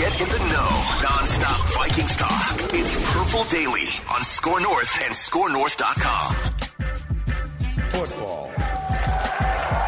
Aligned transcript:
Get 0.00 0.18
in 0.22 0.28
the 0.30 0.38
know. 0.38 0.68
Non-stop 1.02 1.60
Vikings 1.74 2.16
talk. 2.16 2.56
It's 2.72 2.96
Purple 3.12 3.44
Daily 3.50 3.84
on 4.10 4.22
Score 4.22 4.58
North 4.58 4.98
and 5.02 5.12
ScoreNorth.com. 5.12 6.34
Football. 7.90 8.50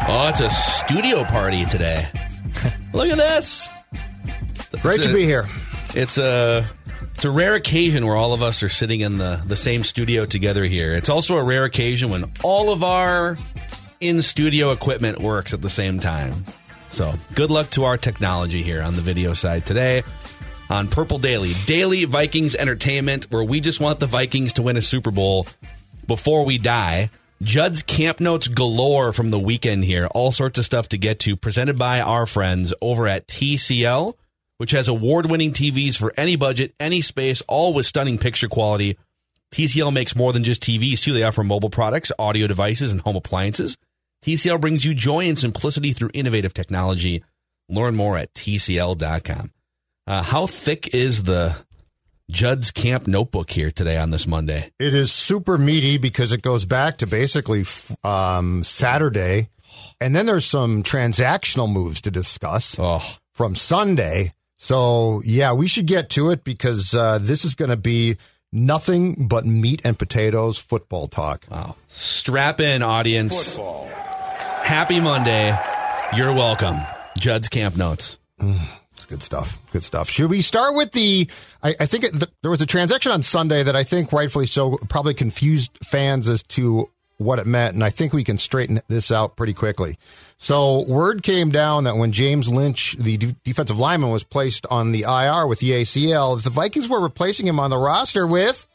Oh, 0.07 0.27
it's 0.29 0.39
a 0.39 0.51
studio 0.51 1.23
party 1.23 1.65
today. 1.65 2.07
Look 2.93 3.09
at 3.09 3.17
this. 3.17 3.69
Great 4.81 4.97
It's 4.97 5.05
to 5.07 5.11
a- 5.11 5.15
be 5.15 5.25
here. 5.25 5.47
It's 5.95 6.19
a 6.19 6.63
it's 7.15 7.25
a 7.25 7.31
rare 7.31 7.55
occasion 7.55 8.05
where 8.05 8.15
all 8.15 8.33
of 8.33 8.43
us 8.43 8.61
are 8.61 8.69
sitting 8.69 9.01
in 9.01 9.17
the 9.17 9.41
the 9.47 9.55
same 9.55 9.83
studio 9.83 10.25
together 10.25 10.63
here. 10.63 10.93
It's 10.93 11.09
also 11.09 11.37
a 11.37 11.43
rare 11.43 11.63
occasion 11.65 12.11
when 12.11 12.31
all 12.43 12.69
of 12.69 12.83
our 12.83 13.35
in 13.99 14.21
studio 14.21 14.71
equipment 14.71 15.19
works 15.19 15.53
at 15.55 15.61
the 15.63 15.69
same 15.71 15.99
time. 15.99 16.45
So, 16.93 17.11
good 17.33 17.49
luck 17.49 17.71
to 17.71 17.85
our 17.85 17.97
technology 17.97 18.61
here 18.61 18.83
on 18.83 18.95
the 18.95 19.01
video 19.01 19.33
side 19.33 19.65
today 19.65 20.03
on 20.69 20.87
Purple 20.87 21.17
Daily, 21.17 21.53
daily 21.65 22.05
Vikings 22.05 22.53
entertainment 22.53 23.31
where 23.31 23.43
we 23.43 23.61
just 23.61 23.79
want 23.79 23.99
the 23.99 24.05
Vikings 24.05 24.53
to 24.53 24.61
win 24.61 24.77
a 24.77 24.81
Super 24.81 25.09
Bowl 25.09 25.47
before 26.05 26.45
we 26.45 26.59
die. 26.59 27.09
Judd's 27.41 27.81
camp 27.81 28.19
notes 28.19 28.47
galore 28.47 29.11
from 29.11 29.29
the 29.29 29.39
weekend 29.39 29.83
here. 29.83 30.05
All 30.13 30.31
sorts 30.31 30.59
of 30.59 30.65
stuff 30.65 30.89
to 30.89 30.99
get 30.99 31.17
to, 31.21 31.35
presented 31.35 31.79
by 31.79 31.99
our 31.99 32.27
friends 32.27 32.75
over 32.79 33.07
at 33.07 33.27
TCL, 33.27 34.13
which 34.59 34.69
has 34.69 34.87
award 34.87 35.31
winning 35.31 35.51
TVs 35.51 35.97
for 35.97 36.13
any 36.15 36.35
budget, 36.35 36.75
any 36.79 37.01
space, 37.01 37.41
all 37.47 37.73
with 37.73 37.87
stunning 37.87 38.19
picture 38.19 38.47
quality. 38.47 38.99
TCL 39.51 39.91
makes 39.91 40.15
more 40.15 40.31
than 40.31 40.43
just 40.43 40.61
TVs, 40.61 41.01
too. 41.01 41.13
They 41.13 41.23
offer 41.23 41.43
mobile 41.43 41.71
products, 41.71 42.11
audio 42.19 42.45
devices, 42.45 42.91
and 42.91 43.01
home 43.01 43.15
appliances. 43.15 43.77
TCL 44.23 44.61
brings 44.61 44.85
you 44.85 44.93
joy 44.93 45.27
and 45.27 45.37
simplicity 45.37 45.93
through 45.93 46.09
innovative 46.13 46.53
technology. 46.53 47.23
Learn 47.69 47.95
more 47.95 48.17
at 48.17 48.33
TCL.com. 48.33 49.51
Uh, 50.07 50.21
how 50.23 50.45
thick 50.47 50.93
is 50.93 51.23
the 51.23 51.55
Judd's 52.29 52.71
Camp 52.71 53.07
notebook 53.07 53.49
here 53.49 53.69
today 53.71 53.97
on 53.97 54.09
this 54.11 54.25
Monday? 54.27 54.71
It 54.79 54.93
is 54.93 55.11
super 55.11 55.57
meaty 55.57 55.97
because 55.97 56.31
it 56.31 56.41
goes 56.41 56.65
back 56.65 56.97
to 56.99 57.07
basically 57.07 57.63
um, 58.03 58.63
Saturday. 58.63 59.49
And 59.99 60.15
then 60.15 60.25
there's 60.25 60.45
some 60.45 60.83
transactional 60.83 61.71
moves 61.71 62.01
to 62.01 62.11
discuss 62.11 62.77
Oh, 62.79 63.01
from 63.33 63.55
Sunday. 63.55 64.31
So, 64.57 65.21
yeah, 65.25 65.51
we 65.53 65.67
should 65.67 65.85
get 65.87 66.09
to 66.11 66.29
it 66.31 66.43
because 66.43 66.93
uh, 66.93 67.17
this 67.21 67.43
is 67.43 67.55
going 67.55 67.69
to 67.71 67.77
be 67.77 68.17
nothing 68.51 69.27
but 69.27 69.45
meat 69.45 69.81
and 69.83 69.97
potatoes 69.99 70.57
football 70.57 71.07
talk. 71.07 71.45
wow. 71.49 71.75
Strap 71.87 72.61
in, 72.61 72.81
audience. 72.83 73.55
Football. 73.55 73.89
Happy 74.63 74.99
Monday. 75.01 75.57
You're 76.15 76.31
welcome. 76.33 76.77
Judd's 77.17 77.49
Camp 77.49 77.75
Notes. 77.75 78.17
Mm, 78.39 78.59
it's 78.93 79.05
good 79.05 79.21
stuff. 79.21 79.59
Good 79.71 79.83
stuff. 79.83 80.09
Should 80.09 80.29
we 80.29 80.41
start 80.41 80.73
with 80.73 80.93
the? 80.93 81.29
I, 81.61 81.75
I 81.81 81.85
think 81.85 82.05
it, 82.05 82.13
th- 82.13 82.31
there 82.41 82.49
was 82.49 82.61
a 82.61 82.65
transaction 82.65 83.11
on 83.11 83.23
Sunday 83.23 83.63
that 83.63 83.75
I 83.75 83.83
think 83.83 84.13
rightfully 84.13 84.45
so 84.45 84.77
probably 84.89 85.13
confused 85.13 85.77
fans 85.83 86.29
as 86.29 86.43
to 86.43 86.89
what 87.17 87.39
it 87.39 87.45
meant, 87.45 87.75
and 87.75 87.83
I 87.83 87.89
think 87.89 88.13
we 88.13 88.23
can 88.23 88.37
straighten 88.37 88.79
this 88.87 89.11
out 89.11 89.35
pretty 89.35 89.53
quickly. 89.53 89.97
So 90.37 90.81
word 90.81 91.23
came 91.23 91.51
down 91.51 91.83
that 91.83 91.97
when 91.97 92.11
James 92.11 92.47
Lynch, 92.47 92.95
the 92.97 93.17
de- 93.17 93.35
defensive 93.43 93.77
lineman, 93.77 94.11
was 94.11 94.23
placed 94.23 94.65
on 94.67 94.91
the 94.91 95.01
IR 95.01 95.45
with 95.45 95.59
the 95.59 95.71
ACL, 95.71 96.41
the 96.41 96.49
Vikings 96.49 96.87
were 96.89 97.01
replacing 97.01 97.47
him 97.47 97.59
on 97.59 97.69
the 97.69 97.77
roster 97.77 98.25
with 98.25 98.65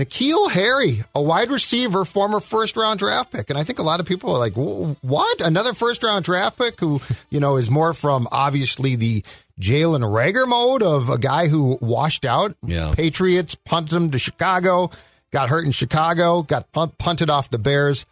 N'Keal 0.00 0.50
Harry, 0.50 1.04
a 1.14 1.22
wide 1.22 1.50
receiver, 1.50 2.04
former 2.04 2.40
first 2.40 2.76
round 2.76 2.98
draft 2.98 3.32
pick. 3.32 3.50
And 3.50 3.58
I 3.58 3.62
think 3.62 3.78
a 3.78 3.82
lot 3.82 4.00
of 4.00 4.06
people 4.06 4.34
are 4.34 4.38
like, 4.38 4.54
what? 4.54 5.40
Another 5.40 5.74
first 5.74 6.02
round 6.02 6.24
draft 6.24 6.58
pick 6.58 6.80
who, 6.80 7.00
you 7.30 7.40
know, 7.40 7.56
is 7.56 7.70
more 7.70 7.94
from 7.94 8.26
obviously 8.32 8.96
the 8.96 9.24
Jalen 9.60 10.02
Reagor 10.02 10.48
mode 10.48 10.82
of 10.82 11.10
a 11.10 11.18
guy 11.18 11.48
who 11.48 11.78
washed 11.80 12.24
out. 12.24 12.56
Yeah. 12.64 12.92
Patriots 12.94 13.54
punted 13.54 13.94
him 13.94 14.10
to 14.10 14.18
Chicago, 14.18 14.90
got 15.32 15.48
hurt 15.48 15.66
in 15.66 15.72
Chicago, 15.72 16.42
got 16.42 16.72
punted 16.72 17.30
off 17.30 17.50
the 17.50 17.58
Bears 17.58 18.06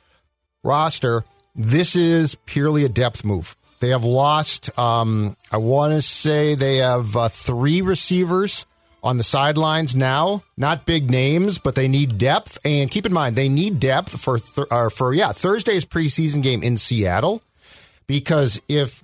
roster. 0.63 1.25
This 1.55 1.97
is 1.97 2.35
purely 2.47 2.85
a 2.85 2.89
depth 2.89 3.25
move. 3.25 3.57
They 3.81 3.91
have 3.91 4.05
lost, 4.05 4.77
um, 4.79 5.37
I 5.53 5.59
want 5.59 5.95
to 5.95 6.03
say 6.03 6.55
they 6.55 6.79
have 6.79 7.17
uh, 7.17 7.29
three 7.29 7.81
receivers 7.81 8.67
on 9.09 9.19
the 9.19 9.25
sidelines 9.25 9.97
now. 9.97 10.43
Not 10.57 10.87
big 10.87 11.11
names, 11.11 11.59
but 11.59 11.75
they 11.75 11.89
need 11.89 12.19
depth. 12.19 12.59
And 12.65 12.91
keep 12.91 13.07
in 13.07 13.13
mind, 13.13 13.35
they 13.35 13.49
need 13.49 13.81
depth 13.81 14.21
for, 14.21 14.39
th- 14.39 14.69
or 14.71 14.91
for 14.91 15.15
yeah, 15.15 15.33
Thursday's 15.33 15.85
preseason 15.85 16.43
game 16.43 16.63
in 16.63 16.77
Seattle. 16.77 17.43
Because 18.07 18.61
if 18.69 19.03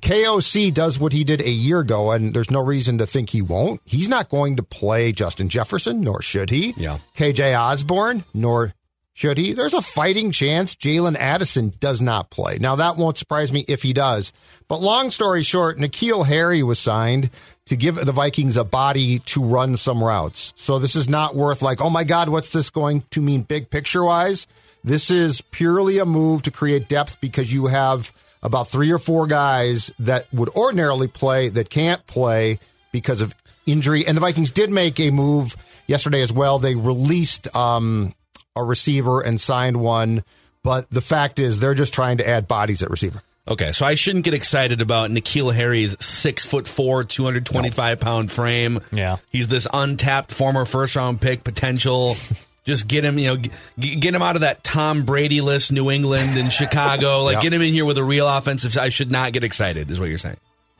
KOC 0.00 0.72
does 0.72 0.98
what 0.98 1.12
he 1.12 1.24
did 1.24 1.40
a 1.40 1.50
year 1.50 1.80
ago, 1.80 2.10
and 2.10 2.34
there's 2.34 2.50
no 2.50 2.60
reason 2.60 2.98
to 2.98 3.06
think 3.06 3.30
he 3.30 3.42
won't. 3.42 3.80
He's 3.84 4.08
not 4.08 4.28
going 4.28 4.56
to 4.56 4.62
play 4.62 5.12
Justin 5.12 5.48
Jefferson, 5.48 6.00
nor 6.00 6.22
should 6.22 6.50
he. 6.50 6.74
Yeah. 6.76 6.98
KJ 7.16 7.58
Osborne, 7.58 8.24
nor 8.34 8.74
should 9.14 9.38
he. 9.38 9.52
There's 9.52 9.74
a 9.74 9.80
fighting 9.80 10.30
chance 10.32 10.74
Jalen 10.74 11.16
Addison 11.16 11.72
does 11.78 12.02
not 12.02 12.30
play. 12.30 12.58
Now, 12.58 12.76
that 12.76 12.96
won't 12.96 13.16
surprise 13.16 13.52
me 13.52 13.64
if 13.68 13.82
he 13.82 13.92
does. 13.92 14.32
But 14.68 14.80
long 14.80 15.10
story 15.10 15.42
short, 15.42 15.78
N'Keal 15.78 16.26
Harry 16.26 16.62
was 16.62 16.78
signed 16.78 17.30
to 17.66 17.76
give 17.76 17.96
the 17.96 18.12
Vikings 18.12 18.56
a 18.56 18.64
body 18.64 19.20
to 19.20 19.42
run 19.42 19.76
some 19.76 20.02
routes. 20.02 20.52
So 20.56 20.78
this 20.78 20.96
is 20.96 21.08
not 21.08 21.34
worth 21.34 21.62
like, 21.62 21.80
oh 21.80 21.90
my 21.90 22.04
God, 22.04 22.28
what's 22.28 22.50
this 22.50 22.70
going 22.70 23.04
to 23.10 23.20
mean 23.20 23.42
big 23.42 23.70
picture 23.70 24.04
wise? 24.04 24.46
This 24.82 25.10
is 25.10 25.40
purely 25.40 25.98
a 25.98 26.04
move 26.04 26.42
to 26.42 26.50
create 26.50 26.88
depth 26.88 27.20
because 27.20 27.52
you 27.52 27.66
have 27.66 28.12
about 28.42 28.68
three 28.68 28.90
or 28.90 28.98
four 28.98 29.26
guys 29.26 29.90
that 29.98 30.32
would 30.32 30.50
ordinarily 30.50 31.08
play 31.08 31.48
that 31.48 31.70
can't 31.70 32.06
play 32.06 32.58
because 32.92 33.22
of 33.22 33.34
injury. 33.64 34.06
And 34.06 34.14
the 34.14 34.20
Vikings 34.20 34.50
did 34.50 34.70
make 34.70 35.00
a 35.00 35.10
move 35.10 35.56
yesterday 35.86 36.20
as 36.20 36.32
well. 36.32 36.58
They 36.58 36.74
released 36.74 37.54
um, 37.56 38.14
a 38.54 38.62
receiver 38.62 39.22
and 39.22 39.40
signed 39.40 39.78
one, 39.78 40.22
but 40.62 40.90
the 40.90 41.00
fact 41.00 41.38
is 41.38 41.60
they're 41.60 41.72
just 41.72 41.94
trying 41.94 42.18
to 42.18 42.28
add 42.28 42.46
bodies 42.46 42.82
at 42.82 42.90
receiver. 42.90 43.22
Okay, 43.46 43.72
so 43.72 43.84
I 43.84 43.94
shouldn't 43.94 44.24
get 44.24 44.32
excited 44.32 44.80
about 44.80 45.10
N'Keal 45.10 45.52
Harry's 45.54 46.02
six 46.02 46.46
foot 46.46 46.66
four, 46.66 47.02
two 47.02 47.24
hundred 47.24 47.44
twenty 47.44 47.70
five 47.70 48.00
pound 48.00 48.32
frame. 48.32 48.80
Yeah. 48.90 49.16
he's 49.30 49.48
this 49.48 49.66
untapped 49.72 50.32
former 50.32 50.64
first 50.64 50.96
round 50.96 51.20
pick 51.20 51.44
potential. 51.44 52.16
Just 52.64 52.88
get 52.88 53.04
him, 53.04 53.18
you 53.18 53.26
know, 53.28 53.36
g- 53.78 53.96
get 53.96 54.14
him 54.14 54.22
out 54.22 54.36
of 54.36 54.40
that 54.40 54.64
Tom 54.64 55.04
Brady 55.04 55.42
list, 55.42 55.70
New 55.70 55.90
England 55.90 56.38
and 56.38 56.50
Chicago. 56.50 57.20
Like, 57.24 57.34
Yeah. 57.36 57.42
get 57.42 57.52
him 57.52 57.60
in 57.60 57.74
here 57.74 57.84
with 57.84 57.98
a 57.98 58.02
real 58.04 58.26
offensive. 58.26 58.78
I 58.78 58.88
should 58.88 59.10
not 59.10 59.34
get 59.34 59.44
excited, 59.44 59.90
is 59.90 60.00
what 60.00 60.08
you're 60.08 60.16
saying. 60.16 60.38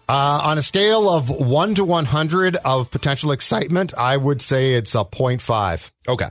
Uh, 0.09 0.41
on 0.45 0.57
a 0.57 0.63
scale 0.63 1.11
of 1.11 1.29
1 1.29 1.75
to 1.75 1.85
100 1.85 2.57
of 2.57 2.91
potential 2.91 3.33
excitement, 3.33 3.93
I 3.99 4.17
would 4.17 4.41
say 4.41 4.73
it's 4.73 4.95
a 4.95 5.05
0.5. 5.05 5.91
Okay, 6.09 6.29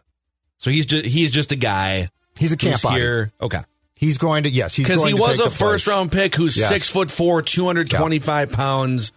so 0.57 0.71
he's 0.71 0.87
just 0.87 1.05
he's 1.05 1.29
just 1.29 1.51
a 1.51 1.55
guy 1.55 2.09
He's 2.35 2.51
a 2.51 2.57
camp 2.57 2.79
here. 2.81 3.31
Okay, 3.39 3.59
He's 4.03 4.17
going 4.17 4.43
to, 4.43 4.49
yes, 4.49 4.75
he's 4.75 4.85
because 4.87 5.03
he 5.03 5.11
to 5.11 5.17
was 5.17 5.39
a 5.39 5.49
first 5.49 5.85
place. 5.85 5.87
round 5.87 6.11
pick 6.11 6.35
who's 6.35 6.57
Yes. 6.57 6.67
six 6.69 6.89
foot 6.89 7.09
four, 7.09 7.41
two 7.41 7.65
hundred 7.65 7.89
twenty 7.89 8.19
five 8.19 8.51
pounds. 8.51 9.11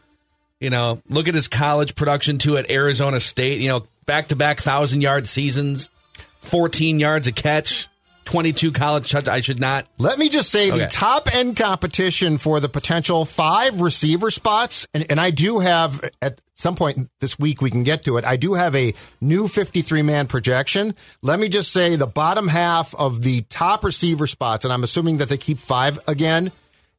You 0.61 0.71
know, 0.71 1.03
look 1.09 1.29
at 1.29 1.35
his 1.35 1.49
college 1.49 1.95
production 1.95 2.39
too 2.39 2.57
at 2.57 2.71
Arizona 2.71 3.21
State. 3.21 3.61
You 3.61 3.69
know, 3.69 3.85
back 4.07 4.29
to 4.29 4.37
back 4.37 4.61
thousand 4.61 5.01
yard 5.03 5.27
seasons, 5.29 5.91
fourteen 6.39 6.99
yards 7.01 7.27
a 7.27 7.33
catch. 7.33 7.89
22 8.27 8.73
college 8.73 9.11
touchdowns. 9.11 9.29
I 9.35 9.41
should 9.41 9.59
not. 9.61 9.87
Let 9.99 10.19
me 10.19 10.29
just 10.29 10.51
say 10.51 10.71
Okay. 10.71 10.81
the 10.81 10.87
top 10.89 11.33
end 11.35 11.57
competition 11.57 12.37
for 12.39 12.61
the 12.61 12.69
potential 12.69 13.25
five 13.25 13.81
receiver 13.81 14.31
spots, 14.31 14.87
and, 14.93 15.07
and 15.11 15.21
I 15.21 15.31
do 15.31 15.61
have 15.61 16.05
at 16.21 16.41
some 16.55 16.75
point 16.75 17.09
this 17.21 17.39
week 17.39 17.63
we 17.63 17.71
can 17.71 17.83
get 17.85 18.05
to 18.05 18.17
it. 18.19 18.25
I 18.25 18.37
do 18.37 18.55
have 18.55 18.75
a 18.75 18.95
new 19.21 19.49
53 19.49 20.03
man 20.03 20.27
projection. 20.27 20.95
Let 21.23 21.39
me 21.39 21.49
just 21.49 21.73
say 21.73 21.97
the 21.97 22.07
bottom 22.07 22.49
half 22.49 22.95
of 22.95 23.23
the 23.23 23.43
top 23.43 23.85
receiver 23.85 24.27
spots, 24.27 24.65
and 24.65 24.73
I'm 24.73 24.83
assuming 24.85 25.19
that 25.19 25.29
they 25.29 25.39
keep 25.39 25.59
five 25.59 25.99
again, 26.09 26.53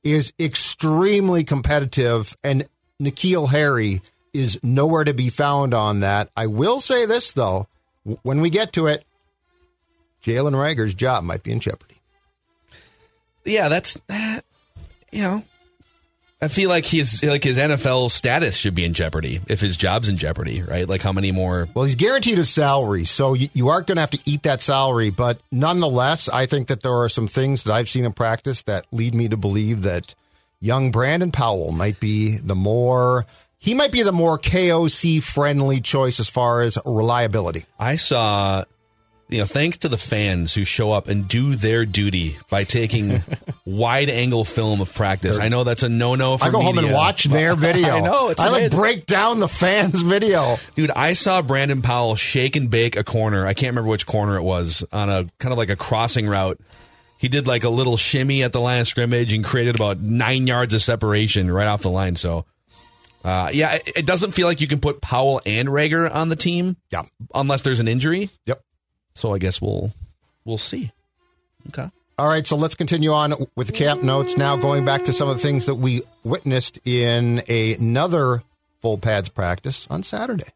is 0.03 0.31
extremely 0.39 1.44
competitive, 1.44 2.35
and 2.44 2.68
N'Keal 3.01 3.50
Harry 3.50 4.01
is 4.33 4.59
nowhere 4.63 5.03
to 5.03 5.13
be 5.13 5.30
found 5.30 5.73
on 5.73 6.00
that. 6.01 6.30
I 6.38 6.47
will 6.47 6.80
say 6.80 7.06
this 7.06 7.31
though, 7.33 7.68
when 8.23 8.39
we 8.41 8.50
get 8.50 8.73
to 8.73 8.88
it, 8.88 9.03
Jalen 10.23 10.59
Reagor's 10.59 10.93
job 10.93 11.23
might 11.23 11.43
be 11.43 11.51
in 11.51 11.59
jeopardy. 11.59 11.95
Yeah, 13.45 13.69
that's 13.69 13.97
uh, 14.09 14.41
you 15.11 15.21
know. 15.21 15.43
I 16.39 16.49
feel 16.49 16.69
like 16.69 16.85
his 16.85 17.23
like 17.23 17.43
his 17.43 17.57
NFL 17.57 18.11
status 18.11 18.55
should 18.55 18.75
be 18.75 18.85
in 18.85 18.93
jeopardy 18.93 19.39
if 19.47 19.59
his 19.59 19.75
job's 19.75 20.07
in 20.07 20.17
jeopardy, 20.17 20.61
right? 20.61 20.87
Like 20.87 21.01
how 21.01 21.11
many 21.11 21.31
more? 21.31 21.67
Well, 21.73 21.85
he's 21.85 21.95
guaranteed 21.95 22.37
a 22.37 22.45
salary, 22.45 23.05
so 23.05 23.33
you, 23.33 23.49
you 23.53 23.69
are 23.69 23.81
going 23.81 23.95
to 23.95 24.01
have 24.01 24.11
to 24.11 24.21
eat 24.25 24.43
that 24.43 24.61
salary. 24.61 25.09
But 25.09 25.39
nonetheless, 25.51 26.29
I 26.29 26.45
think 26.45 26.67
that 26.67 26.81
there 26.81 26.93
are 26.93 27.09
some 27.09 27.27
things 27.27 27.63
that 27.63 27.73
I've 27.73 27.89
seen 27.89 28.05
in 28.05 28.13
practice 28.13 28.61
that 28.63 28.85
lead 28.91 29.15
me 29.15 29.29
to 29.29 29.37
believe 29.37 29.81
that 29.81 30.13
young 30.59 30.91
Brandon 30.91 31.31
Powell 31.31 31.71
might 31.71 31.99
be 31.99 32.37
the 32.37 32.55
more 32.55 33.25
he 33.57 33.73
might 33.73 33.91
be 33.91 34.03
the 34.03 34.11
more 34.11 34.37
KOC 34.37 35.23
friendly 35.23 35.81
choice 35.81 36.19
as 36.19 36.29
far 36.29 36.61
as 36.61 36.77
reliability. 36.85 37.65
I 37.79 37.95
saw, 37.95 38.63
you 39.29 39.39
know, 39.39 39.45
thanks 39.45 39.77
to 39.79 39.89
the 39.89 39.97
fans 39.97 40.53
who 40.53 40.63
show 40.63 40.91
up 40.91 41.07
and 41.07 41.27
do 41.27 41.53
their 41.56 41.85
duty 41.85 42.38
by 42.50 42.63
taking 42.63 43.21
wide 43.65 44.09
angle 44.09 44.45
film 44.45 44.79
of 44.81 44.94
practice. 44.94 45.38
I 45.38 45.50
know 45.50 45.63
that's 45.65 45.83
a 45.83 45.89
no 45.89 46.15
no 46.15 46.38
for 46.38 46.45
I 46.45 46.50
go 46.50 46.62
home 46.62 46.77
and 46.77 46.94
watch 46.94 47.25
their 47.25 47.56
video. 47.57 47.89
I 47.97 48.00
know, 48.00 48.29
it's 48.29 48.41
I 48.41 48.47
like 48.47 48.59
amazing. 48.62 48.79
break 48.79 49.06
down 49.06 49.39
the 49.39 49.50
fans' 49.50 50.01
video. 50.01 50.57
Dude, 50.75 50.91
I 50.91 51.13
saw 51.13 51.41
Brandon 51.41 51.81
Powell 51.81 52.15
shake 52.15 52.56
and 52.56 52.69
bake 52.69 52.95
a 52.95 53.03
corner. 53.03 53.45
I 53.45 53.53
can't 53.53 53.71
remember 53.71 53.89
which 53.89 54.06
corner 54.06 54.38
it 54.38 54.44
was 54.44 54.85
on 54.91 55.09
a 55.09 55.25
kind 55.39 55.51
of 55.51 55.57
like 55.57 55.69
a 55.69 55.75
crossing 55.75 56.27
route. 56.27 56.59
He 57.18 57.27
did 57.27 57.47
like 57.47 57.63
a 57.63 57.69
little 57.69 57.97
shimmy 57.97 58.44
at 58.44 58.53
the 58.53 58.62
line 58.62 58.80
of 58.80 58.88
scrimmage 58.88 59.33
and 59.33 59.44
created 59.44 59.75
about 59.75 60.00
nine 60.00 60.45
yards 60.47 60.73
of 60.73 60.81
separation 60.83 61.50
right 61.51 61.68
off 61.68 61.81
the 61.81 61.89
line. 61.89 62.15
So, 62.15 62.45
uh, 63.25 63.50
yeah, 63.51 63.73
it, 63.73 63.83
it 63.97 64.06
doesn't 64.06 64.31
feel 64.31 64.47
like 64.47 64.62
you 64.62 64.68
can 64.68 64.80
put 64.80 65.01
Powell 65.01 65.41
and 65.45 65.68
Reagor 65.68 66.13
on 66.13 66.30
the 66.30 66.35
team 66.35 66.77
Yeah. 66.91 67.03
unless 67.33 67.63
there's 67.63 67.80
an 67.80 67.88
injury. 67.88 68.30
Yep. 68.45 68.62
So 69.17 69.33
I 69.33 69.39
guess 69.39 69.61
we'll 69.61 69.93
we'll 70.45 70.57
see. 70.57 70.91
Okay. 71.69 71.89
All 72.19 72.27
right, 72.27 72.47
so 72.47 72.55
let's 72.55 72.73
continue 72.73 73.11
on 73.11 73.35
with 73.55 73.67
the 73.67 73.73
camp 73.73 74.01
notes. 74.01 74.37
Now, 74.37 74.55
going 74.55 74.85
back 74.85 75.03
to 75.03 75.13
some 75.13 75.29
of 75.29 75.37
the 75.37 75.41
things 75.43 75.67
that 75.67 75.75
we 75.75 76.01
witnessed 76.23 76.79
in 76.83 77.43
another 77.47 78.41
full 78.81 78.97
pads 78.97 79.29
practice 79.29 79.85
on 79.91 80.01
Saturday. 80.01 80.47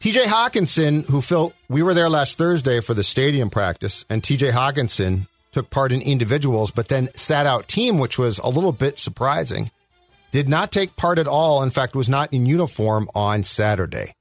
TJ 0.00 0.22
Hockenson, 0.24 1.06
who 1.10 1.20
Phil, 1.20 1.52
we 1.68 1.82
were 1.82 1.92
there 1.92 2.08
last 2.08 2.38
Thursday 2.38 2.80
for 2.80 2.94
the 2.94 3.04
stadium 3.04 3.50
practice, 3.50 4.06
and 4.08 4.22
TJ 4.22 4.52
Hockenson 4.52 5.26
took 5.52 5.68
part 5.68 5.92
in 5.92 6.00
individuals, 6.00 6.70
but 6.70 6.88
then 6.88 7.12
sat 7.14 7.44
out 7.44 7.68
team, 7.68 7.98
which 7.98 8.18
was 8.18 8.38
a 8.38 8.48
little 8.48 8.72
bit 8.72 8.98
surprising. 8.98 9.70
Did 10.30 10.48
not 10.48 10.72
take 10.72 10.96
part 10.96 11.18
at 11.18 11.26
all. 11.26 11.62
In 11.62 11.70
fact, 11.70 11.94
was 11.94 12.08
not 12.08 12.32
in 12.32 12.46
uniform 12.46 13.10
on 13.14 13.44
Saturday. 13.44 14.14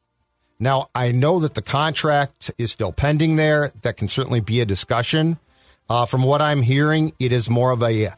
Now, 0.59 0.89
I 0.93 1.11
know 1.11 1.39
that 1.39 1.53
the 1.53 1.61
contract 1.61 2.51
is 2.57 2.71
still 2.71 2.91
pending 2.91 3.35
there. 3.37 3.71
That 3.81 3.97
can 3.97 4.07
certainly 4.09 4.41
be 4.41 4.59
a 4.61 4.65
discussion. 4.65 5.37
Uh, 5.89 6.05
from 6.05 6.23
what 6.23 6.41
I'm 6.41 6.61
hearing, 6.61 7.13
it 7.19 7.31
is 7.31 7.49
more 7.49 7.71
of 7.71 7.81
a 7.81 8.09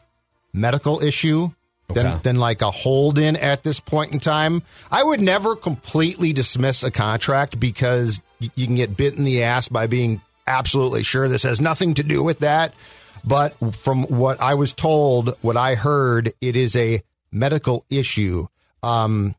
medical 0.52 1.00
issue 1.02 1.50
than, 1.88 2.06
Okay. 2.06 2.18
than 2.24 2.36
like 2.36 2.60
a 2.62 2.70
hold 2.70 3.18
in 3.18 3.36
at 3.36 3.62
this 3.62 3.80
point 3.80 4.12
in 4.12 4.20
time. 4.20 4.62
I 4.90 5.02
would 5.02 5.20
never 5.20 5.54
completely 5.56 6.32
dismiss 6.32 6.82
a 6.82 6.90
contract 6.90 7.58
because 7.60 8.20
y- 8.40 8.50
you 8.56 8.66
can 8.66 8.74
get 8.76 8.96
bit 8.96 9.14
in 9.16 9.24
the 9.24 9.42
ass 9.44 9.68
by 9.68 9.86
being 9.86 10.20
absolutely 10.46 11.02
sure 11.04 11.28
this 11.28 11.44
has 11.44 11.60
nothing 11.60 11.94
to 11.94 12.02
do 12.02 12.22
with 12.22 12.40
that. 12.40 12.74
But 13.24 13.54
from 13.76 14.02
what 14.04 14.40
I 14.40 14.54
was 14.54 14.72
told, 14.72 15.36
what 15.42 15.56
I 15.56 15.76
heard, 15.76 16.32
it 16.40 16.56
is 16.56 16.74
a 16.74 17.02
medical 17.30 17.84
issue. 17.88 18.48
Um, 18.82 19.36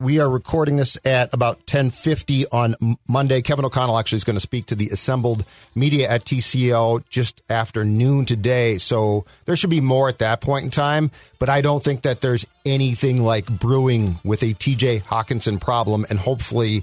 we 0.00 0.18
are 0.18 0.28
recording 0.28 0.76
this 0.76 0.98
at 1.04 1.32
about 1.34 1.58
1050 1.58 2.46
on 2.48 2.74
monday 3.06 3.42
kevin 3.42 3.64
o'connell 3.64 3.98
actually 3.98 4.16
is 4.16 4.24
going 4.24 4.34
to 4.34 4.40
speak 4.40 4.66
to 4.66 4.74
the 4.74 4.88
assembled 4.88 5.44
media 5.74 6.08
at 6.08 6.24
tco 6.24 7.06
just 7.08 7.42
after 7.48 7.84
noon 7.84 8.24
today 8.24 8.78
so 8.78 9.24
there 9.44 9.54
should 9.54 9.70
be 9.70 9.80
more 9.80 10.08
at 10.08 10.18
that 10.18 10.40
point 10.40 10.64
in 10.64 10.70
time 10.70 11.10
but 11.38 11.48
i 11.48 11.60
don't 11.60 11.84
think 11.84 12.02
that 12.02 12.20
there's 12.20 12.46
anything 12.64 13.22
like 13.22 13.46
brewing 13.46 14.18
with 14.24 14.42
a 14.42 14.54
tj 14.54 15.02
hockenson 15.02 15.60
problem 15.60 16.04
and 16.10 16.18
hopefully 16.18 16.82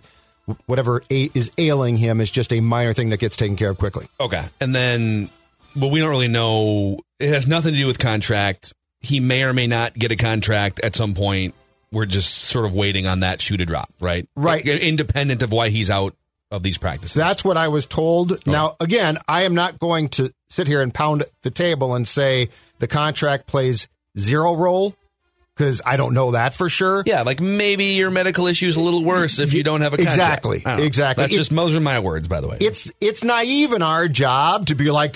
whatever 0.65 1.01
is 1.09 1.51
ailing 1.57 1.97
him 1.97 2.21
is 2.21 2.31
just 2.31 2.53
a 2.53 2.61
minor 2.61 2.93
thing 2.93 3.09
that 3.09 3.19
gets 3.19 3.35
taken 3.35 3.55
care 3.55 3.71
of 3.71 3.77
quickly 3.77 4.07
Okay. 4.19 4.43
And 4.59 4.73
then, 4.73 5.29
but 5.75 5.87
we 5.87 5.99
don't 5.99 6.09
really 6.09 6.27
know. 6.27 6.99
It 7.19 7.29
has 7.29 7.47
nothing 7.47 7.73
to 7.73 7.77
do 7.77 7.87
with 7.87 7.99
contract. 7.99 8.73
He 8.99 9.19
may 9.19 9.43
or 9.43 9.53
may 9.53 9.67
not 9.67 9.93
get 9.93 10.11
a 10.11 10.15
contract 10.15 10.79
at 10.79 10.95
some 10.95 11.13
point. 11.13 11.53
We're 11.91 12.05
just 12.05 12.33
sort 12.33 12.65
of 12.65 12.73
waiting 12.75 13.07
on 13.07 13.21
that 13.21 13.41
shoe 13.41 13.57
to 13.57 13.65
drop, 13.65 13.91
right? 14.01 14.27
Right. 14.35 14.65
Independent 14.67 15.41
of 15.41 15.51
why 15.51 15.69
he's 15.69 15.89
out 15.89 16.15
of 16.51 16.63
these 16.63 16.77
practices. 16.77 17.13
That's 17.15 17.43
what 17.43 17.57
I 17.57 17.67
was 17.69 17.85
told. 17.85 18.45
Now, 18.45 18.75
again, 18.79 19.17
I 19.27 19.43
am 19.43 19.53
not 19.55 19.79
going 19.79 20.09
to 20.09 20.33
sit 20.49 20.67
here 20.67 20.81
and 20.81 20.93
pound 20.93 21.23
the 21.43 21.51
table 21.51 21.93
and 21.95 22.07
say 22.07 22.49
the 22.79 22.87
contract 22.87 23.47
plays 23.47 23.87
zero 24.17 24.53
role 24.55 24.95
because 25.55 25.81
I 25.85 25.97
don't 25.97 26.13
know 26.13 26.31
that 26.31 26.53
for 26.53 26.69
sure. 26.69 27.03
yeah, 27.05 27.23
like 27.23 27.39
maybe 27.41 27.85
your 27.85 28.11
medical 28.11 28.47
issue 28.47 28.67
is 28.67 28.75
a 28.77 28.81
little 28.81 29.03
worse 29.03 29.39
if 29.39 29.53
you 29.53 29.63
don't 29.63 29.81
have 29.81 29.93
a 29.93 29.97
contract. 29.97 30.17
Exactly. 30.17 30.61
I 30.65 30.69
don't 30.71 30.79
know. 30.79 30.85
Exactly. 30.85 31.23
That's 31.23 31.33
It- 31.33 31.37
just 31.37 31.55
those 31.55 31.73
are 31.75 31.79
my 31.79 31.99
words, 31.99 32.27
by 32.27 32.41
the 32.41 32.47
way. 32.47 32.57
It's 32.61 32.91
it's 33.01 33.23
naive 33.23 33.73
in 33.73 33.81
our 33.81 34.07
job 34.07 34.67
to 34.67 34.75
be 34.75 34.91
like, 34.91 35.13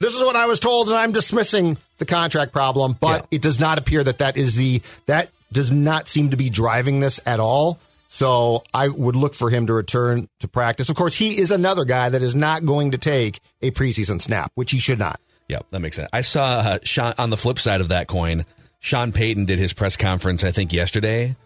this 0.00 0.14
is 0.14 0.22
what 0.22 0.36
I 0.36 0.46
was 0.46 0.58
told, 0.60 0.88
and 0.88 0.96
I'm 0.96 1.12
dismissing 1.12 1.76
the 1.98 2.06
contract 2.06 2.52
problem. 2.52 2.96
But 2.98 3.22
Yeah. 3.30 3.36
it 3.36 3.42
does 3.42 3.60
not 3.60 3.78
appear 3.78 4.02
that 4.04 4.18
that 4.18 4.36
is 4.36 4.54
the 4.56 4.80
that 5.06 5.28
does 5.52 5.72
not 5.72 6.08
seem 6.08 6.30
to 6.30 6.36
be 6.36 6.50
driving 6.50 7.00
this 7.00 7.20
at 7.26 7.40
all. 7.40 7.78
So 8.08 8.64
I 8.72 8.88
would 8.88 9.16
look 9.16 9.34
for 9.34 9.50
him 9.50 9.66
to 9.66 9.74
return 9.74 10.28
to 10.40 10.48
practice. 10.48 10.88
Of 10.88 10.96
course, 10.96 11.14
he 11.14 11.38
is 11.38 11.50
another 11.50 11.84
guy 11.84 12.08
that 12.08 12.22
is 12.22 12.34
not 12.34 12.64
going 12.64 12.92
to 12.92 12.98
take 12.98 13.40
a 13.60 13.70
preseason 13.70 14.20
snap, 14.20 14.50
which 14.54 14.70
he 14.70 14.78
should 14.78 14.98
not. 14.98 15.20
Yeah, 15.48 15.60
that 15.70 15.80
makes 15.80 15.96
sense. 15.96 16.08
I 16.12 16.22
saw 16.22 16.58
uh, 16.58 16.78
Sean 16.82 17.14
on 17.18 17.30
the 17.30 17.36
flip 17.36 17.58
side 17.58 17.80
of 17.80 17.88
that 17.88 18.06
coin. 18.06 18.44
Sean 18.80 19.12
Payton 19.12 19.46
did 19.46 19.58
his 19.58 19.72
press 19.72 19.96
conference, 19.96 20.44
I 20.44 20.52
think, 20.52 20.72
yesterday, 20.72 21.36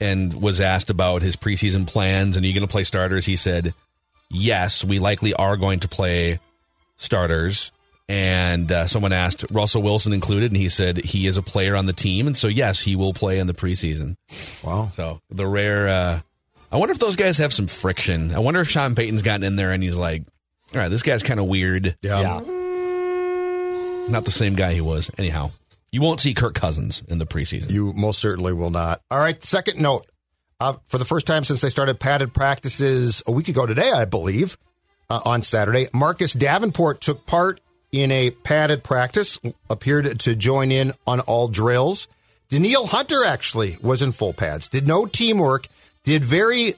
and 0.00 0.32
was 0.34 0.60
asked 0.60 0.90
about 0.90 1.22
his 1.22 1.36
preseason 1.36 1.86
plans 1.86 2.36
and 2.36 2.44
are 2.44 2.48
you 2.48 2.54
going 2.54 2.66
to 2.66 2.70
play 2.70 2.84
starters? 2.84 3.26
He 3.26 3.36
said, 3.36 3.74
"Yes, 4.30 4.84
we 4.84 4.98
likely 4.98 5.34
are 5.34 5.56
going 5.56 5.80
to 5.80 5.88
play 5.88 6.38
starters." 6.96 7.70
And 8.10 8.72
uh, 8.72 8.88
someone 8.88 9.12
asked 9.12 9.44
Russell 9.52 9.82
Wilson 9.82 10.12
included, 10.12 10.50
and 10.50 10.56
he 10.56 10.68
said 10.68 10.96
he 10.96 11.28
is 11.28 11.36
a 11.36 11.42
player 11.42 11.76
on 11.76 11.86
the 11.86 11.92
team, 11.92 12.26
and 12.26 12.36
so 12.36 12.48
yes, 12.48 12.80
he 12.80 12.96
will 12.96 13.14
play 13.14 13.38
in 13.38 13.46
the 13.46 13.54
preseason. 13.54 14.16
Wow. 14.64 14.90
So 14.94 15.20
the 15.30 15.46
rare. 15.46 15.88
Uh, 15.88 16.20
I 16.72 16.76
wonder 16.76 16.90
if 16.90 16.98
those 16.98 17.14
guys 17.14 17.38
have 17.38 17.52
some 17.52 17.68
friction. 17.68 18.34
I 18.34 18.40
wonder 18.40 18.58
if 18.62 18.68
Sean 18.68 18.96
Payton's 18.96 19.22
gotten 19.22 19.44
in 19.44 19.54
there 19.54 19.70
and 19.70 19.80
he's 19.80 19.96
like, 19.96 20.24
"All 20.74 20.80
right, 20.80 20.88
this 20.88 21.04
guy's 21.04 21.22
kind 21.22 21.38
of 21.38 21.46
weird." 21.46 21.96
Yeah. 22.02 22.40
Not 24.08 24.24
the 24.24 24.32
same 24.32 24.56
guy 24.56 24.72
he 24.72 24.80
was. 24.80 25.08
Anyhow, 25.16 25.52
you 25.92 26.02
won't 26.02 26.18
see 26.18 26.34
Kirk 26.34 26.54
Cousins 26.54 27.04
in 27.06 27.20
the 27.20 27.26
preseason. 27.26 27.70
You 27.70 27.92
most 27.92 28.18
certainly 28.18 28.52
will 28.52 28.70
not. 28.70 29.02
All 29.12 29.20
right, 29.20 29.40
second 29.40 29.80
note. 29.80 30.04
Uh, 30.58 30.74
for 30.86 30.98
the 30.98 31.04
first 31.04 31.28
time 31.28 31.44
since 31.44 31.60
they 31.60 31.70
started 31.70 32.00
padded 32.00 32.34
practices 32.34 33.22
a 33.24 33.30
week 33.30 33.46
ago 33.46 33.66
today, 33.66 33.92
I 33.92 34.04
believe, 34.04 34.58
uh, 35.08 35.20
on 35.24 35.44
Saturday, 35.44 35.86
Marcus 35.92 36.32
Davenport 36.32 37.00
took 37.00 37.24
part 37.24 37.60
in 37.92 38.10
a 38.10 38.30
padded 38.30 38.84
practice, 38.84 39.40
appeared 39.68 40.20
to 40.20 40.34
join 40.34 40.70
in 40.70 40.92
on 41.06 41.20
all 41.20 41.48
drills. 41.48 42.08
Danielle 42.48 42.86
Hunter 42.86 43.24
actually 43.24 43.76
was 43.82 44.02
in 44.02 44.12
full 44.12 44.32
pads, 44.32 44.68
did 44.68 44.86
no 44.86 45.06
teamwork, 45.06 45.68
did 46.04 46.24
very 46.24 46.74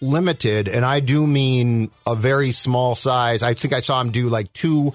limited, 0.00 0.68
and 0.68 0.84
I 0.84 1.00
do 1.00 1.26
mean 1.26 1.90
a 2.06 2.14
very 2.14 2.52
small 2.52 2.94
size. 2.94 3.42
I 3.42 3.54
think 3.54 3.74
I 3.74 3.80
saw 3.80 4.00
him 4.00 4.10
do 4.10 4.28
like 4.28 4.52
two 4.52 4.94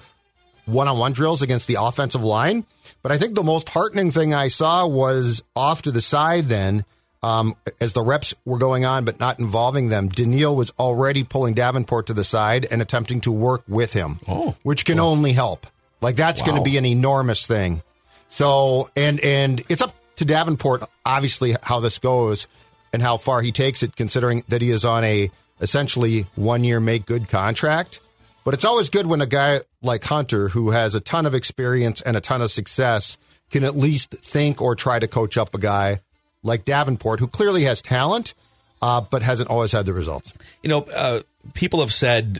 one 0.65 0.87
on 0.87 0.97
one 0.97 1.13
drills 1.13 1.41
against 1.41 1.67
the 1.67 1.77
offensive 1.79 2.23
line. 2.23 2.65
But 3.01 3.11
I 3.11 3.17
think 3.17 3.35
the 3.35 3.43
most 3.43 3.69
heartening 3.69 4.11
thing 4.11 4.33
I 4.33 4.47
saw 4.47 4.87
was 4.87 5.43
off 5.55 5.83
to 5.83 5.91
the 5.91 6.01
side 6.01 6.45
then, 6.45 6.85
um, 7.25 7.55
as 7.81 7.93
the 7.93 8.01
reps 8.03 8.35
were 8.45 8.57
going 8.59 8.85
on 8.85 9.03
but 9.03 9.19
not 9.19 9.39
involving 9.39 9.89
them. 9.89 10.09
Danielle 10.09 10.55
was 10.55 10.71
already 10.77 11.23
pulling 11.23 11.55
Davenport 11.55 12.07
to 12.07 12.13
the 12.13 12.23
side 12.23 12.67
and 12.69 12.81
attempting 12.81 13.21
to 13.21 13.31
work 13.31 13.63
with 13.67 13.93
him, 13.93 14.19
Oh, 14.27 14.55
which 14.63 14.85
can 14.85 14.99
only 14.99 15.33
help. 15.33 15.65
Like 16.01 16.15
that's 16.15 16.41
going 16.43 16.57
to 16.57 16.63
be 16.63 16.77
an 16.77 16.85
enormous 16.85 17.47
thing. 17.47 17.81
So, 18.27 18.89
and 18.95 19.19
and 19.21 19.63
it's 19.69 19.81
up 19.81 19.93
to 20.17 20.25
Davenport, 20.25 20.83
obviously, 21.05 21.55
how 21.63 21.79
this 21.79 21.99
goes 21.99 22.47
and 22.93 23.01
how 23.01 23.17
far 23.17 23.41
he 23.41 23.51
takes 23.51 23.81
it, 23.83 23.95
considering 23.95 24.43
that 24.49 24.61
he 24.61 24.69
is 24.71 24.85
on 24.85 25.03
a 25.03 25.31
essentially 25.61 26.27
one 26.35 26.63
year 26.63 26.79
make 26.79 27.05
good 27.05 27.27
contract. 27.27 28.01
But 28.43 28.53
it's 28.53 28.65
always 28.65 28.89
good 28.89 29.07
when 29.07 29.21
a 29.21 29.25
guy 29.25 29.61
like 29.81 30.03
Hunter, 30.03 30.49
who 30.49 30.69
has 30.71 30.93
a 30.95 30.99
ton 30.99 31.25
of 31.25 31.33
experience 31.33 32.01
and 32.01 32.15
a 32.15 32.21
ton 32.21 32.41
of 32.41 32.51
success, 32.51 33.17
can 33.49 33.63
at 33.63 33.75
least 33.75 34.11
think 34.11 34.61
or 34.61 34.75
try 34.75 34.99
to 34.99 35.07
coach 35.07 35.37
up 35.37 35.55
a 35.55 35.57
guy 35.57 36.01
like 36.45 36.63
Davenport, 36.63 37.19
who 37.19 37.27
clearly 37.27 37.63
has 37.63 37.81
talent, 37.81 38.33
uh, 38.81 39.01
but 39.01 39.21
hasn't 39.21 39.49
always 39.49 39.71
had 39.71 39.85
the 39.85 39.93
results. 39.93 40.33
You 40.61 40.69
know, 40.69 40.81
uh, 40.83 41.21
people 41.53 41.79
have 41.81 41.91
said 41.91 42.39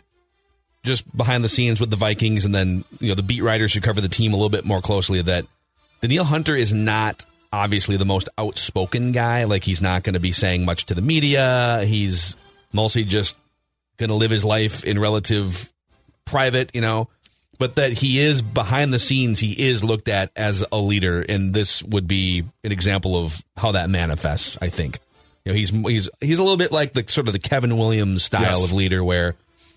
just 0.82 1.16
behind 1.16 1.42
the 1.42 1.48
scenes 1.48 1.80
with 1.80 1.90
the 1.90 1.96
Vikings, 1.96 2.44
and 2.44 2.54
then 2.54 2.84
you 3.00 3.08
know 3.08 3.14
the 3.14 3.22
beat 3.22 3.42
writers 3.42 3.74
who 3.74 3.80
cover 3.80 4.00
the 4.00 4.08
team 4.08 4.32
a 4.32 4.36
little 4.36 4.50
bit 4.50 4.64
more 4.64 4.80
closely 4.80 5.20
that 5.22 5.46
Danielle 6.00 6.24
Hunter 6.24 6.54
is 6.54 6.72
not 6.72 7.26
obviously 7.52 7.96
the 7.96 8.04
most 8.04 8.28
outspoken 8.38 9.12
guy. 9.12 9.44
Like 9.44 9.64
he's 9.64 9.82
not 9.82 10.04
going 10.04 10.14
to 10.14 10.20
be 10.20 10.32
saying 10.32 10.64
much 10.64 10.86
to 10.86 10.94
the 10.94 11.02
media. 11.02 11.82
He's 11.84 12.36
mostly 12.72 13.04
just 13.04 13.36
going 13.96 14.08
to 14.08 14.14
live 14.14 14.30
his 14.30 14.44
life 14.44 14.84
in 14.84 14.98
relative 14.98 15.72
private, 16.24 16.70
you 16.74 16.80
know. 16.80 17.08
But 17.58 17.76
that 17.76 17.92
he 17.92 18.20
is 18.20 18.42
behind 18.42 18.92
the 18.92 18.98
scenes, 18.98 19.38
he 19.40 19.52
is 19.68 19.82
looked 19.82 20.08
at 20.08 20.30
as 20.36 20.64
a 20.70 20.78
leader, 20.78 21.22
and 21.22 21.54
this 21.54 21.82
would 21.82 22.06
be 22.06 22.44
an 22.64 22.72
example 22.72 23.16
of 23.22 23.42
how 23.56 23.72
that 23.72 23.88
manifests. 23.88 24.58
I 24.60 24.68
think, 24.68 24.98
you 25.44 25.52
know, 25.52 25.56
he's 25.56 25.70
he's 25.70 26.10
he's 26.20 26.38
a 26.38 26.42
little 26.42 26.58
bit 26.58 26.72
like 26.72 26.92
the 26.92 27.04
sort 27.08 27.26
of 27.28 27.32
the 27.32 27.38
Kevin 27.38 27.76
Williams 27.78 28.22
style 28.24 28.42
Yes. 28.42 28.64
of 28.64 28.72
leader, 28.72 29.02
where 29.02 29.36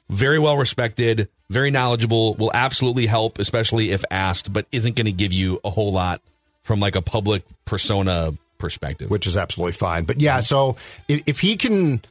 very 0.09 0.39
well 0.39 0.57
respected, 0.57 1.29
very 1.49 1.71
knowledgeable, 1.71 2.33
will 2.35 2.51
absolutely 2.53 3.05
help, 3.05 3.39
especially 3.39 3.91
if 3.91 4.03
asked, 4.11 4.51
but 4.51 4.65
isn't 4.71 4.95
going 4.95 5.05
to 5.05 5.11
give 5.11 5.31
you 5.31 5.59
a 5.63 5.69
whole 5.69 5.93
lot 5.93 6.21
from 6.63 6.79
like 6.79 6.95
a 6.95 7.01
public 7.01 7.43
persona 7.65 8.33
perspective. 8.57 9.09
which 9.09 9.25
is 9.25 9.37
absolutely 9.37 9.71
fine. 9.71 10.03
But 10.03 10.19
yeah, 10.19 10.41
so 10.41 10.75
if, 11.07 11.21
if 11.27 11.39
he 11.39 11.55
can 11.55 12.01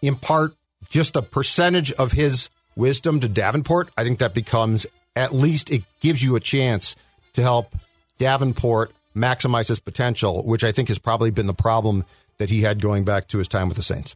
impart 0.00 0.54
just 0.90 1.16
a 1.16 1.22
percentage 1.22 1.90
of 1.92 2.12
his 2.12 2.50
wisdom 2.76 3.18
to 3.20 3.28
Davenport, 3.28 3.88
I 3.96 4.04
think 4.04 4.20
that 4.20 4.32
becomes 4.32 4.86
at 5.18 5.34
least 5.34 5.70
it 5.70 5.82
gives 6.00 6.22
you 6.22 6.36
a 6.36 6.40
chance 6.40 6.94
to 7.34 7.42
help 7.42 7.74
Davenport 8.18 8.92
maximize 9.14 9.68
his 9.68 9.80
potential, 9.80 10.44
which 10.44 10.62
I 10.64 10.72
think 10.72 10.88
has 10.88 10.98
probably 10.98 11.30
been 11.30 11.46
the 11.46 11.54
problem 11.54 12.04
that 12.38 12.50
he 12.50 12.62
had 12.62 12.80
going 12.80 13.04
back 13.04 13.28
to 13.28 13.38
his 13.38 13.48
time 13.48 13.68
with 13.68 13.76
the 13.76 13.82
Saints. 13.82 14.14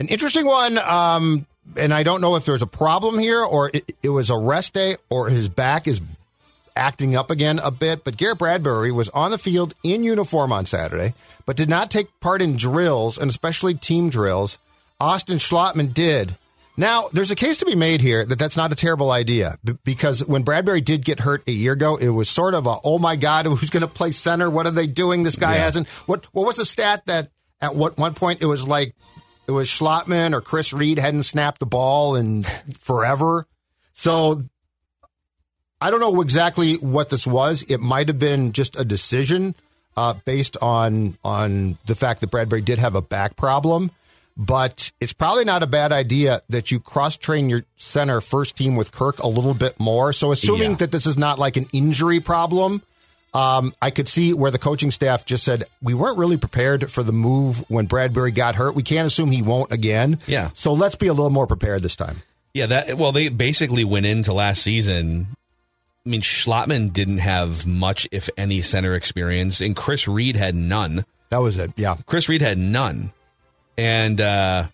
An 0.00 0.06
interesting 0.08 0.46
one, 0.46 0.78
um, 0.78 1.46
and 1.76 1.94
I 1.94 2.02
don't 2.02 2.20
know 2.20 2.36
if 2.36 2.44
there's 2.44 2.62
a 2.62 2.66
problem 2.66 3.18
here 3.18 3.42
or 3.42 3.70
it, 3.72 3.96
it 4.02 4.08
was 4.08 4.30
a 4.30 4.38
rest 4.38 4.74
day 4.74 4.96
or 5.08 5.28
his 5.28 5.48
back 5.48 5.86
is 5.86 6.00
acting 6.74 7.16
up 7.16 7.30
again 7.30 7.58
a 7.58 7.70
bit, 7.70 8.04
but 8.04 8.16
Garrett 8.16 8.38
Bradbury 8.38 8.92
was 8.92 9.08
on 9.10 9.30
the 9.30 9.38
field 9.38 9.74
in 9.82 10.04
uniform 10.04 10.52
on 10.52 10.66
Saturday, 10.66 11.14
but 11.46 11.56
did 11.56 11.68
not 11.68 11.90
take 11.90 12.20
part 12.20 12.40
in 12.40 12.56
drills 12.56 13.18
and 13.18 13.28
especially 13.28 13.74
team 13.74 14.08
drills. 14.08 14.58
Austin 15.00 15.38
Schlottmann 15.38 15.92
did. 15.92 16.36
Now, 16.78 17.08
there's 17.12 17.32
a 17.32 17.34
case 17.34 17.58
to 17.58 17.66
be 17.66 17.74
made 17.74 18.00
here 18.00 18.24
that 18.24 18.38
that's 18.38 18.56
not 18.56 18.70
a 18.70 18.76
terrible 18.76 19.10
idea 19.10 19.56
b- 19.64 19.74
because 19.84 20.24
when 20.24 20.44
Bradbury 20.44 20.80
did 20.80 21.04
get 21.04 21.18
hurt 21.18 21.42
a 21.48 21.50
year 21.50 21.72
ago, 21.72 21.96
it 21.96 22.08
was 22.10 22.30
sort 22.30 22.54
of 22.54 22.66
a, 22.68 22.76
oh 22.84 22.98
my 23.00 23.16
God, 23.16 23.46
who's 23.46 23.68
going 23.70 23.80
to 23.80 23.88
play 23.88 24.12
center? 24.12 24.48
What 24.48 24.66
are 24.66 24.70
they 24.70 24.86
doing? 24.86 25.24
This 25.24 25.34
guy 25.36 25.56
Yeah. 25.56 25.64
hasn't. 25.64 25.88
What, 26.06 26.24
what 26.32 26.46
was 26.46 26.54
the 26.56 26.64
stat 26.64 27.02
that 27.06 27.30
at 27.60 27.74
what 27.74 27.98
one 27.98 28.14
point 28.14 28.42
it 28.42 28.46
was 28.46 28.66
like 28.68 28.94
it 29.48 29.50
was 29.50 29.68
Schlottmann 29.68 30.34
or 30.34 30.40
Chris 30.40 30.72
Reed 30.72 31.00
hadn't 31.00 31.24
snapped 31.24 31.58
the 31.58 31.66
ball 31.66 32.14
in 32.14 32.44
forever? 32.78 33.48
So 33.94 34.38
I 35.80 35.90
don't 35.90 36.00
know 36.00 36.20
exactly 36.20 36.74
what 36.74 37.08
this 37.08 37.26
was. 37.26 37.62
It 37.62 37.78
might 37.78 38.06
have 38.06 38.20
been 38.20 38.52
just 38.52 38.78
a 38.78 38.84
decision 38.84 39.56
uh, 39.96 40.14
based 40.24 40.56
on 40.62 41.18
on 41.24 41.76
the 41.86 41.96
fact 41.96 42.20
that 42.20 42.30
Bradbury 42.30 42.62
did 42.62 42.78
have 42.78 42.94
a 42.94 43.02
back 43.02 43.34
problem. 43.34 43.90
But 44.40 44.92
it's 45.00 45.12
probably 45.12 45.44
not 45.44 45.64
a 45.64 45.66
bad 45.66 45.90
idea 45.90 46.42
that 46.48 46.70
you 46.70 46.78
cross 46.78 47.16
train 47.16 47.48
your 47.50 47.64
center 47.76 48.20
first 48.20 48.56
team 48.56 48.76
with 48.76 48.92
Kirk 48.92 49.18
a 49.18 49.26
little 49.26 49.52
bit 49.54 49.80
more. 49.80 50.12
So 50.12 50.30
assuming 50.30 50.70
Yeah. 50.70 50.76
that 50.76 50.92
this 50.92 51.06
is 51.06 51.18
not 51.18 51.40
like 51.40 51.56
an 51.56 51.66
injury 51.72 52.20
problem, 52.20 52.82
um, 53.34 53.74
I 53.82 53.90
could 53.90 54.08
see 54.08 54.32
where 54.32 54.52
the 54.52 54.58
coaching 54.58 54.92
staff 54.92 55.24
just 55.24 55.42
said 55.44 55.64
we 55.82 55.92
weren't 55.92 56.18
really 56.18 56.36
prepared 56.36 56.90
for 56.90 57.02
the 57.02 57.12
move 57.12 57.64
when 57.68 57.86
Bradbury 57.86 58.30
got 58.30 58.54
hurt. 58.54 58.76
We 58.76 58.84
can't 58.84 59.06
assume 59.08 59.32
he 59.32 59.42
won't 59.42 59.72
again. 59.72 60.20
Yeah. 60.28 60.50
So 60.54 60.72
let's 60.72 60.94
be 60.94 61.08
a 61.08 61.12
little 61.12 61.30
more 61.30 61.48
prepared 61.48 61.82
this 61.82 61.96
time. 61.96 62.22
Yeah, 62.54 62.66
that 62.66 62.96
well, 62.96 63.10
they 63.12 63.28
basically 63.28 63.84
went 63.84 64.06
into 64.06 64.32
last 64.32 64.62
season. 64.62 65.26
I 66.06 66.08
mean, 66.10 66.22
Schlottmann 66.22 66.92
didn't 66.92 67.18
have 67.18 67.66
much, 67.66 68.08
if 68.12 68.30
any, 68.38 68.62
center 68.62 68.94
experience, 68.94 69.60
and 69.60 69.76
Chris 69.76 70.08
Reed 70.08 70.36
had 70.36 70.54
none. 70.54 71.04
That 71.30 71.42
was 71.42 71.56
it. 71.58 71.72
Yeah. 71.76 71.96
Chris 72.06 72.28
Reed 72.28 72.40
had 72.40 72.56
none, 72.56 73.12
and 73.78 74.20
uh, 74.20 74.66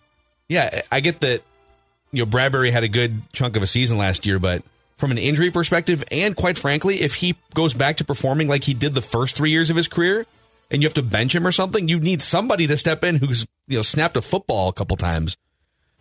yeah, 0.49 0.81
I 0.91 0.99
get 0.99 1.21
that. 1.21 1.41
You 2.11 2.21
know, 2.23 2.25
Bradbury 2.25 2.71
had 2.71 2.83
a 2.83 2.87
good 2.89 3.21
chunk 3.33 3.55
of 3.55 3.63
a 3.63 3.67
season 3.67 3.97
last 3.97 4.25
year, 4.25 4.39
but 4.39 4.63
from 4.97 5.11
an 5.11 5.17
injury 5.17 5.51
perspective, 5.51 6.03
and 6.11 6.35
quite 6.35 6.57
frankly, 6.57 7.01
if 7.01 7.15
he 7.15 7.35
goes 7.53 7.73
back 7.73 7.97
to 7.97 8.05
performing 8.05 8.47
like 8.47 8.63
he 8.63 8.73
did 8.73 8.93
the 8.93 9.01
first 9.01 9.35
three 9.35 9.51
years 9.51 9.69
of 9.69 9.75
his 9.75 9.87
career, 9.89 10.25
and 10.71 10.81
you 10.81 10.87
have 10.87 10.93
to 10.95 11.01
bench 11.03 11.35
him 11.35 11.45
or 11.45 11.51
something, 11.51 11.87
you 11.87 11.99
need 11.99 12.21
somebody 12.21 12.67
to 12.67 12.77
step 12.77 13.03
in 13.03 13.15
who's 13.15 13.45
you 13.67 13.77
know 13.77 13.81
snapped 13.81 14.17
a 14.17 14.21
football 14.21 14.69
a 14.69 14.73
couple 14.73 14.95
times. 14.97 15.35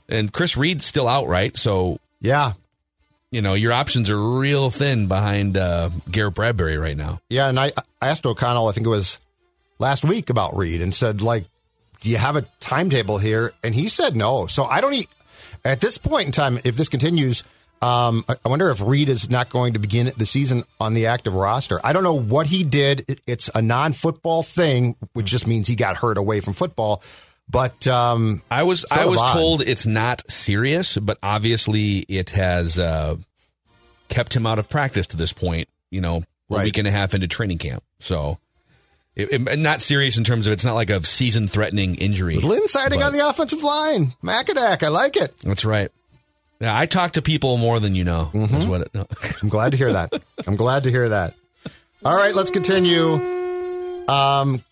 And 0.09 0.33
Chris 0.33 0.57
Reed's 0.57 0.85
still 0.87 1.09
out, 1.09 1.27
right? 1.29 1.57
So 1.57 1.99
Yeah. 2.21 2.53
you 3.33 3.43
know 3.43 3.55
your 3.55 3.73
options 3.73 4.09
are 4.11 4.21
real 4.39 4.71
thin 4.71 5.09
behind 5.09 5.57
uh, 5.57 5.91
Garrett 6.11 6.35
Bradbury 6.35 6.79
right 6.79 6.97
now. 6.97 7.21
Yeah, 7.29 7.49
and 7.49 7.59
I, 7.59 7.73
I 8.01 8.09
asked 8.09 8.25
O'Connell, 8.25 8.69
I 8.69 8.73
think 8.73 8.87
it 8.87 8.91
was 8.91 9.19
last 9.81 10.05
week 10.05 10.31
about 10.31 10.57
Reed 10.57 10.81
and 10.81 10.95
said, 10.95 11.21
like, 11.23 11.47
do 12.05 12.11
you 12.11 12.19
have 12.19 12.37
a 12.37 12.43
timetable 12.61 13.19
here? 13.19 13.53
And 13.65 13.75
he 13.75 13.89
said 13.89 14.15
no. 14.15 14.47
So 14.47 14.65
I 14.65 14.81
don't 14.81 14.93
e 14.95 15.09
at 15.65 15.81
this 15.81 15.99
point 15.99 16.27
in 16.27 16.33
time, 16.33 16.61
if 16.63 16.77
this 16.77 16.89
continues, 16.91 17.43
um, 17.81 18.25
I 18.29 18.37
wonder 18.49 18.71
if 18.71 18.81
Reed 18.81 19.09
is 19.09 19.31
not 19.31 19.49
going 19.49 19.73
to 19.73 19.79
begin 19.79 20.13
the 20.17 20.27
season 20.27 20.65
on 20.79 20.93
the 20.93 21.07
active 21.07 21.35
roster. 21.35 21.81
I 21.83 21.93
don't 21.95 22.03
know 22.05 22.15
what 22.19 22.47
he 22.47 22.63
did. 22.63 23.21
It's 23.27 23.49
a 23.55 23.63
non 23.63 23.95
football 23.95 24.43
thing, 24.43 24.97
which 25.15 25.27
just 25.27 25.47
means 25.47 25.67
he 25.67 25.75
got 25.77 25.97
hurt 25.97 26.19
away 26.19 26.41
from 26.41 26.53
football. 26.53 27.03
But 27.49 27.87
um, 27.87 28.43
I 28.51 28.63
was 28.63 28.85
I 28.91 29.07
was 29.07 29.21
odd. 29.21 29.33
told 29.33 29.63
it's 29.63 29.87
not 29.87 30.31
serious, 30.31 30.97
but 30.99 31.19
obviously 31.23 31.99
it 32.09 32.31
has 32.31 32.79
uh, 32.79 33.17
kept 34.09 34.35
him 34.35 34.47
out 34.47 34.59
of 34.59 34.69
practice 34.69 35.07
to 35.09 35.17
this 35.17 35.33
point. 35.33 35.69
You 35.91 36.01
know, 36.03 36.17
a 36.19 36.25
Right. 36.55 36.65
week 36.65 36.77
and 36.79 36.87
a 36.87 36.91
half 36.91 37.15
into 37.15 37.27
training 37.29 37.59
camp, 37.59 37.83
so 37.99 38.39
it, 39.17 39.33
it- 39.49 39.59
not 39.59 39.81
serious 39.81 40.17
in 40.19 40.25
terms 40.25 40.47
of 40.47 40.53
it's 40.53 40.65
not 40.65 40.75
like 40.75 40.91
a 40.91 41.05
season 41.05 41.49
threatening 41.49 41.95
injury. 41.97 42.35
little 42.37 42.53
insiding 42.53 43.01
But- 43.01 43.07
on 43.07 43.13
the 43.13 43.29
offensive 43.29 43.63
line. 43.63 44.15
Macadac, 44.23 44.83
I 44.83 44.89
like 44.89 45.17
it. 45.17 45.37
That's 45.39 45.65
right. 45.65 45.91
Yeah, 46.61 46.79
I 46.79 46.87
talk 46.87 47.13
to 47.13 47.23
people 47.23 47.57
more 47.57 47.81
than 47.81 47.95
you 47.95 48.05
know. 48.05 48.31
Mm-hmm. 48.33 48.57
Is 48.57 48.67
what 48.67 48.81
it, 48.83 48.95
no. 48.95 49.07
I'm 49.43 49.49
glad 49.49 49.73
to 49.73 49.77
hear 49.79 49.93
that. 49.93 50.13
I'm 50.47 50.57
glad 50.57 50.85
to 50.85 50.91
hear 50.91 51.09
that. 51.09 51.35
All 52.05 52.17
right, 52.17 52.35
let's 52.35 52.51
continue. 52.51 53.15
Um, 54.09 54.63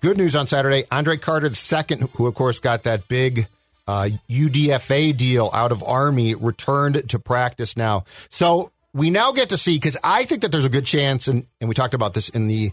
good 0.00 0.16
news 0.16 0.34
on 0.34 0.46
Saturday. 0.46 0.84
Andre 0.90 1.16
Carter 1.16 1.46
II, 1.48 1.98
who 2.14 2.26
of 2.26 2.34
course 2.34 2.60
got 2.60 2.82
that 2.84 3.06
big 3.08 3.46
uh, 3.86 4.08
UDFA 4.28 5.16
deal 5.16 5.50
out 5.54 5.72
of 5.72 5.82
Army, 5.82 6.34
returned 6.34 7.08
to 7.10 7.18
practice 7.18 7.76
now. 7.76 8.04
So 8.30 8.70
we 8.92 9.10
now 9.10 9.32
get 9.32 9.50
to 9.50 9.56
see 9.58 9.76
because 9.76 9.96
I 10.02 10.24
think 10.24 10.42
that 10.42 10.50
there's 10.52 10.64
a 10.64 10.68
good 10.70 10.86
chance, 10.86 11.28
and, 11.28 11.46
and 11.60 11.68
we 11.68 11.74
talked 11.74 11.94
about 11.94 12.14
this 12.14 12.28
in 12.30 12.48
the 12.48 12.72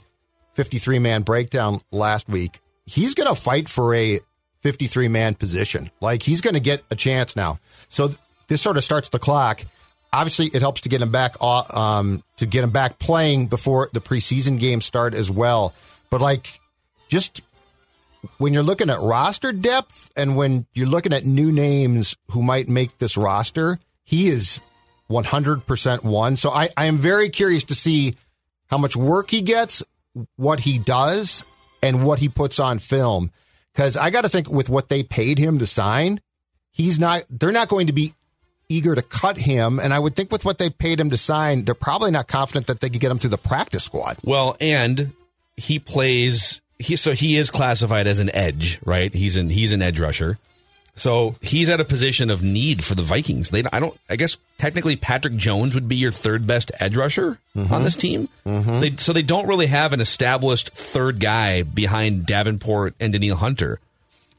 53 0.55 0.99
man 0.99 1.21
breakdown 1.21 1.81
last 1.91 2.27
week. 2.27 2.59
He's 2.85 3.13
going 3.13 3.33
to 3.33 3.39
fight 3.39 3.69
for 3.69 3.93
a 3.93 4.19
53 4.61 5.07
man 5.09 5.35
position. 5.35 5.91
Like 6.01 6.23
he's 6.23 6.41
going 6.41 6.55
to 6.55 6.59
get 6.59 6.83
a 6.89 6.95
chance 6.95 7.35
now. 7.35 7.59
So 7.89 8.07
th- 8.07 8.19
this 8.47 8.61
sort 8.61 8.77
of 8.77 8.83
starts 8.83 9.09
the 9.09 9.19
clock. 9.19 9.61
Obviously, 10.13 10.47
it 10.47 10.61
helps 10.61 10.81
to 10.81 10.89
get 10.89 11.01
him 11.01 11.11
back 11.11 11.35
um, 11.41 12.23
to 12.37 12.45
get 12.45 12.63
him 12.63 12.71
back 12.71 12.99
playing 12.99 13.47
before 13.47 13.89
the 13.91 13.99
preseason 13.99 14.59
games 14.59 14.85
start 14.85 15.13
as 15.13 15.29
well. 15.29 15.73
But 16.09 16.21
like, 16.21 16.59
just 17.09 17.41
when 18.37 18.53
you're 18.53 18.63
looking 18.63 18.89
at 18.89 18.99
roster 19.01 19.51
depth 19.51 20.11
and 20.15 20.37
when 20.37 20.65
you're 20.73 20.87
looking 20.87 21.11
at 21.13 21.25
new 21.25 21.51
names 21.51 22.15
who 22.31 22.41
might 22.41 22.69
make 22.69 22.97
this 22.97 23.17
roster, 23.17 23.79
he 24.03 24.29
is 24.29 24.59
100% 25.09 26.03
one. 26.03 26.37
So 26.37 26.49
I, 26.49 26.69
I 26.77 26.85
am 26.85 26.97
very 26.97 27.29
curious 27.29 27.65
to 27.65 27.75
see 27.75 28.15
how 28.67 28.77
much 28.77 28.95
work 28.95 29.29
he 29.29 29.41
gets, 29.41 29.83
what 30.35 30.61
he 30.61 30.77
does, 30.77 31.45
and 31.81 32.05
what 32.05 32.19
he 32.19 32.29
puts 32.29 32.59
on 32.59 32.79
film. 32.79 33.31
Because 33.73 33.97
I 33.97 34.09
got 34.09 34.21
to 34.21 34.29
think 34.29 34.49
with 34.49 34.69
what 34.69 34.89
they 34.89 35.03
paid 35.03 35.37
him 35.37 35.59
to 35.59 35.65
sign, 35.65 36.21
he's 36.71 36.99
not, 36.99 37.23
they're 37.29 37.51
not 37.51 37.67
going 37.67 37.87
to 37.87 37.93
be 37.93 38.13
eager 38.69 38.95
to 38.95 39.01
cut 39.01 39.37
him. 39.37 39.79
And 39.79 39.93
I 39.93 39.99
would 39.99 40.15
think 40.15 40.31
with 40.31 40.45
what 40.45 40.57
they 40.57 40.69
paid 40.69 40.99
him 40.99 41.09
to 41.09 41.17
sign, 41.17 41.65
they're 41.65 41.75
probably 41.75 42.11
not 42.11 42.27
confident 42.27 42.67
that 42.67 42.79
they 42.79 42.89
could 42.89 43.01
get 43.01 43.11
him 43.11 43.19
through 43.19 43.31
the 43.31 43.37
practice 43.37 43.83
squad. 43.83 44.17
Well, 44.23 44.55
and 44.59 45.11
he 45.57 45.79
plays 45.79 46.61
he 46.79 46.95
so 46.95 47.13
he 47.13 47.37
is 47.37 47.51
classified 47.51 48.07
as 48.07 48.19
an 48.19 48.33
edge, 48.35 48.79
right? 48.85 49.13
He's 49.13 49.35
an 49.35 49.49
he's 49.49 49.71
an 49.71 49.81
edge 49.81 49.99
rusher. 49.99 50.37
So 50.97 51.35
he's 51.41 51.67
at 51.69 51.81
a 51.81 51.85
position 51.85 52.29
of 52.29 52.41
need 52.41 52.83
for 52.83 52.95
the 52.95 53.03
Vikings. 53.03 53.49
They 53.49 53.63
I 53.71 53.79
don't 53.79 53.97
I 54.09 54.15
guess 54.15 54.37
technically 54.57 54.95
Patrick 54.95 55.35
Jones 55.35 55.75
would 55.75 55.89
be 55.89 55.97
your 55.97 56.11
third 56.11 56.47
best 56.47 56.71
edge 56.79 56.95
rusher 56.95 57.37
on 57.69 57.83
this 57.83 57.97
team. 57.97 58.29
They, 58.79 58.95
so 58.95 59.11
they 59.11 59.21
don't 59.21 59.47
really 59.47 59.67
have 59.67 59.91
an 59.91 59.99
established 59.99 60.69
third 60.69 61.19
guy 61.19 61.63
behind 61.63 62.25
Davenport 62.25 62.95
and 62.99 63.11
Danielle 63.11 63.35
Hunter. 63.35 63.79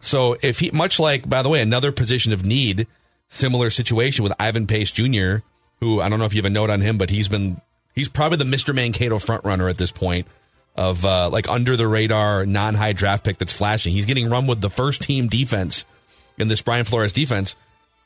So 0.00 0.36
if 0.40 0.60
he 0.60 0.70
much 0.70 0.98
like 0.98 1.28
by 1.28 1.42
the 1.42 1.50
way 1.50 1.60
another 1.60 1.92
position 1.92 2.32
of 2.32 2.44
need 2.44 2.86
similar 3.28 3.68
situation 3.70 4.22
with 4.22 4.32
Ivan 4.38 4.66
Pace 4.66 4.90
Jr., 4.90 5.38
who 5.80 6.00
I 6.00 6.08
don't 6.08 6.18
know 6.18 6.24
if 6.24 6.32
you 6.34 6.38
have 6.38 6.46
a 6.46 6.50
note 6.50 6.70
on 6.70 6.80
him, 6.80 6.96
but 6.96 7.10
he's 7.10 7.28
been 7.28 7.60
he's 7.94 8.08
probably 8.08 8.38
the 8.38 8.44
Mr. 8.44 8.74
Mankato 8.74 9.18
front 9.18 9.44
runner 9.44 9.68
at 9.68 9.76
this 9.76 9.92
point 9.92 10.26
of 10.74 11.04
uh, 11.04 11.28
like 11.30 11.48
under 11.48 11.76
the 11.76 11.86
radar, 11.88 12.46
non 12.46 12.74
high 12.74 12.92
draft 12.92 13.24
pick 13.24 13.36
that's 13.38 13.52
flashing. 13.52 13.92
He's 13.92 14.06
getting 14.06 14.30
run 14.30 14.46
with 14.46 14.60
the 14.60 14.70
first 14.70 15.02
team 15.02 15.28
defense 15.28 15.84
in 16.38 16.48
this 16.48 16.62
Brian 16.62 16.84
Flores 16.84 17.12
defense 17.12 17.56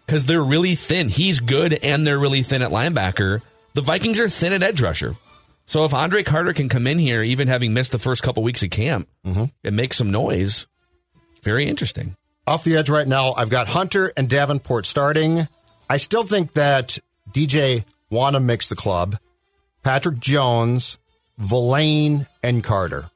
because 0.07 0.25
they're 0.25 0.43
really 0.43 0.75
thin. 0.75 1.09
He's 1.09 1.41
good 1.41 1.73
and 1.73 2.07
they're 2.07 2.19
really 2.19 2.43
thin 2.43 2.63
at 2.63 2.71
linebacker. 2.71 3.43
The 3.75 3.83
Vikings 3.83 4.19
are 4.19 4.29
thin 4.29 4.53
at 4.53 4.63
edge 4.63 4.81
rusher. 4.81 5.17
So 5.67 5.85
if 5.85 5.95
Andre 5.95 6.25
Carter 6.25 6.53
can 6.53 6.69
come 6.69 6.89
in 6.89 6.99
here, 6.99 7.23
even 7.23 7.47
having 7.47 7.73
missed 7.73 7.93
the 7.93 7.99
first 8.01 8.25
couple 8.25 8.43
weeks 8.43 8.65
of 8.65 8.71
camp, 8.71 9.09
mm-hmm. 9.25 9.45
and 9.63 9.77
make 9.77 9.95
some 9.95 10.11
noise, 10.11 10.67
very 11.43 11.69
interesting. 11.69 12.17
Off 12.47 12.65
the 12.65 12.77
edge 12.77 12.91
right 12.91 13.07
now, 13.07 13.35
I've 13.35 13.51
got 13.51 13.69
Hunter 13.69 14.13
and 14.17 14.29
Davenport 14.29 14.85
starting. 14.85 15.47
I 15.89 15.99
still 15.99 16.25
think 16.25 16.55
that 16.55 16.99
DJ 17.31 17.85
Wonnum 18.11 18.45
makes 18.45 18.69
the 18.69 18.75
club. 18.75 19.17
Patrick 19.85 20.19
Jones, 20.19 20.99
Vilain, 21.39 22.27
and 22.43 22.65
Carter. 22.65 23.09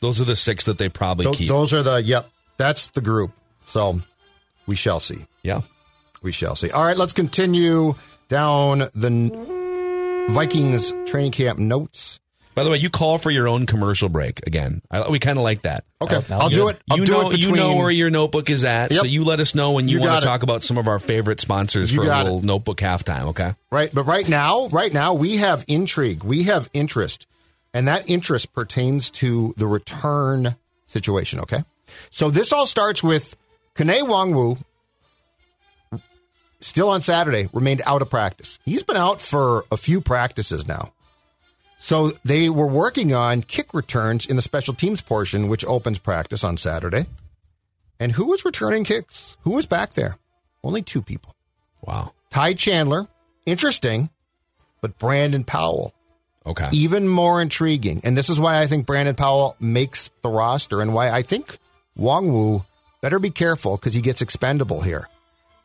Those 0.00 0.22
are 0.22 0.24
the 0.24 0.36
six 0.36 0.64
that 0.64 0.78
they 0.78 0.88
probably 0.88 1.26
Th- 1.26 1.36
keep. 1.36 1.48
those 1.48 1.74
are 1.74 1.82
the, 1.82 1.96
yep, 1.96 2.30
that's 2.56 2.88
the 2.88 3.02
group. 3.02 3.32
So 3.74 4.00
we 4.68 4.76
shall 4.76 5.00
see. 5.00 5.26
yeah. 5.42 5.62
We 6.22 6.30
shall 6.30 6.54
see. 6.54 6.70
All 6.70 6.84
right, 6.84 6.96
let's 6.96 7.12
continue 7.12 7.96
down 8.28 8.88
the 8.94 10.26
Vikings 10.30 10.92
training 11.06 11.32
camp 11.32 11.58
notes. 11.58 12.20
By 12.54 12.62
the 12.62 12.70
way, 12.70 12.76
you 12.78 12.88
call 12.88 13.18
for 13.18 13.32
your 13.32 13.48
own 13.48 13.66
commercial 13.66 14.08
break 14.08 14.46
again. 14.46 14.80
I, 14.92 15.08
we 15.10 15.18
kind 15.18 15.38
of 15.38 15.42
like 15.42 15.62
that. 15.62 15.84
Okay, 16.00 16.20
I'll 16.32 16.48
do 16.48 16.68
it. 16.68 16.80
I'll 16.88 16.98
you 16.98 17.04
do 17.04 17.12
know, 17.12 17.30
it 17.32 17.40
you 17.40 17.50
know 17.50 17.74
where 17.74 17.90
your 17.90 18.10
notebook 18.10 18.48
is 18.48 18.62
at, 18.62 18.92
so 18.92 19.02
you 19.04 19.24
let 19.24 19.40
us 19.40 19.56
know 19.56 19.72
when 19.72 19.88
you, 19.88 19.98
You 19.98 20.06
want 20.06 20.20
to 20.20 20.26
talk 20.26 20.44
about 20.44 20.62
some 20.62 20.78
of 20.78 20.86
our 20.86 21.00
favorite 21.00 21.40
sponsors 21.40 21.90
You 21.92 22.04
for 22.04 22.08
a 22.08 22.16
little 22.16 22.38
it. 22.38 22.44
notebook 22.44 22.78
halftime. 22.78 23.24
Okay. 23.30 23.54
Right, 23.72 23.92
but 23.92 24.04
right 24.04 24.28
now, 24.28 24.68
right 24.68 24.94
now 24.94 25.14
we 25.14 25.38
have 25.38 25.64
intrigue, 25.66 26.22
we 26.22 26.44
have 26.44 26.70
interest, 26.72 27.26
and 27.74 27.88
that 27.88 28.08
interest 28.08 28.52
pertains 28.52 29.10
to 29.10 29.52
the 29.56 29.66
return 29.66 30.54
situation. 30.86 31.40
Okay, 31.40 31.64
so 32.10 32.30
this 32.30 32.52
all 32.52 32.66
starts 32.66 33.02
with 33.02 33.34
Kene 33.74 34.00
Nwangwu, 34.02 34.58
still 36.60 36.88
on 36.88 37.00
Saturday, 37.02 37.48
remained 37.52 37.82
out 37.86 38.02
of 38.02 38.10
practice. 38.10 38.58
He's 38.64 38.82
been 38.82 38.96
out 38.96 39.20
for 39.20 39.64
a 39.70 39.76
few 39.76 40.00
practices 40.00 40.66
now. 40.66 40.92
So 41.76 42.12
they 42.24 42.48
were 42.48 42.66
working 42.66 43.12
on 43.14 43.42
kick 43.42 43.74
returns 43.74 44.26
in 44.26 44.36
the 44.36 44.42
special 44.42 44.74
teams 44.74 45.02
portion, 45.02 45.48
which 45.48 45.64
opens 45.66 45.98
practice 45.98 46.42
on 46.44 46.56
Saturday. 46.56 47.06
And 48.00 48.12
who 48.12 48.26
was 48.26 48.44
returning 48.44 48.84
kicks? 48.84 49.36
Who 49.42 49.50
was 49.50 49.66
back 49.66 49.92
there? 49.92 50.16
Only 50.62 50.82
two 50.82 51.02
people. 51.02 51.34
Wow. 51.82 52.12
Ty 52.30 52.54
Chandler, 52.54 53.06
interesting, 53.44 54.08
but 54.80 54.98
Brandon 54.98 55.44
Powell, 55.44 55.92
Okay. 56.46 56.68
even 56.72 57.06
more 57.08 57.40
intriguing. 57.42 58.00
And 58.04 58.16
this 58.16 58.30
is 58.30 58.40
why 58.40 58.58
I 58.58 58.66
think 58.66 58.86
Brandon 58.86 59.14
Powell 59.14 59.56
makes 59.60 60.10
the 60.22 60.28
roster 60.30 60.80
and 60.80 60.94
why 60.94 61.10
I 61.10 61.22
think 61.22 61.58
Wong 61.96 62.32
Wu 62.32 62.62
better 63.04 63.18
be 63.18 63.28
careful 63.28 63.76
because 63.76 63.92
he 63.92 64.00
gets 64.00 64.22
expendable 64.22 64.80
here. 64.80 65.06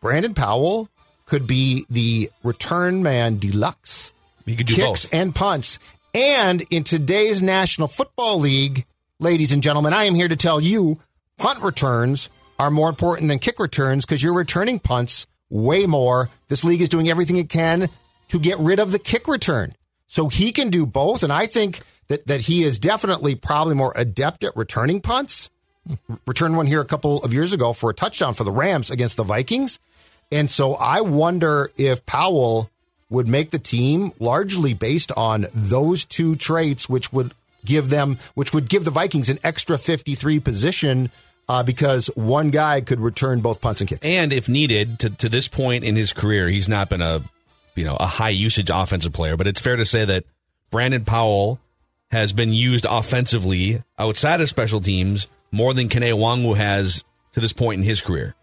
Brandon 0.01 0.33
Powell 0.33 0.89
could 1.25 1.47
be 1.47 1.85
the 1.89 2.29
return 2.43 3.01
man 3.01 3.37
deluxe, 3.37 4.11
You 4.43 4.57
could 4.57 4.67
do 4.67 4.75
kicks 4.75 5.05
both. 5.05 5.13
and 5.13 5.33
punts. 5.33 5.79
And 6.13 6.65
in 6.69 6.83
today's 6.83 7.41
National 7.41 7.87
Football 7.87 8.41
League, 8.41 8.85
ladies 9.19 9.53
and 9.53 9.63
gentlemen, 9.63 9.93
I 9.93 10.03
am 10.03 10.15
here 10.15 10.27
to 10.27 10.35
tell 10.35 10.59
you 10.59 10.99
punt 11.37 11.63
returns 11.63 12.29
are 12.59 12.69
more 12.69 12.89
important 12.89 13.29
than 13.29 13.39
kick 13.39 13.57
returns 13.59 14.05
because 14.05 14.21
you're 14.21 14.33
returning 14.33 14.77
punts 14.77 15.25
way 15.49 15.85
more. 15.85 16.29
This 16.49 16.65
league 16.65 16.81
is 16.81 16.89
doing 16.89 17.07
everything 17.07 17.37
it 17.37 17.47
can 17.47 17.87
to 18.27 18.39
get 18.39 18.59
rid 18.59 18.81
of 18.81 18.91
the 18.91 18.99
kick 18.99 19.29
return. 19.29 19.75
So 20.07 20.27
he 20.27 20.51
can 20.51 20.69
do 20.69 20.85
both. 20.85 21.23
And 21.23 21.31
I 21.31 21.45
think 21.45 21.79
that, 22.09 22.27
that 22.27 22.41
he 22.41 22.65
is 22.65 22.79
definitely 22.79 23.35
probably 23.35 23.75
more 23.75 23.93
adept 23.95 24.43
at 24.43 24.57
returning 24.57 24.99
punts. 24.99 25.49
Returned 26.25 26.57
one 26.57 26.67
here 26.67 26.81
a 26.81 26.85
couple 26.85 27.23
of 27.23 27.33
years 27.33 27.53
ago 27.53 27.73
for 27.73 27.89
a 27.89 27.93
touchdown 27.93 28.33
for 28.33 28.43
the 28.43 28.51
Rams 28.51 28.91
against 28.91 29.17
the 29.17 29.23
Vikings. 29.23 29.79
And 30.31 30.49
so 30.49 30.75
I 30.75 31.01
wonder 31.01 31.71
if 31.77 32.05
Powell 32.05 32.69
would 33.09 33.27
make 33.27 33.49
the 33.49 33.59
team 33.59 34.11
largely 34.19 34.73
based 34.73 35.11
on 35.17 35.47
those 35.53 36.05
two 36.05 36.35
traits, 36.35 36.87
which 36.87 37.11
would 37.11 37.33
give 37.65 37.89
them, 37.89 38.19
which 38.35 38.53
would 38.53 38.69
give 38.69 38.85
the 38.85 38.91
Vikings 38.91 39.29
an 39.29 39.39
extra 39.43 39.77
53 39.77 40.39
position 40.39 41.11
uh, 41.47 41.63
because 41.63 42.07
one 42.15 42.51
guy 42.51 42.81
could 42.81 42.99
return 42.99 43.41
both 43.41 43.59
punts 43.59 43.81
and 43.81 43.89
kicks. 43.89 44.05
And 44.05 44.31
if 44.31 44.47
needed, 44.47 44.99
to, 44.99 45.09
to 45.09 45.29
this 45.29 45.47
point 45.47 45.83
in 45.83 45.95
his 45.95 46.13
career, 46.13 46.47
he's 46.47 46.69
not 46.69 46.89
been 46.89 47.01
a 47.01 47.23
you 47.75 47.85
know 47.85 47.95
a 47.95 48.05
high 48.05 48.29
usage 48.29 48.69
offensive 48.71 49.13
player. 49.13 49.35
But 49.35 49.47
it's 49.47 49.59
fair 49.59 49.75
to 49.75 49.85
say 49.85 50.05
that 50.05 50.25
Brandon 50.69 51.03
Powell 51.03 51.59
has 52.11 52.33
been 52.33 52.53
used 52.53 52.85
offensively 52.87 53.83
outside 53.97 54.41
of 54.41 54.49
special 54.49 54.81
teams 54.81 55.27
more 55.51 55.73
than 55.73 55.89
Kene 55.89 56.11
Nwangwu 56.13 56.55
has 56.57 57.03
to 57.33 57.39
this 57.39 57.53
point 57.53 57.79
in 57.79 57.85
his 57.85 58.01
career. 58.01 58.35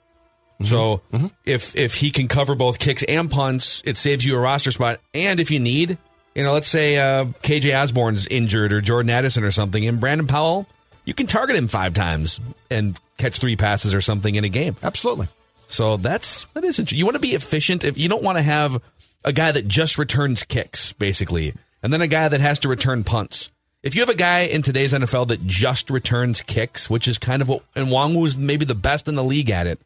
So 0.64 1.02
if 1.44 1.76
if 1.76 1.94
he 1.94 2.10
can 2.10 2.28
cover 2.28 2.54
both 2.54 2.78
kicks 2.78 3.02
and 3.02 3.30
punts, 3.30 3.82
it 3.84 3.96
saves 3.96 4.24
you 4.24 4.36
a 4.36 4.40
roster 4.40 4.72
spot. 4.72 5.00
And 5.12 5.38
if 5.38 5.50
you 5.50 5.60
need, 5.60 5.98
you 6.34 6.42
know, 6.44 6.54
let's 6.54 6.68
say 6.68 6.96
uh, 6.96 7.26
KJ 7.42 7.78
Osborne's 7.78 8.26
injured 8.26 8.72
or 8.72 8.80
Jordan 8.80 9.10
Addison 9.10 9.44
or 9.44 9.50
something, 9.50 9.86
and 9.86 10.00
Brandon 10.00 10.26
Powell, 10.26 10.66
you 11.04 11.12
can 11.12 11.26
target 11.26 11.56
him 11.56 11.68
five 11.68 11.92
times 11.92 12.40
and 12.70 12.98
catch 13.18 13.38
three 13.38 13.56
passes 13.56 13.94
or 13.94 14.00
something 14.00 14.34
in 14.34 14.44
a 14.44 14.48
game. 14.48 14.76
Absolutely. 14.82 15.28
So 15.68 15.98
that's 15.98 16.46
that 16.54 16.64
is 16.64 16.78
interesting. 16.78 16.98
You 16.98 17.04
want 17.04 17.16
to 17.16 17.20
be 17.20 17.34
efficient. 17.34 17.84
If 17.84 17.98
you 17.98 18.08
don't 18.08 18.22
want 18.22 18.38
to 18.38 18.42
have 18.42 18.80
a 19.24 19.32
guy 19.32 19.52
that 19.52 19.68
just 19.68 19.98
returns 19.98 20.44
kicks, 20.44 20.92
basically, 20.94 21.52
and 21.82 21.92
then 21.92 22.00
a 22.00 22.06
guy 22.06 22.28
that 22.28 22.40
has 22.40 22.60
to 22.60 22.68
return 22.68 23.04
punts. 23.04 23.52
If 23.86 23.94
you 23.94 24.00
have 24.00 24.08
a 24.08 24.16
guy 24.16 24.40
in 24.40 24.62
today's 24.62 24.92
NFL 24.92 25.28
that 25.28 25.46
just 25.46 25.90
returns 25.90 26.42
kicks, 26.42 26.90
which 26.90 27.06
is 27.06 27.18
kind 27.18 27.40
of 27.40 27.48
what 27.48 27.62
and 27.76 27.86
Nwangwu 27.86 28.26
is 28.26 28.36
maybe 28.36 28.64
the 28.64 28.74
best 28.74 29.06
in 29.06 29.14
the 29.14 29.22
league 29.22 29.48
at 29.48 29.68
it, 29.68 29.78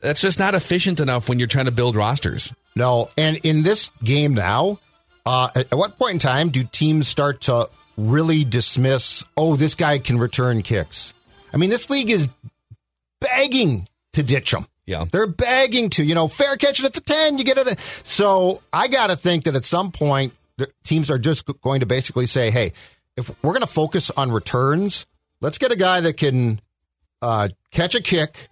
that's 0.00 0.20
just 0.20 0.40
not 0.40 0.56
efficient 0.56 0.98
enough 0.98 1.28
when 1.28 1.38
you're 1.38 1.46
trying 1.46 1.66
to 1.66 1.70
build 1.70 1.94
rosters. 1.94 2.52
No, 2.74 3.08
and 3.16 3.36
in 3.44 3.62
this 3.62 3.92
game 4.02 4.34
now, 4.34 4.80
uh, 5.24 5.50
at, 5.54 5.72
at 5.72 5.78
what 5.78 5.96
point 5.96 6.14
in 6.14 6.18
time 6.18 6.48
do 6.48 6.64
teams 6.64 7.06
start 7.06 7.42
to 7.42 7.70
really 7.96 8.42
dismiss? 8.42 9.22
Oh, 9.36 9.54
this 9.54 9.76
guy 9.76 10.00
can 10.00 10.18
return 10.18 10.62
kicks. 10.62 11.14
I 11.54 11.58
mean, 11.58 11.70
this 11.70 11.88
league 11.88 12.10
is 12.10 12.28
begging 13.20 13.86
to 14.14 14.24
ditch 14.24 14.52
him. 14.52 14.66
Yeah. 14.86 15.04
They're 15.12 15.28
begging 15.28 15.90
to, 15.90 16.04
you 16.04 16.16
know, 16.16 16.26
fair 16.26 16.56
catch 16.56 16.80
it 16.80 16.84
at 16.84 16.94
the 16.94 17.00
10, 17.00 17.38
you 17.38 17.44
get 17.44 17.58
it. 17.58 17.78
So 18.02 18.60
I 18.72 18.88
got 18.88 19.06
to 19.06 19.14
think 19.14 19.44
that 19.44 19.54
at 19.54 19.64
some 19.64 19.92
point, 19.92 20.32
teams 20.84 21.10
are 21.10 21.18
just 21.18 21.46
going 21.62 21.80
to 21.80 21.86
basically 21.86 22.26
say, 22.26 22.50
hey, 22.50 22.72
if 23.16 23.28
we're 23.42 23.52
going 23.52 23.60
to 23.60 23.66
focus 23.66 24.10
on 24.10 24.30
returns, 24.30 25.06
let's 25.40 25.58
get 25.58 25.72
a 25.72 25.76
guy 25.76 26.00
that 26.00 26.16
can 26.16 26.60
uh, 27.22 27.48
catch 27.70 27.94
a 27.94 28.02
kick 28.02 28.48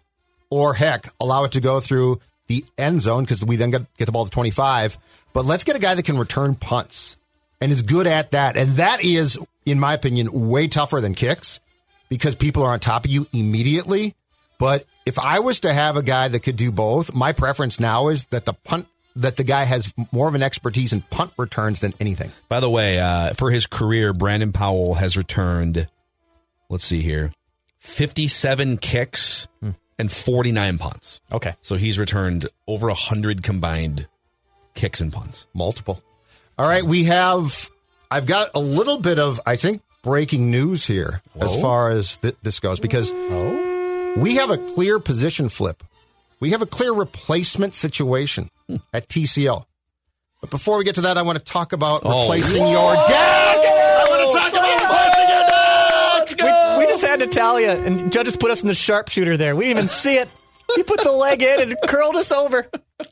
or 0.50 0.74
heck, 0.74 1.12
allow 1.20 1.44
it 1.44 1.52
to 1.52 1.60
go 1.60 1.80
through 1.80 2.20
the 2.46 2.64
end 2.76 3.02
zone 3.02 3.24
because 3.24 3.44
we 3.44 3.56
then 3.56 3.70
get, 3.70 3.82
get 3.96 4.06
the 4.06 4.12
ball 4.12 4.24
to 4.24 4.30
25. 4.30 4.98
But 5.32 5.44
let's 5.44 5.64
get 5.64 5.76
a 5.76 5.80
guy 5.80 5.94
that 5.94 6.04
can 6.04 6.18
return 6.18 6.54
punts 6.54 7.16
and 7.60 7.72
is 7.72 7.82
good 7.82 8.06
at 8.06 8.32
that. 8.32 8.56
And 8.56 8.76
that 8.76 9.02
is, 9.02 9.38
in 9.66 9.80
my 9.80 9.94
opinion, 9.94 10.48
way 10.50 10.68
tougher 10.68 11.00
than 11.00 11.14
kicks 11.14 11.60
because 12.08 12.34
people 12.34 12.62
are 12.62 12.72
on 12.72 12.80
top 12.80 13.04
of 13.04 13.10
you 13.10 13.26
immediately. 13.32 14.14
But 14.58 14.86
if 15.04 15.18
I 15.18 15.40
was 15.40 15.60
to 15.60 15.72
have 15.72 15.96
a 15.96 16.02
guy 16.02 16.28
that 16.28 16.40
could 16.40 16.56
do 16.56 16.70
both, 16.70 17.14
my 17.14 17.32
preference 17.32 17.80
now 17.80 18.08
is 18.08 18.26
that 18.26 18.44
the 18.44 18.52
punt 18.52 18.86
that 19.16 19.36
the 19.36 19.44
guy 19.44 19.64
has 19.64 19.92
more 20.12 20.28
of 20.28 20.34
an 20.34 20.42
expertise 20.42 20.92
in 20.92 21.02
punt 21.02 21.32
returns 21.36 21.80
than 21.80 21.94
anything. 22.00 22.32
By 22.48 22.60
the 22.60 22.70
way, 22.70 22.98
uh, 22.98 23.34
for 23.34 23.50
his 23.50 23.66
career, 23.66 24.12
Brandon 24.12 24.52
Powell 24.52 24.94
has 24.94 25.16
returned, 25.16 25.88
let's 26.68 26.84
see 26.84 27.02
here, 27.02 27.32
57 27.78 28.78
kicks 28.78 29.46
and 29.98 30.10
49 30.10 30.78
punts. 30.78 31.20
Okay. 31.32 31.54
So 31.62 31.76
he's 31.76 31.98
returned 31.98 32.48
over 32.66 32.88
100 32.88 33.42
combined 33.42 34.08
kicks 34.74 35.00
and 35.00 35.12
punts. 35.12 35.46
Multiple. 35.54 36.02
All 36.58 36.66
right, 36.66 36.84
we 36.84 37.04
have. 37.04 37.70
I've 38.10 38.26
got 38.26 38.50
a 38.54 38.60
little 38.60 38.98
bit 38.98 39.18
of, 39.18 39.40
I 39.44 39.56
think, 39.56 39.82
breaking 40.02 40.50
news 40.50 40.86
here 40.86 41.22
as 41.40 41.60
far 41.60 41.90
as 41.90 42.16
th- 42.18 42.36
this 42.42 42.60
goes 42.60 42.78
because 42.78 43.12
we 44.16 44.36
have 44.36 44.50
a 44.50 44.58
clear 44.58 44.98
position 44.98 45.48
flip. 45.48 45.82
We 46.44 46.50
have 46.50 46.60
a 46.60 46.66
clear 46.66 46.92
replacement 46.92 47.72
situation 47.72 48.50
hmm. 48.68 48.76
at 48.92 49.08
TCL. 49.08 49.64
But 50.42 50.50
before 50.50 50.76
we 50.76 50.84
get 50.84 50.96
to 50.96 51.00
that, 51.00 51.16
I 51.16 51.22
want 51.22 51.38
to 51.38 51.44
talk 51.44 51.72
about 51.72 52.02
Oh. 52.04 52.24
replacing 52.24 52.68
your 52.68 52.92
deck. 52.92 53.06
I 53.08 54.04
want 54.10 54.30
to 54.30 54.38
talk 54.38 54.52
about 54.52 54.82
replacing 54.82 55.28
your 55.30 56.36
deck. 56.36 56.78
We, 56.78 56.84
we 56.84 56.92
just 56.92 57.02
had 57.02 57.22
you, 57.62 57.70
and 57.70 58.12
judges 58.12 58.36
put 58.36 58.50
us 58.50 58.60
in 58.60 58.68
the 58.68 58.74
sharpshooter 58.74 59.38
there. 59.38 59.56
We 59.56 59.64
didn't 59.64 59.78
even 59.78 59.88
see 59.88 60.18
it. 60.18 60.28
He 60.76 60.82
put 60.82 61.02
the 61.02 61.12
leg 61.12 61.42
in 61.42 61.62
and 61.62 61.76
curled 61.86 62.16
us 62.16 62.30
over. 62.30 62.68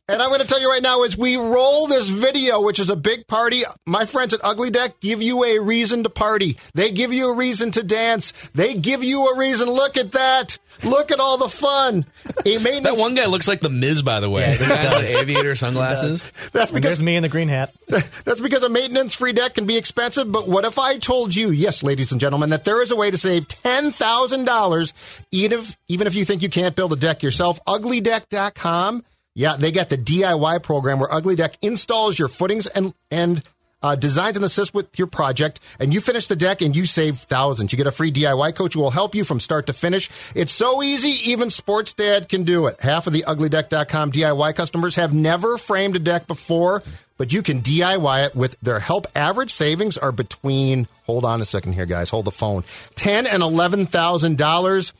And 0.08 0.20
I'm 0.22 0.28
going 0.28 0.40
to 0.40 0.46
tell 0.46 0.60
you 0.60 0.68
right 0.68 0.82
now, 0.82 1.02
as 1.04 1.16
we 1.16 1.36
roll 1.36 1.86
this 1.86 2.08
video, 2.08 2.60
which 2.60 2.78
is 2.80 2.90
a 2.90 2.96
big 2.96 3.26
party, 3.26 3.64
my 3.86 4.04
friends 4.04 4.34
at 4.34 4.40
Ugly 4.44 4.70
Deck 4.70 5.00
give 5.00 5.22
you 5.22 5.44
a 5.44 5.58
reason 5.58 6.02
to 6.02 6.10
party. 6.10 6.58
They 6.74 6.90
give 6.90 7.12
you 7.12 7.28
a 7.28 7.34
reason 7.34 7.70
to 7.72 7.82
dance. 7.82 8.32
They 8.54 8.74
give 8.74 9.02
you 9.04 9.28
a 9.28 9.38
reason. 9.38 9.68
Look 9.68 9.96
at 9.96 10.12
that. 10.12 10.58
Look 10.82 11.12
at 11.12 11.20
all 11.20 11.36
the 11.38 11.48
fun. 11.48 12.06
A 12.44 12.58
maintenance. 12.58 12.82
That 12.84 12.96
one 12.96 13.14
guy 13.14 13.26
looks 13.26 13.46
like 13.46 13.60
the 13.60 13.68
Miz, 13.70 14.02
by 14.02 14.20
the 14.20 14.28
way. 14.30 14.42
Yeah, 14.42 14.56
the 14.56 14.64
he 14.64 14.70
guy 14.70 14.98
with 14.98 15.10
does. 15.10 15.16
aviator 15.22 15.54
sunglasses. 15.54 16.32
That's 16.52 16.70
And 16.70 16.76
because 16.80 16.98
there's 16.98 17.02
me 17.02 17.14
in 17.16 17.22
the 17.22 17.28
green 17.28 17.48
hat. 17.48 17.72
That's 17.88 18.40
because 18.40 18.62
a 18.62 18.68
maintenance 18.68 19.14
free 19.14 19.32
deck 19.32 19.54
can 19.54 19.66
be 19.66 19.76
expensive, 19.76 20.32
but 20.32 20.48
what 20.48 20.64
if 20.64 20.78
I 20.78 20.98
told 20.98 21.36
you, 21.36 21.50
yes, 21.50 21.82
ladies 21.82 22.10
and 22.10 22.20
gentlemen, 22.20 22.50
that 22.50 22.64
there 22.64 22.82
is 22.82 22.90
a 22.90 22.96
way 22.96 23.10
to 23.10 23.18
save 23.18 23.46
$10,000 23.48 24.92
even 25.30 25.58
if, 25.58 25.76
even 25.88 26.06
if 26.06 26.14
you 26.14 26.24
think 26.24 26.42
you 26.42 26.48
can't 26.48 26.74
build 26.74 26.92
a 26.92 26.96
deck 26.96 27.22
yourself? 27.22 27.60
Uglydeck.com. 27.66 29.04
Yeah, 29.34 29.56
they 29.56 29.72
got 29.72 29.88
the 29.88 29.96
DIY 29.98 30.62
program 30.62 30.98
where 30.98 31.12
Ugly 31.12 31.36
Deck 31.36 31.56
installs 31.62 32.18
your 32.18 32.28
footings 32.28 32.66
and, 32.66 32.92
and 33.10 33.42
uh, 33.82 33.96
designs 33.96 34.36
and 34.36 34.44
assists 34.44 34.72
with 34.72 34.98
your 34.98 35.08
project, 35.08 35.58
and 35.80 35.92
you 35.92 36.00
finish 36.00 36.26
the 36.28 36.36
deck 36.36 36.62
and 36.62 36.76
you 36.76 36.86
save 36.86 37.18
thousands. 37.18 37.72
You 37.72 37.76
get 37.76 37.86
a 37.86 37.92
free 37.92 38.12
DIY 38.12 38.54
coach 38.54 38.74
who 38.74 38.80
will 38.80 38.90
help 38.90 39.14
you 39.14 39.24
from 39.24 39.40
start 39.40 39.66
to 39.66 39.72
finish. 39.72 40.08
It's 40.34 40.52
so 40.52 40.82
easy, 40.82 41.30
even 41.30 41.50
Sports 41.50 41.92
Dad 41.92 42.28
can 42.28 42.44
do 42.44 42.66
it. 42.66 42.80
Half 42.80 43.06
of 43.06 43.12
the 43.12 43.24
uglydeck.com 43.26 44.12
DIY 44.12 44.54
customers 44.54 44.96
have 44.96 45.12
never 45.12 45.58
framed 45.58 45.96
a 45.96 45.98
deck 45.98 46.26
before, 46.26 46.82
but 47.18 47.32
you 47.32 47.42
can 47.42 47.60
DIY 47.60 48.26
it 48.26 48.36
with 48.36 48.58
their 48.60 48.78
help. 48.78 49.06
Average 49.16 49.50
savings 49.50 49.98
are 49.98 50.12
between, 50.12 50.86
hold 51.04 51.24
on 51.24 51.40
a 51.40 51.44
second 51.44 51.72
here, 51.72 51.86
guys, 51.86 52.10
hold 52.10 52.26
the 52.26 52.30
phone, 52.30 52.64
ten 52.94 53.26
and 53.26 53.42
eleven 53.42 53.86
thousand 53.86 54.38
dollars. 54.38 54.92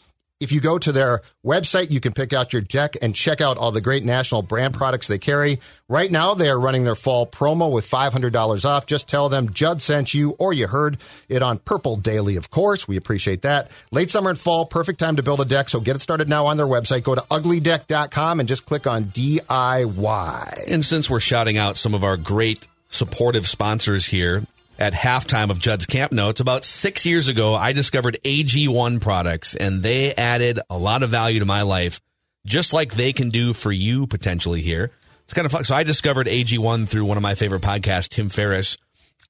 If 0.42 0.50
you 0.50 0.60
go 0.60 0.76
to 0.76 0.90
their 0.90 1.22
website, 1.46 1.92
you 1.92 2.00
can 2.00 2.12
pick 2.12 2.32
out 2.32 2.52
your 2.52 2.62
deck 2.62 2.96
and 3.00 3.14
check 3.14 3.40
out 3.40 3.56
all 3.56 3.70
the 3.70 3.80
great 3.80 4.02
national 4.02 4.42
brand 4.42 4.74
products 4.74 5.06
they 5.06 5.18
carry. 5.18 5.60
Right 5.88 6.10
now, 6.10 6.34
they 6.34 6.48
are 6.48 6.58
running 6.58 6.82
their 6.82 6.96
fall 6.96 7.28
promo 7.28 7.70
with 7.70 7.88
$500 7.88 8.64
off. 8.64 8.86
Just 8.86 9.06
tell 9.06 9.28
them 9.28 9.52
Judd 9.52 9.80
sent 9.80 10.14
you 10.14 10.30
or 10.40 10.52
you 10.52 10.66
heard 10.66 10.98
it 11.28 11.42
on 11.42 11.58
Purple 11.58 11.96
Daily, 11.96 12.34
of 12.34 12.50
course. 12.50 12.88
We 12.88 12.96
appreciate 12.96 13.42
that. 13.42 13.70
Late 13.92 14.10
summer 14.10 14.30
and 14.30 14.38
fall, 14.38 14.66
perfect 14.66 14.98
time 14.98 15.14
to 15.14 15.22
build 15.22 15.40
a 15.40 15.44
deck. 15.44 15.68
So 15.68 15.78
get 15.78 15.94
it 15.94 16.00
started 16.00 16.28
now 16.28 16.46
on 16.46 16.56
their 16.56 16.66
website. 16.66 17.04
Go 17.04 17.14
to 17.14 17.20
uglydeck.com 17.20 18.40
and 18.40 18.48
just 18.48 18.66
click 18.66 18.88
on 18.88 19.04
DIY. 19.04 20.64
And 20.66 20.84
since 20.84 21.08
we're 21.08 21.20
shouting 21.20 21.56
out 21.56 21.76
some 21.76 21.94
of 21.94 22.02
our 22.02 22.16
great 22.16 22.66
supportive 22.88 23.46
sponsors 23.46 24.06
here 24.06 24.42
at 24.82 24.94
halftime 24.94 25.50
of 25.50 25.60
Judd's 25.60 25.86
Camp 25.86 26.10
Notes, 26.10 26.40
about 26.40 26.64
six 26.64 27.06
years 27.06 27.28
ago, 27.28 27.54
I 27.54 27.72
discovered 27.72 28.18
AG1 28.24 29.00
products, 29.00 29.54
and 29.54 29.80
they 29.80 30.12
added 30.12 30.58
a 30.68 30.76
lot 30.76 31.04
of 31.04 31.10
value 31.10 31.38
to 31.38 31.44
my 31.44 31.62
life, 31.62 32.00
just 32.44 32.72
like 32.72 32.94
they 32.94 33.12
can 33.12 33.30
do 33.30 33.52
for 33.52 33.70
you 33.70 34.08
potentially 34.08 34.60
here. 34.60 34.90
It's 35.22 35.34
kind 35.34 35.46
of 35.46 35.52
fun. 35.52 35.62
So 35.62 35.76
I 35.76 35.84
discovered 35.84 36.26
AG1 36.26 36.88
through 36.88 37.04
one 37.04 37.16
of 37.16 37.22
my 37.22 37.36
favorite 37.36 37.62
podcasts, 37.62 38.08
Tim 38.08 38.28
Ferriss. 38.28 38.76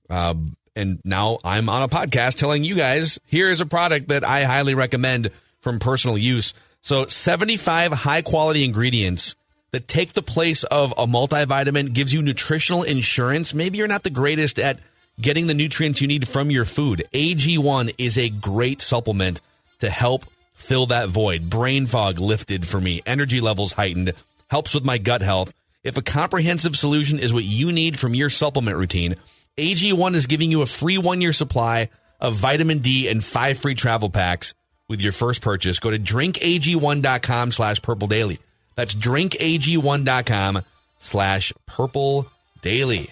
Um, 0.09 0.57
and 0.75 1.01
now 1.05 1.38
I'm 1.45 1.69
on 1.69 1.83
a 1.83 1.88
podcast 1.88 2.37
telling 2.37 2.65
you 2.65 2.75
guys 2.75 3.21
here 3.27 3.51
is 3.51 3.61
a 3.61 3.67
product 3.67 4.09
that 4.09 4.25
I 4.25 4.45
highly 4.45 4.75
recommend 4.75 5.31
from 5.61 5.79
personal 5.79 6.17
use. 6.17 6.55
So 6.81 7.07
75 7.07 7.93
high 7.93 8.23
quality 8.23 8.65
ingredients 8.65 9.37
that 9.73 9.87
take 9.87 10.15
the 10.15 10.23
place 10.23 10.65
of 10.65 10.93
a 10.93 11.07
multivitamin, 11.07 11.93
gives 11.93 12.15
you 12.15 12.23
nutritional 12.23 12.85
insurance. 12.85 13.53
Maybe 13.53 13.77
you're 13.77 13.87
not 13.87 14.03
the 14.03 14.11
greatest 14.11 14.59
at 14.59 14.81
getting 15.23 15.47
the 15.47 15.55
nutrients 15.55 16.01
you 16.01 16.09
need 16.09 16.29
from 16.29 16.51
your 16.51 16.65
food. 16.65 17.05
AG1 17.15 17.95
is 17.97 18.19
a 18.19 18.29
great 18.29 18.83
supplement 18.83 19.41
to 19.79 19.89
help 19.89 20.25
fill 20.53 20.87
that 20.87 21.09
void. 21.09 21.49
Brain 21.49 21.87
fog 21.87 22.19
lifted 22.19 22.67
for 22.67 22.81
me, 22.81 23.01
energy 23.07 23.41
levels 23.41 23.73
heightened, 23.73 24.13
helps 24.49 24.75
with 24.75 24.85
my 24.85 24.99
gut 24.99 25.23
health. 25.23 25.55
If 25.83 25.97
a 25.97 26.03
comprehensive 26.03 26.77
solution 26.77 27.19
is 27.19 27.33
what 27.33 27.45
you 27.45 27.73
need 27.73 27.99
from 27.99 28.15
your 28.15 28.31
supplement 28.31 28.77
routine, 28.77 29.17
AG1 29.59 30.15
is 30.15 30.27
giving 30.27 30.51
you 30.51 30.63
a 30.63 30.67
free 30.67 30.99
one 30.99 31.21
year 31.21 31.33
supply 31.33 31.89
of 32.21 32.35
vitamin 32.35 32.79
D 32.79 33.09
and 33.09 33.25
five 33.25 33.59
free 33.59 33.75
travel 33.75 34.11
packs 34.11 34.55
with 34.89 35.01
your 35.01 35.13
first 35.13 35.43
purchase. 35.43 35.79
Go 35.79 35.91
to 35.91 35.99
drinkag1.com 35.99 37.53
slash 37.53 37.83
purple 37.83 38.09
daily. 38.09 38.39
That's 38.77 38.95
drinkag1.com 38.95 40.63
slash 40.99 41.53
purple 41.67 42.27
daily. 42.61 43.11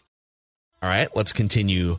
All 0.82 0.88
right, 0.88 1.14
let's 1.14 1.32
continue. 1.32 1.98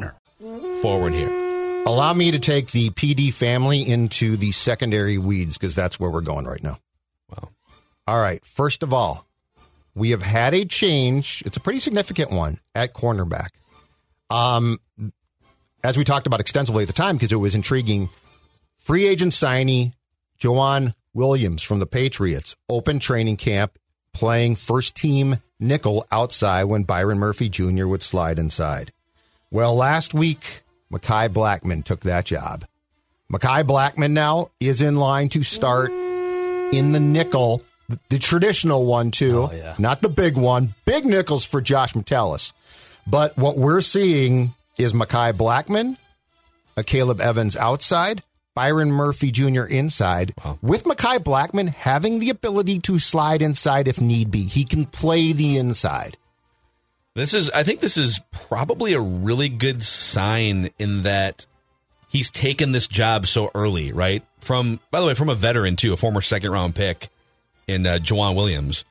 Forward 0.81 1.13
here. 1.13 1.29
Allow 1.85 2.13
me 2.13 2.31
to 2.31 2.39
take 2.39 2.71
the 2.71 2.89
PD 2.91 3.33
family 3.33 3.87
into 3.87 4.37
the 4.37 4.51
secondary 4.51 5.17
weeds 5.17 5.57
because 5.57 5.75
that's 5.75 5.99
where 5.99 6.09
we're 6.09 6.21
going 6.21 6.45
right 6.45 6.61
now. 6.63 6.79
Wow. 7.29 7.49
All 8.07 8.19
right. 8.19 8.43
First 8.45 8.83
of 8.83 8.93
all, 8.93 9.27
we 9.93 10.11
have 10.11 10.21
had 10.21 10.53
a 10.53 10.65
change. 10.65 11.43
It's 11.45 11.57
a 11.57 11.59
pretty 11.59 11.79
significant 11.79 12.31
one 12.31 12.59
at 12.73 12.93
cornerback. 12.93 13.49
Um, 14.29 14.79
as 15.83 15.97
we 15.97 16.03
talked 16.03 16.27
about 16.27 16.39
extensively 16.39 16.83
at 16.83 16.87
the 16.87 16.93
time 16.93 17.17
because 17.17 17.31
it 17.31 17.37
was 17.37 17.55
intriguing. 17.55 18.09
Free 18.77 19.07
agent 19.07 19.33
signee 19.33 19.93
Joejuan 20.39 20.93
Williams 21.13 21.61
from 21.61 21.79
the 21.79 21.85
Patriots 21.85 22.55
open 22.69 22.99
training 22.99 23.37
camp 23.37 23.77
playing 24.13 24.55
first 24.55 24.95
team 24.95 25.37
nickel 25.59 26.05
outside 26.11 26.65
when 26.65 26.83
Byron 26.83 27.19
Murphy 27.19 27.49
Jr. 27.49 27.85
would 27.85 28.03
slide 28.03 28.39
inside. 28.39 28.91
Well, 29.51 29.75
last 29.75 30.13
week, 30.13 30.61
Mekhi 30.91 31.29
Blackmon 31.29 31.83
took 31.83 32.01
that 32.01 32.25
job. 32.25 32.65
Mekhi 33.31 33.63
Blackmon 33.63 34.11
now 34.11 34.49
is 34.59 34.81
in 34.81 34.95
line 34.95 35.29
to 35.29 35.43
start 35.43 35.91
in 35.91 36.93
the 36.93 36.99
nickel, 36.99 37.61
the, 37.89 37.99
the 38.09 38.19
traditional 38.19 38.85
one 38.85 39.11
too, 39.11 39.43
Oh, 39.43 39.51
yeah. 39.53 39.75
not 39.77 40.01
the 40.01 40.09
big 40.09 40.37
one. 40.37 40.73
Big 40.85 41.05
nickels 41.05 41.45
for 41.45 41.59
Josh 41.61 41.95
Metellus. 41.95 42.53
But 43.05 43.37
what 43.37 43.57
we're 43.57 43.81
seeing 43.81 44.53
is 44.77 44.93
Mekhi 44.93 45.33
Blackmon, 45.33 45.97
a 46.77 46.83
Akayleb 46.83 47.19
Evans 47.19 47.57
outside, 47.57 48.23
Byron 48.53 48.91
Murphy 48.91 49.31
Jr. 49.31 49.63
inside, 49.63 50.33
with 50.61 50.83
Mekhi 50.85 51.19
Blackmon 51.19 51.69
having 51.69 52.19
the 52.19 52.29
ability 52.29 52.79
to 52.79 52.99
slide 52.99 53.41
inside 53.41 53.87
if 53.87 53.99
need 53.99 54.31
be. 54.31 54.43
He 54.43 54.63
can 54.63 54.85
play 54.85 55.33
the 55.33 55.57
inside. 55.57 56.17
This 57.13 57.33
is, 57.33 57.49
I 57.49 57.63
think 57.63 57.81
this 57.81 57.97
is 57.97 58.19
probably 58.31 58.93
a 58.93 59.01
really 59.01 59.49
good 59.49 59.83
sign 59.83 60.69
in 60.79 61.03
that 61.03 61.45
he's 62.07 62.29
taken 62.29 62.71
this 62.71 62.87
job 62.87 63.27
so 63.27 63.51
early, 63.53 63.91
right? 63.91 64.23
From, 64.39 64.79
by 64.91 65.01
the 65.01 65.07
way, 65.07 65.13
from 65.13 65.29
a 65.29 65.35
veteran 65.35 65.75
too, 65.75 65.93
a 65.93 65.97
former 65.97 66.21
second 66.21 66.51
round 66.51 66.75
pick 66.75 67.09
in 67.67 67.85
uh, 67.85 67.99
Joejuan 68.01 68.35
Williams. 68.35 68.85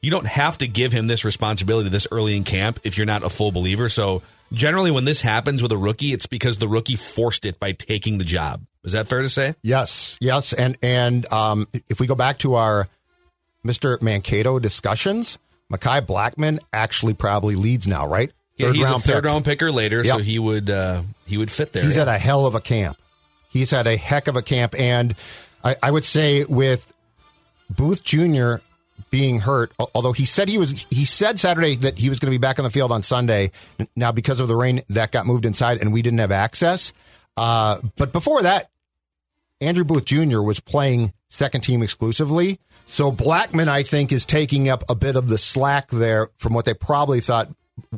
You 0.00 0.10
don't 0.10 0.26
have 0.26 0.58
to 0.58 0.68
give 0.68 0.92
him 0.92 1.06
this 1.06 1.24
responsibility 1.24 1.88
this 1.88 2.06
early 2.10 2.36
in 2.36 2.44
camp 2.44 2.80
if 2.84 2.96
you're 2.96 3.06
not 3.06 3.22
a 3.22 3.30
full 3.30 3.50
believer. 3.52 3.88
So 3.88 4.22
generally, 4.52 4.90
when 4.90 5.04
this 5.04 5.20
happens 5.20 5.62
with 5.62 5.72
a 5.72 5.78
rookie, 5.78 6.12
it's 6.12 6.26
because 6.26 6.58
the 6.58 6.68
rookie 6.68 6.96
forced 6.96 7.44
it 7.44 7.58
by 7.58 7.72
taking 7.72 8.18
the 8.18 8.24
job. 8.24 8.64
Is 8.84 8.92
that 8.92 9.08
fair 9.08 9.22
to 9.22 9.28
say? 9.28 9.54
Yes, 9.62 10.16
yes, 10.20 10.52
and 10.52 10.78
and 10.80 11.30
um, 11.32 11.66
if 11.88 11.98
we 11.98 12.06
go 12.06 12.14
back 12.14 12.38
to 12.40 12.54
our 12.54 12.88
Mr. 13.66 14.00
Mankato 14.00 14.60
discussions, 14.60 15.38
Mekhi 15.72 16.06
Blackmon 16.06 16.60
actually 16.72 17.14
probably 17.14 17.56
leads 17.56 17.86
now, 17.86 18.06
right? 18.06 18.32
Yeah, 18.56 18.72
he's 18.72 18.82
a 18.82 18.98
third 18.98 19.22
pick. 19.22 19.24
round 19.24 19.44
picker 19.44 19.70
later, 19.70 20.02
so 20.04 20.18
he 20.18 20.38
would 20.38 20.70
uh, 20.70 21.02
he 21.26 21.36
would 21.36 21.50
fit 21.50 21.72
there. 21.72 21.82
He's 21.82 21.96
yeah. 21.96 22.06
had 22.06 22.08
a 22.08 22.18
hell 22.18 22.46
of 22.46 22.54
a 22.54 22.60
camp. 22.60 22.96
He's 23.50 23.70
had 23.70 23.86
a 23.86 23.96
heck 23.96 24.28
of 24.28 24.36
a 24.36 24.42
camp, 24.42 24.74
and 24.78 25.14
I, 25.62 25.76
I 25.82 25.90
would 25.90 26.04
say 26.04 26.44
with 26.44 26.90
Booth 27.68 28.02
Jr. 28.02 28.56
being 29.10 29.40
hurt, 29.40 29.72
although 29.94 30.12
he 30.12 30.24
said 30.24 30.48
he 30.48 30.58
was, 30.58 30.86
he 30.90 31.04
said 31.04 31.38
Saturday 31.38 31.76
that 31.76 31.98
he 31.98 32.08
was 32.08 32.18
going 32.18 32.32
to 32.32 32.38
be 32.38 32.40
back 32.40 32.58
on 32.58 32.64
the 32.64 32.70
field 32.70 32.92
on 32.92 33.02
Sunday. 33.02 33.50
Now 33.94 34.12
because 34.12 34.40
of 34.40 34.48
the 34.48 34.56
rain, 34.56 34.82
that 34.88 35.12
got 35.12 35.26
moved 35.26 35.44
inside, 35.44 35.80
and 35.80 35.92
we 35.92 36.02
didn't 36.02 36.20
have 36.20 36.32
access. 36.32 36.92
Uh, 37.36 37.80
but 37.96 38.12
before 38.12 38.42
that, 38.42 38.70
Andrew 39.60 39.84
Booth 39.84 40.04
Jr. 40.04 40.40
was 40.40 40.60
playing 40.60 41.12
second 41.28 41.62
team 41.62 41.82
exclusively. 41.82 42.58
So 42.86 43.10
Blackmon, 43.10 43.68
I 43.68 43.82
think, 43.82 44.12
is 44.12 44.24
taking 44.24 44.68
up 44.68 44.84
a 44.88 44.94
bit 44.94 45.16
of 45.16 45.28
the 45.28 45.38
slack 45.38 45.90
there 45.90 46.30
from 46.38 46.54
what 46.54 46.64
they 46.64 46.74
probably 46.74 47.20
thought, 47.20 47.48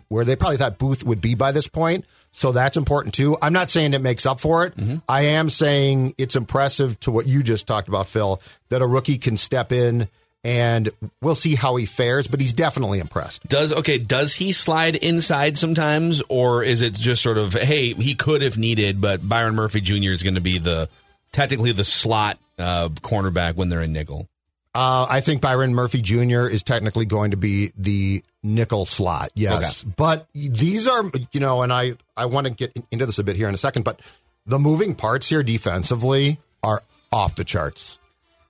where 0.09 0.25
they 0.25 0.37
probably 0.37 0.57
thought 0.57 0.79
Booth 0.79 1.05
would 1.05 1.21
be 1.21 1.35
by 1.35 1.53
this 1.53 1.67
point. 1.67 2.05
So 2.31 2.53
that's 2.53 2.77
important 2.77 3.14
too. 3.14 3.37
I'm 3.43 3.53
not 3.53 3.71
saying 3.71 3.95
it 3.95 4.01
makes 4.01 4.27
up 4.27 4.41
for 4.41 4.64
it. 4.64 4.77
Mm-hmm. 4.77 4.97
I 5.09 5.23
am 5.23 5.51
saying 5.51 6.14
it's 6.19 6.37
impressive 6.37 6.99
to 7.01 7.11
what 7.11 7.27
you 7.27 7.43
just 7.43 7.67
talked 7.67 7.88
about, 7.88 8.09
Phil, 8.09 8.41
that 8.71 8.83
a 8.83 8.87
rookie 8.87 9.19
can 9.19 9.37
step 9.37 9.73
in 9.73 10.09
and 10.45 10.91
we'll 11.21 11.35
see 11.35 11.55
how 11.55 11.77
he 11.77 11.85
fares. 11.85 12.29
But 12.29 12.41
he's 12.41 12.55
definitely 12.55 13.01
impressed. 13.01 13.47
Does 13.49 13.73
okay? 13.73 13.99
Does 13.99 14.35
he 14.35 14.53
slide 14.53 14.97
inside 14.97 15.59
sometimes, 15.59 16.23
or 16.29 16.62
is 16.62 16.81
it 16.81 16.95
just 16.95 17.23
sort 17.23 17.38
of 17.38 17.55
hey, 17.55 17.93
he 17.95 18.14
could 18.14 18.43
if 18.43 18.57
needed, 18.57 19.01
but 19.01 19.27
Byron 19.27 19.55
Murphy 19.55 19.81
Jr. 19.81 20.11
is 20.11 20.23
going 20.23 20.37
to 20.37 20.41
be 20.41 20.59
the 20.59 20.88
technically 21.33 21.73
the 21.73 21.85
slot 21.85 22.38
uh, 22.59 22.88
cornerback 22.88 23.55
when 23.57 23.68
they're 23.68 23.83
in 23.83 23.92
nickel? 23.92 24.29
Uh, 24.75 25.07
I 25.09 25.21
think 25.23 25.40
Byron 25.40 25.75
Murphy 25.75 26.03
Jr. 26.03 26.42
is 26.47 26.62
technically 26.62 27.05
going 27.07 27.31
to 27.33 27.37
be 27.37 27.73
the 27.77 28.23
nickel 28.42 28.85
slot. 28.85 29.31
Yes, 29.35 29.83
Okay. 29.85 29.94
but 29.97 30.29
these 30.35 30.87
are 30.87 31.11
you 31.33 31.40
know, 31.40 31.62
and 31.62 31.73
I 31.73 31.94
I 32.16 32.27
want 32.27 32.47
to 32.47 32.53
get 32.53 32.77
into 32.90 33.07
this 33.07 33.18
a 33.18 33.25
bit 33.25 33.35
here 33.37 33.49
in 33.49 33.55
a 33.55 33.59
second, 33.59 33.85
but 33.85 34.01
the 34.47 34.59
moving 34.59 34.94
parts 34.94 35.29
here 35.29 35.42
defensively 35.42 36.38
are 36.62 36.83
off 37.11 37.35
the 37.35 37.44
charts. 37.44 37.99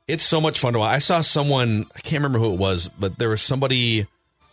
It's 0.06 0.24
so 0.24 0.40
much 0.40 0.58
fun 0.58 0.72
to 0.72 0.78
watch. 0.80 0.94
I 0.94 0.98
saw 0.98 1.20
someone, 1.20 1.84
I 1.94 2.00
can't 2.00 2.22
remember 2.22 2.38
who 2.38 2.52
it 2.54 2.58
was, 2.58 2.88
but 2.88 3.18
there 3.18 3.28
was 3.28 3.42
somebody, 3.42 4.06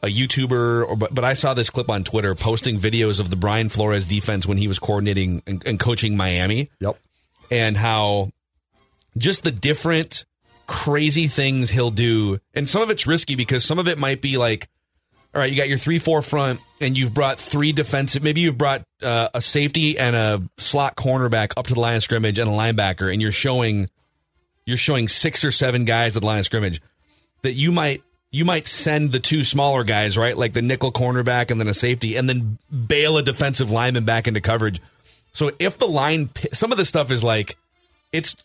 a 0.03 0.07
YouTuber, 0.07 0.87
or 0.87 0.95
but, 0.95 1.15
but 1.15 1.23
I 1.23 1.33
saw 1.33 1.53
this 1.53 1.69
clip 1.69 1.89
on 1.89 2.03
Twitter 2.03 2.35
posting 2.35 2.77
videos 2.79 3.19
of 3.19 3.29
the 3.29 3.35
Brian 3.37 3.69
Flores 3.69 4.05
defense 4.05 4.45
when 4.45 4.57
he 4.57 4.67
was 4.67 4.79
coordinating 4.79 5.41
and, 5.47 5.65
and 5.65 5.79
coaching 5.79 6.17
Miami, 6.17 6.69
Yep. 6.79 6.99
and 7.51 7.77
how 7.77 8.31
just 9.17 9.43
the 9.43 9.51
different 9.51 10.25
crazy 10.67 11.27
things 11.27 11.69
he'll 11.69 11.91
do, 11.91 12.39
and 12.53 12.67
some 12.67 12.81
of 12.81 12.89
it's 12.89 13.05
risky 13.07 13.35
because 13.35 13.63
some 13.63 13.79
of 13.79 13.87
it 13.87 13.97
might 13.97 14.21
be 14.21 14.37
like, 14.37 14.67
all 15.33 15.41
right, 15.41 15.51
you 15.51 15.57
got 15.57 15.67
your 15.67 15.77
three 15.77 15.99
four 15.99 16.21
front, 16.21 16.59
and 16.79 16.97
you've 16.97 17.13
brought 17.13 17.39
three 17.39 17.71
defensive. 17.71 18.23
Maybe 18.23 18.41
you've 18.41 18.57
brought 18.57 18.83
uh, 19.01 19.29
a 19.33 19.41
safety 19.41 19.97
and 19.97 20.15
a 20.15 20.41
slot 20.57 20.95
cornerback 20.95 21.53
up 21.57 21.67
to 21.67 21.73
the 21.73 21.79
line 21.79 21.95
of 21.95 22.03
scrimmage 22.03 22.39
and 22.39 22.49
a 22.49 22.53
linebacker, 22.53 23.11
and 23.11 23.21
you're 23.21 23.31
showing 23.31 23.89
you're 24.65 24.77
showing 24.77 25.07
six 25.07 25.43
or 25.43 25.51
seven 25.51 25.85
guys 25.85 26.15
at 26.15 26.21
the 26.21 26.25
line 26.25 26.39
of 26.39 26.45
scrimmage 26.45 26.81
that 27.43 27.53
you 27.53 27.71
might 27.71 28.03
you 28.31 28.43
might 28.43 28.67
send 28.67 29.11
the 29.11 29.19
two 29.19 29.43
smaller 29.43 29.83
guys 29.83 30.17
right 30.17 30.37
like 30.37 30.53
the 30.53 30.61
nickel 30.61 30.91
cornerback 30.91 31.51
and 31.51 31.59
then 31.59 31.67
a 31.67 31.73
safety 31.73 32.15
and 32.15 32.27
then 32.27 32.57
bail 32.87 33.17
a 33.17 33.23
defensive 33.23 33.71
lineman 33.71 34.03
back 34.03 34.27
into 34.27 34.41
coverage 34.41 34.81
so 35.33 35.51
if 35.59 35.77
the 35.77 35.87
line 35.87 36.29
some 36.51 36.71
of 36.71 36.77
the 36.77 36.85
stuff 36.85 37.11
is 37.11 37.23
like 37.23 37.55
it's 38.11 38.35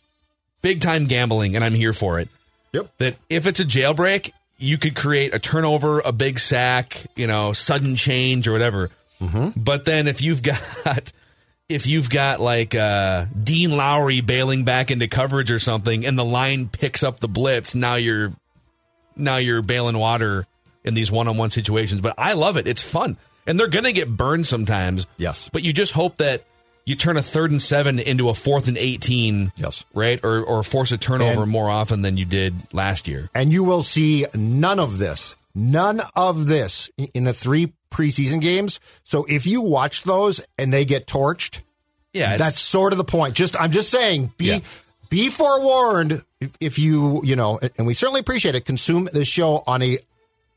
big 0.62 0.81
time 0.81 1.07
gambling 1.07 1.55
and 1.57 1.64
i'm 1.64 1.75
here 1.75 1.92
for 1.92 2.18
it 2.20 2.29
Yep. 2.73 2.90
that 2.99 3.16
if 3.29 3.46
it's 3.46 3.59
a 3.61 3.64
jailbreak 3.64 4.33
you 4.59 4.79
could 4.79 4.94
create 4.94 5.35
a 5.35 5.38
turnover 5.38 6.01
a 6.01 6.12
big 6.12 6.38
sack 6.38 7.07
you 7.16 7.27
know 7.27 7.53
sudden 7.53 7.96
change 7.96 8.46
or 8.49 8.53
whatever 8.53 8.90
but 9.57 9.85
then 9.85 10.09
if 10.09 10.23
you've 10.23 10.42
got 10.85 11.12
if 11.68 11.87
you've 11.87 12.11
got 12.11 12.40
like 12.40 12.75
uh, 12.75 13.27
Dean 13.40 13.77
Lowry 13.77 14.20
bailing 14.23 14.64
back 14.64 14.90
into 14.90 15.07
coverage 15.07 15.53
or 15.53 15.61
something, 15.61 16.05
and 16.05 16.18
the 16.18 16.25
line 16.25 16.68
picks 16.68 17.05
up 17.05 17.20
the 17.20 17.29
blitz, 17.29 17.77
now 17.77 17.94
you're 17.94 18.33
now 19.14 19.37
you're 19.37 19.62
bailing 19.62 19.96
water 19.96 20.49
in 20.85 20.94
these 20.94 21.12
one-on-one 21.12 21.51
situations. 21.51 22.01
But 22.01 22.14
I 22.18 22.33
love 22.33 22.57
it; 22.57 22.66
it's 22.66 22.83
fun, 22.83 23.16
and 23.46 23.57
they're 23.57 23.68
gonna 23.68 23.92
get 23.92 24.09
burned 24.09 24.49
sometimes. 24.49 25.07
Yes. 25.16 25.49
but 25.53 25.62
you 25.62 25.73
just 25.73 25.92
hope 25.92 26.16
that 26.16 26.44
you 26.90 26.96
turn 26.96 27.16
a 27.16 27.22
third 27.22 27.50
and 27.50 27.62
seven 27.62 27.98
into 27.98 28.29
a 28.29 28.35
fourth 28.35 28.68
and 28.68 28.76
eighteen. 28.76 29.53
Yes. 29.57 29.85
right, 29.94 30.20
or 30.22 30.42
or 30.42 30.62
force 30.62 30.92
a 30.92 30.98
turnover 30.98 31.42
And- 31.44 31.50
more 31.50 31.70
often 31.70 32.03
than 32.03 32.16
you 32.18 32.24
did 32.26 32.55
last 32.72 33.09
year. 33.09 33.31
And 33.35 33.50
you 33.53 33.64
will 33.64 33.83
see 33.83 34.26
none 34.35 34.79
of 34.79 34.98
this, 34.98 35.37
none 35.55 36.03
of 36.14 36.46
this 36.46 36.90
in- 36.98 37.09
in 37.14 37.24
the 37.24 37.33
three 37.33 37.72
preseason 37.90 38.40
games. 38.40 38.79
So 39.05 39.24
if 39.29 39.46
you 39.46 39.61
watch 39.62 40.03
those 40.03 40.40
and 40.59 40.72
they 40.72 40.85
get 40.85 41.07
torched, 41.07 41.61
Yeah, 42.12 42.37
that's 42.37 42.61
sort 42.61 42.92
of 42.92 42.98
the 42.98 43.05
point. 43.05 43.35
Just 43.35 43.59
I'm 43.61 43.70
just 43.72 43.88
saying, 43.90 44.33
be 44.37 44.46
Yeah. 44.46 44.59
be 45.09 45.29
forewarned 45.31 46.22
if, 46.40 46.50
if 46.61 46.79
you 46.79 47.20
you 47.24 47.37
know, 47.37 47.59
and 47.79 47.87
we 47.87 47.94
certainly 47.94 48.20
appreciate 48.20 48.55
it. 48.55 48.64
Consume 48.64 49.09
this 49.12 49.29
show 49.29 49.62
on 49.66 49.83
a 49.83 49.98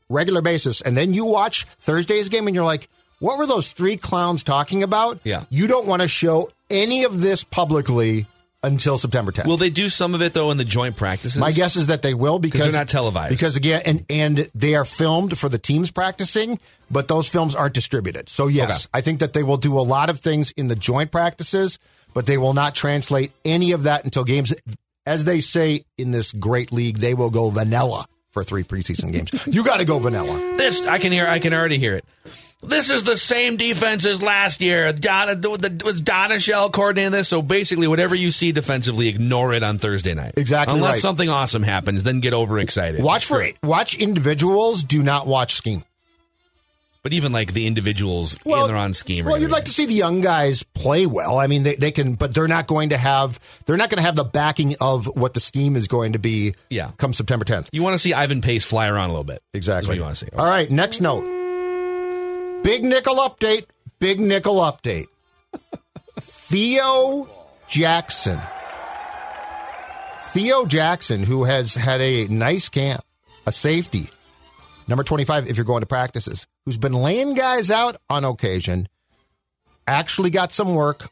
regular 0.08 0.42
basis, 0.42 0.80
and 0.80 0.96
then 0.96 1.14
you 1.14 1.24
watch 1.24 1.64
Thursday's 1.80 2.28
game, 2.28 2.46
and 2.46 2.54
you're 2.54 2.64
like, 2.64 2.88
what 3.24 3.38
were 3.38 3.46
those 3.46 3.72
three 3.72 3.96
clowns 3.96 4.42
talking 4.42 4.82
about? 4.82 5.18
Yeah. 5.24 5.44
you 5.50 5.66
don't 5.66 5.86
want 5.86 6.02
to 6.02 6.08
show 6.08 6.50
any 6.70 7.04
of 7.04 7.20
this 7.20 7.42
publicly 7.44 8.26
until 8.62 8.96
September 8.96 9.30
10th. 9.30 9.46
will 9.46 9.56
they 9.58 9.68
do 9.70 9.88
some 9.90 10.14
of 10.14 10.22
it 10.22 10.32
though 10.32 10.50
in 10.50 10.56
the 10.56 10.64
joint 10.64 10.96
practices? 10.96 11.38
My 11.38 11.52
guess 11.52 11.76
is 11.76 11.88
that 11.88 12.02
they 12.02 12.14
will 12.14 12.38
because 12.38 12.62
they're 12.62 12.72
not 12.72 12.88
televised. 12.88 13.30
Because 13.30 13.56
again, 13.56 13.82
and 13.84 14.06
and 14.08 14.50
they 14.54 14.74
are 14.74 14.84
filmed 14.86 15.38
for 15.38 15.48
the 15.48 15.58
teams 15.58 15.90
practicing, 15.90 16.58
but 16.90 17.08
those 17.08 17.28
films 17.28 17.54
aren't 17.54 17.74
distributed. 17.74 18.28
So 18.28 18.46
yes, 18.46 18.86
Okay. 18.86 18.98
I 18.98 19.00
think 19.02 19.20
that 19.20 19.32
they 19.34 19.42
will 19.42 19.58
do 19.58 19.78
a 19.78 19.82
lot 19.82 20.08
of 20.10 20.20
things 20.20 20.50
in 20.52 20.68
the 20.68 20.76
joint 20.76 21.10
practices, 21.12 21.78
but 22.14 22.24
they 22.26 22.38
will 22.38 22.54
not 22.54 22.74
translate 22.74 23.32
any 23.44 23.72
of 23.72 23.82
that 23.82 24.04
until 24.04 24.24
games. 24.24 24.54
As 25.06 25.26
they 25.26 25.40
say 25.40 25.84
in 25.98 26.10
this 26.10 26.32
great 26.32 26.72
league, 26.72 26.96
they 26.98 27.12
will 27.12 27.28
go 27.30 27.50
vanilla 27.50 28.06
for 28.30 28.42
three 28.42 28.64
preseason 28.64 29.12
games. 29.12 29.46
You 29.46 29.62
got 29.62 29.76
to 29.78 29.84
go 29.84 29.98
vanilla. 29.98 30.56
This 30.56 30.86
I 30.88 30.98
can 30.98 31.12
hear. 31.12 31.26
I 31.26 31.38
can 31.38 31.52
already 31.52 31.78
hear 31.78 31.94
it. 31.96 32.04
This 32.68 32.90
is 32.90 33.04
the 33.04 33.16
same 33.16 33.56
defense 33.56 34.04
as 34.04 34.22
last 34.22 34.60
year. 34.60 34.92
Donna 34.92 35.34
the, 35.34 35.56
the, 35.56 35.84
was 35.84 36.02
Donatell 36.02 36.72
coordinating 36.72 37.12
this. 37.12 37.28
So 37.28 37.42
basically, 37.42 37.88
whatever 37.88 38.14
you 38.14 38.30
see 38.30 38.52
defensively, 38.52 39.08
ignore 39.08 39.52
it 39.54 39.62
on 39.62 39.78
Thursday 39.78 40.14
night. 40.14 40.34
Exactly 40.36 40.76
Unless 40.76 40.94
right. 40.94 41.00
something 41.00 41.28
awesome 41.28 41.62
happens, 41.62 42.02
then 42.02 42.20
get 42.20 42.32
overexcited. 42.32 43.02
Watch 43.02 43.26
for 43.26 43.42
it. 43.42 43.56
watch 43.62 43.94
individuals. 43.96 44.82
Do 44.84 45.02
not 45.02 45.26
watch 45.26 45.54
scheme. 45.54 45.84
But 47.04 47.12
even 47.12 47.32
like 47.32 47.52
the 47.52 47.66
individuals 47.66 48.38
in 48.46 48.50
their 48.50 48.76
on 48.76 48.94
scheme. 48.94 49.26
Well, 49.26 49.38
you'd 49.38 49.50
like 49.50 49.66
to 49.66 49.70
see 49.70 49.84
the 49.84 49.92
young 49.92 50.22
guys 50.22 50.62
play 50.62 51.04
well. 51.04 51.38
I 51.38 51.48
mean, 51.48 51.62
they, 51.62 51.74
they 51.74 51.90
can, 51.90 52.14
but 52.14 52.32
they're 52.32 52.48
not 52.48 52.66
going 52.66 52.88
to 52.88 52.96
have 52.96 53.38
they're 53.66 53.76
not 53.76 53.90
going 53.90 53.98
to 53.98 54.02
have 54.02 54.16
the 54.16 54.24
backing 54.24 54.76
of 54.80 55.04
what 55.14 55.34
the 55.34 55.40
scheme 55.40 55.76
is 55.76 55.86
going 55.86 56.14
to 56.14 56.18
be. 56.18 56.54
Yeah. 56.70 56.92
come 56.96 57.12
September 57.12 57.44
10th. 57.44 57.68
You 57.72 57.82
want 57.82 57.92
to 57.92 57.98
see 57.98 58.14
Ivan 58.14 58.40
Pace 58.40 58.64
fly 58.64 58.88
around 58.88 59.10
a 59.10 59.12
little 59.12 59.24
bit. 59.24 59.40
Exactly. 59.52 59.90
what 59.90 59.96
you 59.96 60.02
want 60.02 60.16
to 60.16 60.24
see. 60.24 60.32
All 60.34 60.46
right, 60.46 60.70
next 60.70 61.02
note. 61.02 61.43
Big 62.64 62.82
nickel 62.82 63.16
update. 63.16 63.66
Big 63.98 64.18
nickel 64.18 64.56
update. 64.56 65.04
Theo 66.18 67.28
Jackson. 67.68 68.40
Theo 70.30 70.64
Jackson, 70.64 71.24
who 71.24 71.44
has 71.44 71.74
had 71.74 72.00
a 72.00 72.26
nice 72.28 72.70
camp, 72.70 73.02
a 73.46 73.52
safety, 73.52 74.08
number 74.88 75.04
25, 75.04 75.50
if 75.50 75.58
you're 75.58 75.64
going 75.64 75.82
to 75.82 75.86
practices, 75.86 76.46
who's 76.64 76.78
been 76.78 76.94
laying 76.94 77.34
guys 77.34 77.70
out 77.70 77.98
on 78.08 78.24
occasion, 78.24 78.88
actually 79.86 80.30
got 80.30 80.50
some 80.50 80.74
work. 80.74 81.10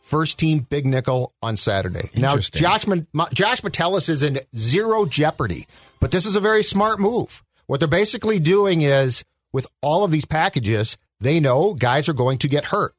First 0.00 0.38
team 0.38 0.60
big 0.60 0.86
nickel 0.86 1.34
on 1.42 1.58
Saturday. 1.58 2.08
Now, 2.16 2.38
Josh, 2.38 2.86
Josh 3.34 3.62
Metellus 3.62 4.08
is 4.08 4.22
in 4.22 4.40
zero 4.56 5.04
jeopardy, 5.04 5.66
but 6.00 6.10
this 6.10 6.24
is 6.24 6.36
a 6.36 6.40
very 6.40 6.62
smart 6.62 6.98
move. 6.98 7.44
What 7.66 7.80
they're 7.80 7.86
basically 7.86 8.40
doing 8.40 8.80
is, 8.80 9.24
with 9.52 9.66
all 9.80 10.04
of 10.04 10.10
these 10.10 10.24
packages, 10.24 10.96
they 11.20 11.40
know 11.40 11.74
guys 11.74 12.08
are 12.08 12.12
going 12.14 12.38
to 12.38 12.48
get 12.48 12.66
hurt 12.66 12.94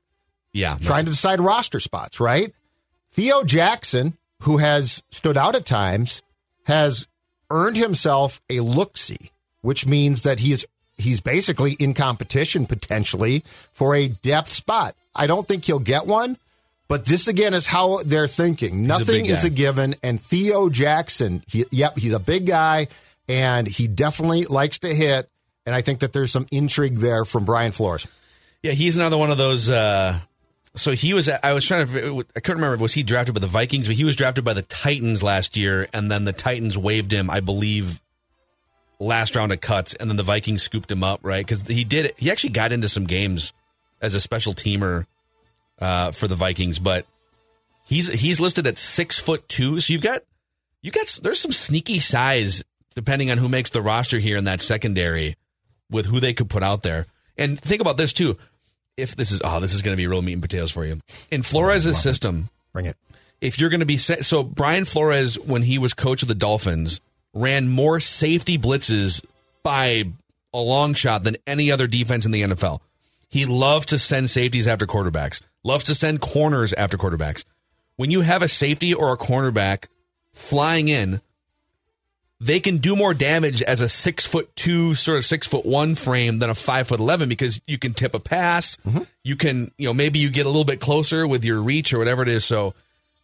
Yeah. 0.54 0.78
trying 0.82 1.06
to 1.06 1.12
decide 1.12 1.40
roster 1.40 1.80
spots, 1.80 2.20
right? 2.20 2.54
Theo 3.12 3.44
Jackson, 3.44 4.18
who 4.42 4.58
has 4.58 5.02
stood 5.12 5.38
out 5.38 5.56
at 5.56 5.66
times, 5.66 6.22
has 6.66 7.08
earned 7.50 7.78
himself 7.78 8.42
a 8.50 8.60
look 8.62 8.98
see, 8.98 9.32
which 9.62 9.86
means 9.86 10.22
that 10.24 10.40
he 10.40 10.54
is 10.54 10.66
he's 10.98 11.20
basically 11.20 11.74
in 11.74 11.94
competition 11.94 12.66
potentially 12.66 13.44
for 13.74 13.96
a 13.96 14.08
depth 14.08 14.50
spot. 14.50 14.96
I 15.16 15.26
don't 15.28 15.48
think 15.48 15.66
he'll 15.66 15.80
get 15.80 16.06
one, 16.06 16.38
but 16.88 17.06
this 17.06 17.28
again 17.28 17.54
is 17.56 17.66
how 17.66 18.04
they're 18.04 18.28
thinking. 18.28 18.86
Nothing 18.86 19.24
big 19.26 19.32
is 19.32 19.44
a 19.44 19.50
given, 19.50 19.96
and 20.04 20.22
Theo 20.22 20.70
Jackson, 20.70 21.44
he, 21.48 21.66
yep, 21.72 21.98
he's 21.98 22.14
a 22.14 22.20
big 22.20 22.46
guy, 22.46 22.88
and 23.28 23.68
he 23.68 23.88
definitely 23.88 24.46
likes 24.46 24.80
to 24.80 24.94
hit. 24.94 25.28
And 25.66 25.76
I 25.76 25.82
think 25.82 26.00
that 26.00 26.14
there's 26.14 26.32
some 26.32 26.48
intrigue 26.52 26.98
there 26.98 27.26
from 27.26 27.46
Brian 27.46 27.72
Flores. 27.72 28.08
Yeah, 28.64 28.72
he's 28.72 28.96
another 28.96 29.18
one 29.18 29.32
of 29.32 29.38
those. 29.38 29.70
Uh, 29.70 30.20
so 30.76 30.92
he 30.92 31.14
was. 31.14 31.30
I 31.30 31.54
was 31.54 31.66
trying 31.66 31.88
to. 31.88 32.26
I 32.36 32.40
couldn't 32.40 32.62
remember. 32.62 32.82
Was 32.82 32.94
he 32.94 33.04
drafted 33.04 33.36
by 33.36 33.42
the 33.42 33.48
Vikings? 33.48 33.88
But 33.88 33.96
he 33.96 34.04
was 34.04 34.16
drafted 34.16 34.46
by 34.46 34.54
the 34.54 34.62
Titans 34.62 35.22
last 35.22 35.58
year, 35.58 35.88
and 35.94 36.10
then 36.10 36.26
the 36.26 36.34
Titans 36.34 36.78
waived 36.78 37.12
him. 37.12 37.30
I 37.30 37.42
believe 37.42 38.02
last 39.00 39.36
round 39.36 39.52
of 39.52 39.60
cuts, 39.62 39.94
and 39.94 40.10
then 40.10 40.18
the 40.18 40.24
Vikings 40.24 40.62
scooped 40.62 40.92
him 40.92 41.04
up 41.04 41.20
right 41.24 41.46
because 41.46 41.68
he 41.68 41.84
did. 41.84 42.14
He 42.18 42.32
actually 42.32 42.52
got 42.52 42.72
into 42.72 42.88
some 42.88 43.06
games 43.06 43.54
as 44.02 44.16
a 44.16 44.20
special 44.20 44.54
teamer 44.54 45.06
uh, 45.80 46.12
for 46.12 46.28
the 46.28 46.36
Vikings, 46.36 46.80
but 46.80 47.06
he's 47.84 48.08
he's 48.08 48.40
listed 48.40 48.66
at 48.68 48.78
six 48.78 49.20
foot 49.20 49.48
two. 49.50 49.80
So 49.80 49.94
you've 49.94 50.02
got 50.02 50.24
you 50.82 50.92
got 50.92 51.20
there's 51.22 51.40
some 51.40 51.52
sneaky 51.52 52.00
size 52.00 52.64
depending 52.96 53.32
on 53.32 53.38
who 53.38 53.50
makes 53.50 53.70
the 53.72 53.82
roster 53.82 54.20
here 54.20 54.38
in 54.38 54.46
that 54.46 54.62
secondary 54.62 55.36
with 55.92 56.06
who 56.08 56.20
they 56.20 56.34
could 56.34 56.50
put 56.50 56.64
out 56.64 56.82
there. 56.84 57.06
And 57.38 57.60
think 57.60 57.82
about 57.82 57.98
this 57.98 58.14
too. 58.14 58.38
If 58.98 59.16
this 59.16 59.32
is 59.32 59.42
oh, 59.44 59.60
this 59.60 59.74
is 59.74 59.82
going 59.82 59.96
to 59.96 60.02
be 60.02 60.08
real 60.08 60.22
meat 60.22 60.34
and 60.34 60.42
potatoes 60.42 60.72
for 60.72 60.86
you. 60.86 61.00
In 61.30 61.44
Flores' 61.44 61.98
system, 62.02 62.50
Bring 62.74 62.86
it. 62.86 62.98
if 63.40 63.60
you're 63.60 63.70
going 63.70 63.80
to 63.80 63.86
be 63.86 63.98
set, 63.98 64.26
so 64.26 64.44
Brian 64.44 64.86
Flores, 64.86 65.40
when 65.40 65.62
he 65.62 65.78
was 65.78 65.94
coach 65.94 66.22
of 66.22 66.28
the 66.28 66.36
Dolphins, 66.36 67.02
ran 67.34 67.70
more 67.70 68.00
safety 68.00 68.58
blitzes 68.58 69.24
by 69.64 70.06
a 70.54 70.60
long 70.60 70.94
shot 70.94 71.24
than 71.24 71.38
any 71.48 71.72
other 71.72 71.88
defense 71.88 72.26
in 72.26 72.32
the 72.32 72.42
NFL. 72.42 72.80
He 73.30 73.46
loved 73.46 73.90
to 73.90 73.98
send 74.00 74.30
safeties 74.30 74.68
after 74.68 74.86
quarterbacks, 74.86 75.40
loves 75.64 75.86
to 75.86 75.96
send 75.96 76.20
corners 76.20 76.74
after 76.74 76.98
quarterbacks. 76.98 77.46
When 77.96 78.12
you 78.12 78.22
have 78.22 78.42
a 78.42 78.50
safety 78.50 78.94
or 78.94 79.14
a 79.14 79.18
cornerback 79.18 79.86
flying 80.34 80.90
in, 80.90 81.22
they 82.42 82.60
can 82.60 82.78
do 82.78 82.96
more 82.96 83.14
damage 83.14 83.62
as 83.62 83.82
a 83.82 83.88
six 83.88 84.26
foot 84.26 84.54
two, 84.56 84.96
sort 84.96 85.20
of 85.20 85.26
six 85.26 85.48
foot 85.48 85.64
one 85.64 85.94
frame 85.94 86.40
than 86.40 86.50
a 86.50 86.56
five 86.56 86.88
foot 86.88 87.00
eleven 87.00 87.30
because 87.30 87.62
you 87.68 87.78
can 87.78 87.94
tip 87.94 88.16
a 88.16 88.20
pass. 88.20 88.78
Mm-hmm. 88.88 89.04
You 89.24 89.36
can, 89.36 89.72
you 89.78 89.88
know, 89.88 89.94
maybe 89.94 90.18
you 90.18 90.32
get 90.32 90.48
a 90.48 90.50
little 90.50 90.66
bit 90.66 90.80
closer 90.80 91.28
with 91.28 91.46
your 91.46 91.62
reach 91.62 91.94
or 91.94 92.00
whatever 92.00 92.24
it 92.24 92.28
is. 92.28 92.44
So 92.44 92.74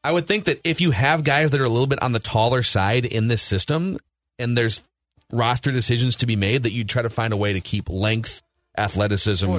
I 0.04 0.12
would 0.12 0.28
think 0.28 0.46
that 0.46 0.62
if 0.64 0.82
you 0.82 0.92
have 0.92 1.24
guys 1.24 1.50
that 1.50 1.60
are 1.60 1.66
a 1.66 1.70
little 1.70 1.88
bit 1.88 2.02
on 2.04 2.12
the 2.12 2.20
taller 2.20 2.62
side 2.62 3.06
in 3.06 3.28
this 3.28 3.42
system 3.42 3.98
and 4.38 4.56
there's 4.56 4.84
roster 5.32 5.72
decisions 5.72 6.18
to 6.18 6.28
be 6.28 6.36
made, 6.36 6.64
that 6.64 6.72
you 6.72 6.84
try 6.84 7.02
to 7.02 7.10
find 7.10 7.34
a 7.34 7.38
way 7.38 7.54
to 7.54 7.60
keep 7.60 7.90
length, 7.90 8.44
athleticism, 8.78 9.52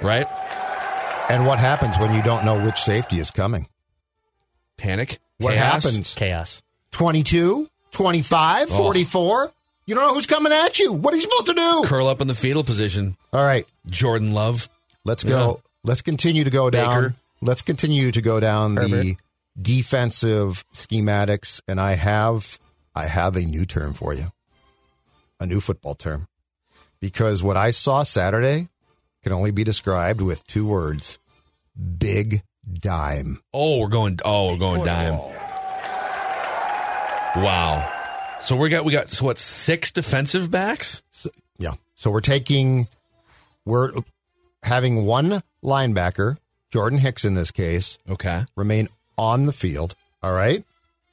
right? 0.00 0.26
And 1.28 1.46
what 1.46 1.58
happens 1.58 1.98
when 1.98 2.14
you 2.14 2.22
don't 2.22 2.46
know 2.46 2.64
which 2.64 2.80
safety 2.80 3.20
is 3.20 3.30
coming? 3.30 3.68
Panic. 4.78 5.18
What 5.36 5.52
chaos. 5.52 5.84
happens? 5.84 6.14
Chaos. 6.14 6.62
22, 6.92 7.68
25, 7.92 8.72
Oh. 8.72 8.76
44? 8.76 9.52
You 9.86 9.94
don't 9.94 10.04
know 10.06 10.14
who's 10.14 10.26
coming 10.26 10.52
at 10.52 10.78
you. 10.78 10.92
What 10.92 11.12
are 11.12 11.16
you 11.16 11.22
supposed 11.22 11.46
to 11.46 11.54
do? 11.54 11.82
Curl 11.86 12.06
up 12.08 12.20
in 12.20 12.28
the 12.28 12.34
fetal 12.34 12.62
position. 12.64 13.16
All 13.32 13.44
right, 13.44 13.66
Jordan 13.90 14.32
Love. 14.32 14.68
let's 15.04 15.24
go. 15.24 15.60
Let's 15.84 16.02
continue 16.02 16.44
to 16.44 16.50
go 16.50 16.70
down. 16.70 17.02
Baker. 17.02 17.14
Let's 17.40 17.62
continue 17.62 18.12
to 18.12 18.22
go 18.22 18.38
down 18.38 18.76
the 18.76 19.16
defensive 19.60 20.64
schematics 20.72 21.60
and 21.66 21.80
I 21.80 21.94
have 21.94 22.58
I 22.94 23.06
have 23.06 23.34
a 23.36 23.40
new 23.40 23.64
term 23.66 23.94
for 23.94 24.14
you. 24.14 24.26
A 25.40 25.46
new 25.46 25.60
football 25.60 25.94
term. 25.94 26.28
Because 27.00 27.42
what 27.42 27.56
I 27.56 27.72
saw 27.72 28.04
Saturday 28.04 28.68
can 29.24 29.32
only 29.32 29.50
be 29.50 29.64
described 29.64 30.20
with 30.20 30.46
two 30.46 30.66
words. 30.66 31.18
Big 31.98 32.42
dime. 32.72 33.40
Oh, 33.52 33.78
we're 33.80 33.88
going. 33.88 34.20
Oh, 34.24 34.52
we're 34.52 34.58
going 34.58 34.84
dime. 34.84 35.18
Wow. 37.36 37.90
So 38.40 38.56
we 38.56 38.68
got 38.68 38.84
we 38.84 38.92
got 38.92 39.10
so 39.10 39.24
what 39.24 39.38
six 39.38 39.90
defensive 39.90 40.50
backs? 40.50 41.02
So, 41.10 41.30
yeah. 41.58 41.74
So 41.94 42.10
we're 42.10 42.20
taking, 42.20 42.88
we're 43.64 43.92
having 44.64 45.06
one 45.06 45.42
linebacker, 45.62 46.36
Jordan 46.70 46.98
Hicks 46.98 47.24
in 47.24 47.34
this 47.34 47.50
case, 47.52 47.98
Okay. 48.10 48.44
remain 48.56 48.88
on 49.16 49.46
the 49.46 49.52
field. 49.52 49.94
All 50.22 50.32
right. 50.32 50.64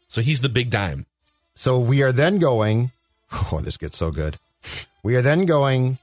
So 0.08 0.22
he's 0.22 0.42
the 0.42 0.50
big 0.50 0.72
dime. 0.72 1.06
So 1.54 1.78
we 1.78 2.02
are 2.02 2.12
then 2.12 2.40
going, 2.40 2.92
oh, 3.52 3.62
this 3.64 3.78
gets 3.78 3.98
so 3.98 4.10
good. 4.12 4.38
We 5.04 5.16
are 5.16 5.22
then 5.22 5.46
going 5.46 6.00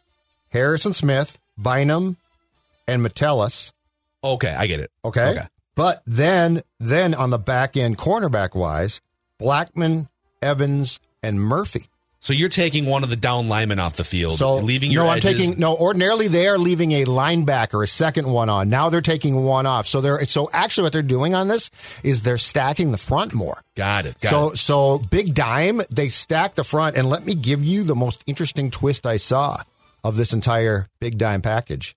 Harrison 0.50 0.92
Smith, 0.92 1.38
Bynum, 1.58 2.16
and 2.86 3.02
Metellus. 3.02 3.72
Okay, 4.22 4.54
I 4.54 4.66
get 4.68 4.80
it. 4.80 4.90
Okay. 5.04 5.30
Okay. 5.30 5.46
But 5.74 6.02
then, 6.06 6.62
then 6.78 7.12
on 7.12 7.30
the 7.30 7.38
back 7.38 7.76
end, 7.76 7.98
cornerback 7.98 8.54
wise, 8.54 9.00
Blackmon, 9.40 10.08
Evans, 10.42 11.00
and 11.22 11.40
Murphy. 11.40 11.88
So 12.26 12.32
you're 12.32 12.48
taking 12.48 12.86
one 12.86 13.04
of 13.04 13.10
the 13.10 13.14
down 13.14 13.48
linemen 13.48 13.78
off 13.78 13.96
the 13.96 14.02
field, 14.02 14.38
So 14.38 14.56
leaving 14.56 14.90
your 14.90 15.04
no, 15.04 15.10
I'm 15.10 15.20
taking 15.20 15.60
no. 15.60 15.76
Ordinarily, 15.76 16.26
they 16.26 16.48
are 16.48 16.58
leaving 16.58 16.90
a 16.90 17.04
linebacker, 17.04 17.84
a 17.84 17.86
second 17.86 18.26
one 18.26 18.48
on. 18.48 18.68
Now 18.68 18.88
they're 18.88 19.00
taking 19.00 19.44
one 19.44 19.64
off. 19.64 19.86
So 19.86 20.00
they're 20.00 20.24
so 20.24 20.50
actually 20.52 20.84
what 20.84 20.92
they're 20.92 21.02
doing 21.02 21.36
on 21.36 21.46
this 21.46 21.70
is 22.02 22.22
they're 22.22 22.36
stacking 22.36 22.90
the 22.90 22.98
front 22.98 23.32
more. 23.32 23.62
Got 23.76 24.06
it. 24.06 24.18
Got 24.18 24.30
so 24.30 24.50
it. 24.50 24.56
so 24.56 24.98
big 24.98 25.34
dime, 25.34 25.82
they 25.88 26.08
stack 26.08 26.54
the 26.54 26.64
front, 26.64 26.96
and 26.96 27.08
let 27.08 27.24
me 27.24 27.36
give 27.36 27.64
you 27.64 27.84
the 27.84 27.94
most 27.94 28.24
interesting 28.26 28.72
twist 28.72 29.06
I 29.06 29.18
saw 29.18 29.58
of 30.02 30.16
this 30.16 30.32
entire 30.32 30.88
big 30.98 31.18
dime 31.18 31.42
package. 31.42 31.94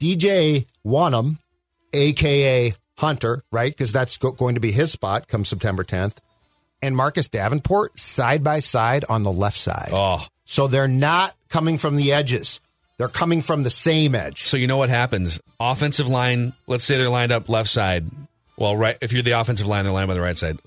DJ 0.00 0.64
Wonnum, 0.86 1.36
aka 1.92 2.72
Hunter, 3.02 3.42
right? 3.50 3.72
Because 3.72 3.90
that's 3.92 4.16
go- 4.16 4.30
going 4.30 4.54
to 4.54 4.60
be 4.60 4.70
his 4.70 4.92
spot 4.92 5.26
come 5.26 5.44
September 5.44 5.82
10th, 5.82 6.16
and 6.80 6.96
Marcus 6.96 7.28
Davenport 7.28 7.98
side 7.98 8.44
by 8.44 8.60
side 8.60 9.04
on 9.08 9.24
the 9.24 9.32
left 9.32 9.58
side. 9.58 9.90
Oh, 9.92 10.24
So 10.44 10.68
they're 10.68 10.86
not 10.88 11.34
coming 11.48 11.78
from 11.78 11.96
the 11.96 12.12
edges. 12.12 12.60
They're 12.98 13.08
coming 13.08 13.42
from 13.42 13.64
the 13.64 13.70
same 13.70 14.14
edge. 14.14 14.44
so 14.44 14.56
you 14.56 14.68
know 14.68 14.76
what 14.76 14.88
happens? 14.88 15.40
Offensive 15.58 16.06
line. 16.08 16.52
Let's 16.68 16.84
say 16.84 16.96
they're 16.96 17.08
lined 17.10 17.32
up 17.32 17.48
left 17.48 17.68
side. 17.68 18.06
Well, 18.56 18.76
right. 18.76 18.96
If 19.00 19.12
you're 19.12 19.22
the 19.24 19.32
offensive 19.32 19.66
line, 19.66 19.82
they're 19.84 19.92
lined 19.92 20.06
by 20.08 20.14
the 20.14 20.20
right 20.20 20.36
side. 20.36 20.58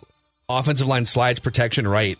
Offensive 0.49 0.87
line 0.87 1.05
slides 1.05 1.39
protection 1.39 1.87
right, 1.87 2.17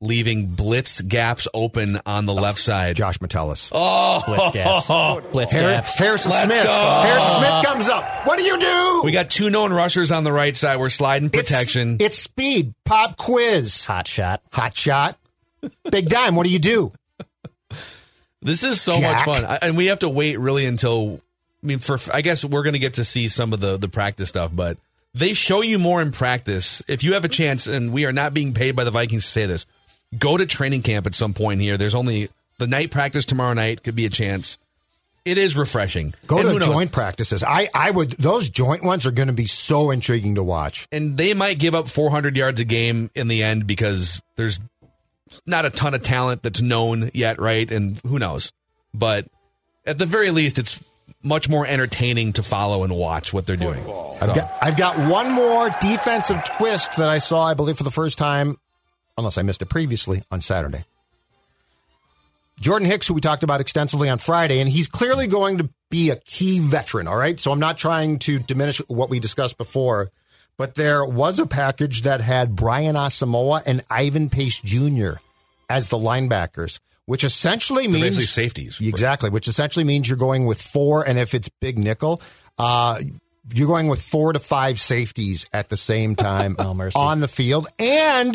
leaving 0.00 0.46
blitz 0.46 1.00
gaps 1.00 1.48
open 1.54 2.00
on 2.04 2.26
the 2.26 2.32
oh, 2.32 2.40
left 2.40 2.58
side. 2.58 2.96
Josh 2.96 3.20
Metellus. 3.20 3.70
Oh, 3.72 4.22
Blitz 4.26 4.50
gaps. 4.52 4.86
Blitz 5.32 5.54
Har- 5.54 5.62
gaps. 5.62 5.96
Harrison 5.98 6.30
Let's 6.32 6.44
Smith. 6.54 6.66
go. 6.66 6.72
Harrison 7.02 7.32
Smith 7.38 7.64
comes 7.64 7.88
up. 7.88 8.26
What 8.26 8.36
do 8.38 8.44
you 8.44 8.58
do? 8.58 9.02
We 9.04 9.12
got 9.12 9.30
two 9.30 9.48
known 9.50 9.72
rushers 9.72 10.12
on 10.12 10.24
the 10.24 10.32
right 10.32 10.54
side. 10.56 10.78
We're 10.78 10.90
sliding 10.90 11.28
It's- 11.28 11.44
protection. 11.44 11.96
It's, 12.00 12.18
speed. 12.18 12.74
Pop 12.84 13.16
quiz. 13.16 13.84
Hot 13.86 14.06
shot. 14.06 14.42
Hot 14.52 14.76
shot. 14.76 15.18
Big 15.90 16.08
dime. 16.08 16.36
What 16.36 16.44
do 16.44 16.50
you 16.50 16.58
do? 16.58 16.92
This 18.42 18.62
is 18.62 18.80
so 18.80 19.00
Jack. 19.00 19.26
much 19.26 19.36
fun, 19.36 19.44
I- 19.44 19.58
and 19.62 19.76
we 19.76 19.86
have 19.86 20.00
to 20.00 20.08
wait 20.08 20.38
really 20.38 20.66
until. 20.66 21.20
I 21.64 21.66
mean, 21.66 21.78
for 21.80 21.98
I 22.12 22.20
guess 22.20 22.44
we're 22.44 22.62
going 22.62 22.74
to 22.74 22.78
get 22.78 22.94
to 22.94 23.04
see 23.04 23.28
some 23.28 23.52
of 23.52 23.60
the 23.60 23.76
the 23.76 23.88
practice 23.88 24.28
stuff, 24.28 24.52
but 24.54 24.78
they 25.14 25.32
show 25.32 25.62
you 25.62 25.78
more 25.80 26.00
in 26.02 26.12
practice. 26.12 26.80
If 26.86 27.02
you 27.02 27.14
have 27.14 27.24
a 27.24 27.28
chance, 27.28 27.66
and 27.66 27.92
we 27.92 28.04
are 28.04 28.12
not 28.12 28.34
being 28.34 28.52
paid 28.54 28.76
by 28.76 28.84
the 28.84 28.90
Vikings 28.92 29.24
to 29.24 29.30
say 29.30 29.46
this, 29.46 29.66
go 30.18 30.36
to 30.36 30.46
training 30.46 30.82
camp 30.82 31.06
at 31.06 31.14
some 31.14 31.34
point 31.34 31.60
here. 31.60 31.76
There's 31.76 31.94
only 31.94 32.28
the 32.58 32.66
night 32.66 32.90
practice 32.90 33.24
tomorrow 33.24 33.54
night 33.54 33.82
could 33.82 33.94
be 33.96 34.06
a 34.06 34.10
chance. 34.10 34.58
It 35.24 35.38
is 35.38 35.56
refreshing. 35.56 36.14
Go 36.28 36.38
And 36.38 36.60
to 36.60 36.64
joint 36.64 36.92
practices. 36.92 37.42
I, 37.42 37.68
I 37.74 37.90
would. 37.90 38.12
Those 38.12 38.48
joint 38.48 38.84
ones 38.84 39.06
are 39.06 39.10
going 39.10 39.26
to 39.26 39.34
be 39.34 39.46
so 39.46 39.90
intriguing 39.90 40.36
to 40.36 40.42
watch. 40.44 40.86
and 40.92 41.16
they 41.16 41.34
might 41.34 41.58
give 41.58 41.74
up 41.74 41.88
400 41.88 42.36
yards 42.36 42.60
a 42.60 42.64
game 42.64 43.10
in 43.16 43.26
the 43.26 43.42
end 43.42 43.66
because 43.66 44.22
there's 44.36 44.60
not 45.44 45.64
a 45.64 45.70
ton 45.70 45.94
of 45.94 46.02
talent 46.02 46.44
that's 46.44 46.60
known 46.60 47.10
yet, 47.12 47.40
right? 47.40 47.68
And 47.70 47.98
who 48.06 48.20
knows? 48.20 48.52
But 48.94 49.26
at 49.84 49.98
the 49.98 50.06
very 50.06 50.30
least, 50.30 50.60
it's 50.60 50.80
much 51.24 51.48
more 51.48 51.66
entertaining 51.66 52.34
to 52.34 52.44
follow 52.44 52.84
and 52.84 52.94
watch 52.96 53.32
what 53.32 53.46
they're 53.46 53.56
doing. 53.56 53.80
I've 54.20 54.32
got, 54.34 54.58
I've 54.62 54.76
got 54.76 55.10
one 55.10 55.32
more 55.32 55.68
defensive 55.80 56.44
twist 56.56 56.96
that 56.98 57.08
I 57.08 57.18
saw, 57.18 57.44
I 57.44 57.54
believe, 57.54 57.76
for 57.76 57.82
the 57.84 57.90
first 57.90 58.16
time, 58.16 58.54
unless 59.16 59.38
I 59.38 59.42
missed 59.42 59.62
it 59.62 59.68
previously, 59.68 60.22
on 60.30 60.40
Saturday. 60.40 60.84
Jordan 62.58 62.88
Hicks, 62.88 63.06
who 63.06 63.14
we 63.14 63.20
talked 63.20 63.42
about 63.42 63.60
extensively 63.60 64.08
on 64.08 64.18
Friday, 64.18 64.60
and 64.60 64.68
he's 64.68 64.88
clearly 64.88 65.26
going 65.26 65.58
to 65.58 65.68
be 65.90 66.10
a 66.10 66.16
key 66.16 66.58
veteran, 66.58 67.06
all 67.06 67.16
right? 67.16 67.38
So 67.38 67.52
I'm 67.52 67.58
not 67.58 67.76
trying 67.76 68.18
to 68.20 68.38
diminish 68.38 68.78
what 68.88 69.10
we 69.10 69.20
discussed 69.20 69.58
before, 69.58 70.10
but 70.56 70.74
there 70.74 71.04
was 71.04 71.38
a 71.38 71.46
package 71.46 72.02
that 72.02 72.20
had 72.20 72.56
Brian 72.56 72.96
Asamoah 72.96 73.62
and 73.66 73.84
Ivan 73.90 74.30
Pace 74.30 74.60
Jr. 74.60 75.14
as 75.68 75.90
the 75.90 75.98
linebackers, 75.98 76.80
which 77.04 77.24
essentially 77.24 77.84
They're 77.84 77.92
means 78.00 78.16
basically 78.16 78.24
safeties. 78.24 78.80
Exactly, 78.80 79.28
which 79.28 79.48
essentially 79.48 79.84
means 79.84 80.08
you're 80.08 80.16
going 80.16 80.46
with 80.46 80.60
four, 80.60 81.06
and 81.06 81.18
if 81.18 81.34
it's 81.34 81.50
big 81.60 81.78
nickel, 81.78 82.22
uh, 82.58 83.00
you're 83.54 83.68
going 83.68 83.88
with 83.88 84.02
four 84.02 84.32
to 84.32 84.38
five 84.38 84.80
safeties 84.80 85.48
at 85.52 85.68
the 85.68 85.76
same 85.76 86.16
time 86.16 86.56
Oh, 86.58 86.74
mercy. 86.74 86.98
on 86.98 87.20
the 87.20 87.28
field, 87.28 87.68
and 87.78 88.34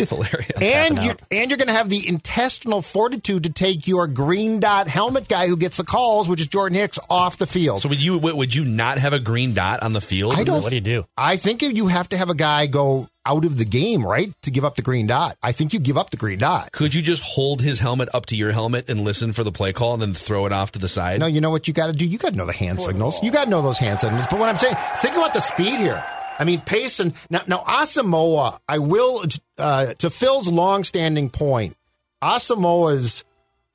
and 0.62 1.04
you 1.04 1.12
out. 1.12 1.22
and 1.32 1.50
you're 1.50 1.58
going 1.58 1.68
to 1.68 1.74
have 1.74 1.90
the 1.90 2.08
intestinal 2.08 2.82
fortitude 2.82 3.44
to 3.44 3.52
take 3.52 3.88
your 3.88 4.08
green 4.08 4.60
dot 4.60 4.88
helmet 4.88 5.28
guy 5.28 5.48
who 5.48 5.58
gets 5.58 5.78
the 5.78 5.84
calls, 5.84 6.30
which 6.30 6.40
is 6.42 6.48
Jordan 6.48 6.78
Hicks, 6.78 7.00
off 7.10 7.38
the 7.38 7.48
field. 7.48 7.82
So 7.82 7.90
would 7.90 8.02
you 8.02 8.18
would 8.20 8.54
you 8.56 8.66
not 8.66 8.98
have 8.98 9.14
a 9.14 9.20
green 9.20 9.54
dot 9.54 9.84
on 9.84 9.94
the 9.94 10.02
field? 10.02 10.36
I 10.36 10.44
don't- 10.44 10.62
What 10.62 10.70
do 10.70 10.76
you 10.76 10.82
do? 10.82 11.06
I 11.18 11.38
think 11.38 11.62
you 11.62 11.88
have 11.88 12.10
to 12.10 12.18
have 12.18 12.30
a 12.30 12.36
guy 12.36 12.68
go 12.68 13.08
out 13.26 13.46
of 13.46 13.58
the 13.58 13.66
game, 13.66 14.06
right, 14.06 14.34
to 14.42 14.52
give 14.52 14.66
up 14.66 14.76
the 14.76 14.82
green 14.82 15.08
dot. 15.08 15.38
I 15.44 15.52
think 15.52 15.74
you 15.74 15.80
give 15.80 15.98
up 15.98 16.10
the 16.10 16.18
green 16.18 16.40
dot. 16.40 16.72
Could 16.72 16.94
you 16.94 17.02
just 17.02 17.24
hold 17.24 17.62
his 17.62 17.80
helmet 17.80 18.10
up 18.14 18.26
to 18.28 18.36
your 18.36 18.52
helmet 18.52 18.90
and 18.90 19.02
listen 19.02 19.34
for 19.34 19.44
the 19.44 19.52
play 19.52 19.74
call 19.74 19.94
and 19.94 20.02
then 20.02 20.14
throw 20.14 20.46
it 20.46 20.52
off 20.52 20.72
to 20.74 20.80
the 20.80 20.90
side? 20.90 21.20
No, 21.20 21.28
you 21.28 21.42
know 21.42 21.52
what 21.52 21.68
you 21.68 21.74
got 21.74 21.88
to 21.88 21.94
do? 21.94 22.06
You 22.06 22.18
got 22.18 22.32
to 22.32 22.38
know 22.38 22.46
the 22.46 22.54
hand 22.54 22.82
signals. 22.82 23.22
You 23.24 23.32
got 23.32 23.46
to 23.46 23.50
know 23.50 23.62
those 23.62 23.78
hand 23.78 24.00
signals. 24.00 24.26
But 24.30 24.40
what 24.40 24.50
I'm 24.50 24.58
saying, 24.58 24.76
think 24.98 25.16
about 25.16 25.34
the 25.34 25.40
speed 25.40 25.76
here. 25.76 26.04
I 26.40 26.44
mean, 26.44 26.62
pace 26.62 27.00
and 27.00 27.14
now, 27.30 27.42
now 27.46 27.60
Asamoah, 27.60 28.60
I 28.68 28.80
will, 28.80 29.24
uh, 29.60 29.94
to 29.96 30.10
Phil's 30.10 30.50
longstanding 30.50 31.30
point, 31.30 31.76
Asamoah's 32.24 33.24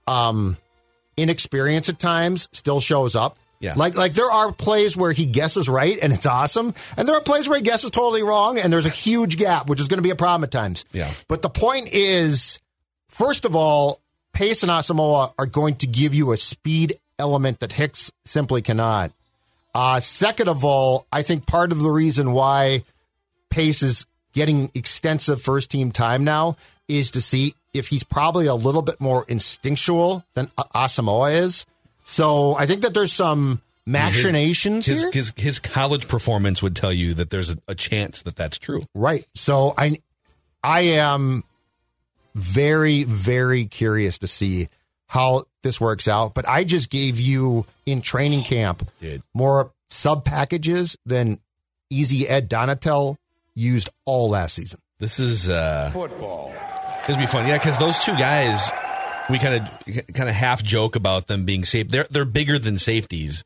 um, 0.08 0.56
inexperience 1.16 1.88
at 1.88 1.98
times 1.98 2.48
still 2.52 2.80
shows 2.80 3.14
up. 3.14 3.38
Yeah. 3.60 3.74
Like, 3.74 3.94
like 3.94 4.12
there 4.12 4.30
are 4.30 4.52
plays 4.52 4.96
where 4.96 5.12
he 5.12 5.26
guesses 5.26 5.68
right 5.68 5.98
and 6.00 6.12
it's 6.12 6.26
awesome. 6.26 6.74
And 6.96 7.08
there 7.08 7.16
are 7.16 7.22
plays 7.22 7.48
where 7.48 7.58
he 7.58 7.64
guesses 7.64 7.90
totally 7.90 8.22
wrong 8.22 8.58
and 8.58 8.72
there's 8.72 8.86
a 8.86 8.90
huge 8.90 9.38
gap, 9.38 9.68
which 9.68 9.80
is 9.80 9.88
going 9.88 9.98
to 9.98 10.02
be 10.02 10.10
a 10.10 10.16
problem 10.16 10.44
at 10.44 10.50
times. 10.50 10.84
Yeah. 10.92 11.10
But 11.28 11.42
the 11.42 11.48
point 11.48 11.88
is, 11.92 12.58
first 13.08 13.44
of 13.44 13.56
all, 13.56 14.00
Pace 14.32 14.62
and 14.62 14.70
Asamoah 14.70 15.32
are 15.38 15.46
going 15.46 15.76
to 15.76 15.86
give 15.86 16.12
you 16.12 16.32
a 16.32 16.36
speed 16.36 16.98
element 17.18 17.60
that 17.60 17.72
Hicks 17.72 18.12
simply 18.24 18.60
cannot. 18.60 19.12
Uh, 19.74 20.00
second 20.00 20.48
of 20.48 20.64
all, 20.64 21.06
I 21.12 21.22
think 21.22 21.46
part 21.46 21.72
of 21.72 21.80
the 21.80 21.90
reason 21.90 22.32
why 22.32 22.84
Pace 23.50 23.82
is 23.82 24.06
getting 24.32 24.70
extensive 24.74 25.40
first 25.40 25.70
team 25.70 25.90
time 25.90 26.24
now 26.24 26.56
is 26.88 27.10
to 27.12 27.20
see 27.20 27.54
if 27.72 27.88
he's 27.88 28.04
probably 28.04 28.46
a 28.46 28.54
little 28.54 28.82
bit 28.82 29.00
more 29.00 29.24
instinctual 29.28 30.24
than 30.34 30.46
Asamoah 30.74 31.42
is. 31.42 31.66
So 32.08 32.54
I 32.54 32.66
think 32.66 32.82
that 32.82 32.94
there's 32.94 33.12
some 33.12 33.60
machinations 33.84 34.86
his, 34.86 35.02
here. 35.02 35.10
his 35.12 35.32
his 35.36 35.58
college 35.58 36.06
performance 36.08 36.62
would 36.62 36.74
tell 36.74 36.92
you 36.92 37.14
that 37.14 37.30
there's 37.30 37.50
a, 37.50 37.58
a 37.68 37.74
chance 37.74 38.22
that 38.22 38.36
that's 38.36 38.58
true. 38.58 38.82
Right. 38.94 39.26
So 39.34 39.74
I 39.76 39.98
I 40.62 40.80
am 40.82 41.42
very, 42.34 43.02
very 43.04 43.66
curious 43.66 44.18
to 44.18 44.28
see 44.28 44.68
how 45.08 45.44
this 45.62 45.80
works 45.80 46.06
out. 46.06 46.32
But 46.32 46.48
I 46.48 46.64
just 46.64 46.90
gave 46.90 47.18
you 47.18 47.66
in 47.84 48.00
training 48.02 48.42
camp 48.44 48.88
Dude. 49.00 49.22
more 49.34 49.72
sub 49.88 50.24
packages 50.24 50.96
than 51.04 51.38
Easy 51.90 52.28
Ed 52.28 52.48
Donatell 52.48 53.16
used 53.54 53.90
all 54.04 54.30
last 54.30 54.54
season. 54.54 54.80
This 55.00 55.18
is 55.18 55.48
uh 55.48 55.90
football. 55.92 56.54
This 57.06 57.16
would 57.16 57.22
be 57.22 57.26
fun, 57.26 57.46
yeah, 57.46 57.58
because 57.58 57.78
those 57.78 57.98
two 57.98 58.16
guys, 58.16 58.70
we 59.30 59.38
kind 59.38 59.62
of 59.64 60.04
kind 60.14 60.28
of 60.28 60.34
half 60.34 60.62
joke 60.62 60.96
about 60.96 61.26
them 61.26 61.44
being 61.44 61.64
safe. 61.64 61.88
They're 61.88 62.06
they're 62.10 62.24
bigger 62.24 62.58
than 62.58 62.78
safeties, 62.78 63.44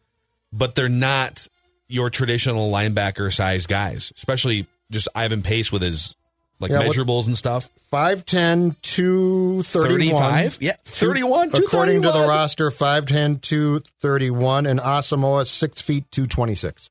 but 0.52 0.74
they're 0.74 0.88
not 0.88 1.46
your 1.88 2.10
traditional 2.10 2.70
linebacker 2.70 3.32
sized 3.32 3.68
guys. 3.68 4.12
Especially 4.16 4.66
just 4.90 5.08
Ivan 5.14 5.42
Pace 5.42 5.70
with 5.72 5.82
his 5.82 6.14
like 6.58 6.70
Yeah, 6.70 6.82
measurables 6.82 7.26
and 7.26 7.36
stuff. 7.36 7.68
5'10, 7.92 8.76
231. 8.82 10.20
35? 10.20 10.58
Yeah, 10.60 10.76
31, 10.84 11.48
According 11.54 12.02
to 12.02 12.08
the 12.08 12.12
231. 12.12 12.28
roster, 12.28 12.70
5'10, 12.70 13.40
231, 13.40 14.66
and 14.66 14.78
Asamoah, 14.78 15.44
6 15.46 15.80
feet, 15.80 16.10
226. 16.12 16.90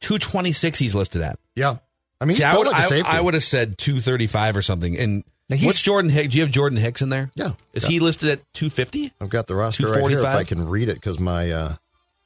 Two 0.00 0.18
twenty 0.18 0.52
six. 0.52 0.78
He's 0.78 0.94
listed 0.94 1.20
at. 1.20 1.38
Yeah. 1.54 1.76
I 2.20 2.24
mean, 2.24 2.30
he's 2.30 2.38
See, 2.38 2.44
I 2.44 2.56
would 2.56 2.68
I. 2.68 3.18
I 3.18 3.20
would 3.20 3.34
have 3.34 3.44
said 3.44 3.76
two 3.76 4.00
thirty 4.00 4.26
five 4.26 4.56
or 4.56 4.62
something. 4.62 4.96
And 4.98 5.24
Now, 5.50 5.56
what's 5.66 5.82
Jordan 5.82 6.10
Hicks? 6.10 6.28
Do 6.32 6.38
you 6.38 6.44
have 6.44 6.52
Jordan 6.52 6.78
Hicks 6.78 7.02
in 7.02 7.08
there? 7.08 7.30
Yeah. 7.34 7.52
Is 7.74 7.84
he 7.84 7.98
listed 8.00 8.30
at 8.30 8.40
two 8.54 8.70
fifty? 8.70 9.12
I've 9.20 9.28
got 9.30 9.46
the 9.48 9.56
roster 9.56 9.82
right 9.88 9.96
here 10.08 10.18
if 10.18 10.22
245? 10.22 10.40
I 10.40 10.44
can 10.44 10.68
read 10.68 10.88
it 10.88 10.94
because 10.94 11.18
my 11.18 11.50
uh, 11.50 11.74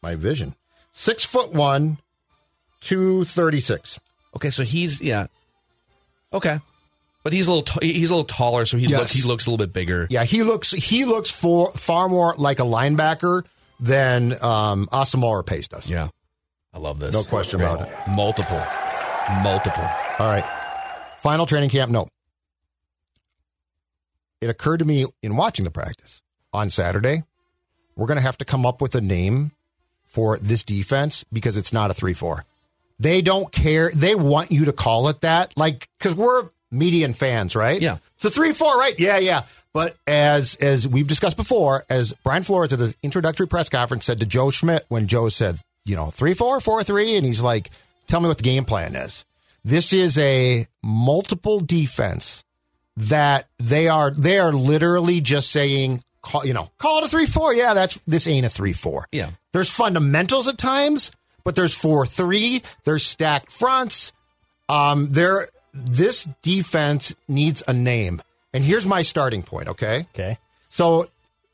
my 0.03 0.15
vision. 0.15 0.55
Six 0.93 1.25
foot 1.25 1.53
one, 1.53 1.97
two 2.81 3.25
thirty 3.25 3.61
six. 3.61 3.99
Okay, 4.37 4.51
so 4.51 4.63
he's 4.63 5.01
yeah. 5.01 5.27
Okay, 6.33 6.59
but 7.23 7.33
he's 7.33 7.47
a 7.47 7.53
little 7.53 7.81
t- 7.81 7.93
he's 7.93 8.11
a 8.11 8.15
little 8.15 8.25
taller, 8.27 8.67
so 8.67 8.77
he 8.77 8.87
Yes. 8.87 8.99
looks 9.01 9.13
he 9.13 9.23
looks 9.23 9.47
a 9.47 9.51
little 9.51 9.65
bit 9.67 9.73
bigger. 9.73 10.07
Yeah, 10.11 10.25
he 10.25 10.43
looks 10.43 10.71
he 10.73 11.05
looks 11.05 11.31
for 11.31 11.73
far 11.73 12.09
more 12.09 12.35
like 12.37 12.59
a 12.61 12.65
linebacker 12.65 13.45
than 13.81 14.33
um, 14.43 14.87
Asamoah 14.93 15.31
or 15.31 15.43
Pace 15.43 15.69
does. 15.69 15.89
Yeah, 15.89 16.09
I 16.75 16.79
love 16.79 16.99
this. 17.01 17.13
No 17.15 17.23
question 17.23 17.61
about 17.61 17.89
it. 17.89 17.95
Multiple, 18.11 18.63
multiple. 19.43 19.85
All 20.19 20.27
right. 20.27 20.45
Final 21.21 21.47
training 21.47 21.71
camp. 21.71 21.91
No. 21.91 22.07
It 24.45 24.51
occurred 24.51 24.81
to 24.81 24.85
me 24.85 25.07
in 25.23 25.37
watching 25.37 25.65
the 25.65 25.71
practice 25.71 26.21
on 26.53 26.69
Saturday, 26.69 27.25
we're 27.97 28.07
going 28.07 28.19
to 28.19 28.23
have 28.23 28.37
to 28.39 28.45
come 28.45 28.67
up 28.67 28.83
with 28.83 28.95
a 28.95 29.01
name 29.01 29.53
for 30.05 30.37
this 30.37 30.65
defense 30.65 31.25
because 31.33 31.57
it's 31.57 31.73
not 31.73 31.91
a 31.91 31.95
3 31.95 32.13
4. 32.13 32.45
They 33.01 33.23
don't 33.23 33.51
care. 33.51 33.91
They 33.95 34.15
want 34.15 34.53
you 34.53 34.67
to 34.67 34.73
call 34.75 35.09
it 35.09 35.23
that. 35.23 35.57
Like, 35.57 35.89
because 35.99 36.15
we're 36.15 36.51
median 36.71 37.15
fans, 37.15 37.57
right? 37.57 37.81
Yeah. 37.81 37.97
It's 38.17 38.27
a 38.27 38.31
3 38.31 38.53
4, 38.53 38.79
right? 38.79 39.01
Yeah, 39.01 39.17
yeah. 39.17 39.45
But 39.73 39.97
as 40.07 40.57
as 40.57 40.87
we've 40.87 41.07
discussed 41.07 41.39
before, 41.39 41.87
as 41.89 42.13
Brian 42.23 42.43
Flores 42.43 42.75
at 42.75 42.79
the 42.79 42.95
introductory 43.03 43.49
press 43.49 43.71
conference 43.71 44.05
said 44.05 44.21
to 44.21 44.27
Joe 44.27 44.51
Schmidt 44.51 44.85
when 44.89 45.07
Joe 45.07 45.31
said, 45.31 45.59
you 45.87 45.97
know, 45.97 46.11
3 46.11 46.35
4, 46.35 46.61
4 46.61 46.85
3, 46.85 47.17
and 47.17 47.25
he's 47.25 47.41
like, 47.41 47.71
tell 48.09 48.21
me 48.21 48.29
what 48.29 48.37
the 48.37 48.45
game 48.45 48.67
plan 48.67 48.95
is. 48.95 49.25
This 49.65 49.95
is 49.95 50.19
a 50.19 50.67
multiple 50.83 51.61
defense 51.61 52.45
that 52.97 53.49
they 53.59 53.89
are 53.89 54.11
they 54.11 54.39
are 54.39 54.53
literally 54.53 55.21
just 55.21 55.51
saying 55.51 56.03
call, 56.23 56.47
you 56.47 56.53
know 56.55 56.71
call 56.79 57.03
it 57.03 57.13
a 57.13 57.17
3-4 57.17 57.57
yeah 57.57 57.75
that's 57.75 57.99
this 58.07 58.27
ain't 58.27 58.47
a 58.47 58.49
3-4 58.49 59.05
Yeah. 59.13 59.31
there's 59.53 59.71
fundamentals 59.71 60.47
at 60.49 60.59
times 60.59 61.11
but 61.45 61.57
there's 61.57 61.77
4-3 61.77 62.63
there's 62.85 63.05
stacked 63.05 63.51
fronts 63.51 64.13
um 64.69 65.09
there 65.11 65.49
this 65.75 66.29
defense 66.43 67.15
needs 67.29 67.63
a 67.67 67.73
name 67.73 68.23
and 68.53 68.63
here's 68.63 68.87
my 68.87 69.03
starting 69.03 69.43
point 69.43 69.69
okay 69.69 70.07
Okay. 70.15 70.39
so 70.69 71.09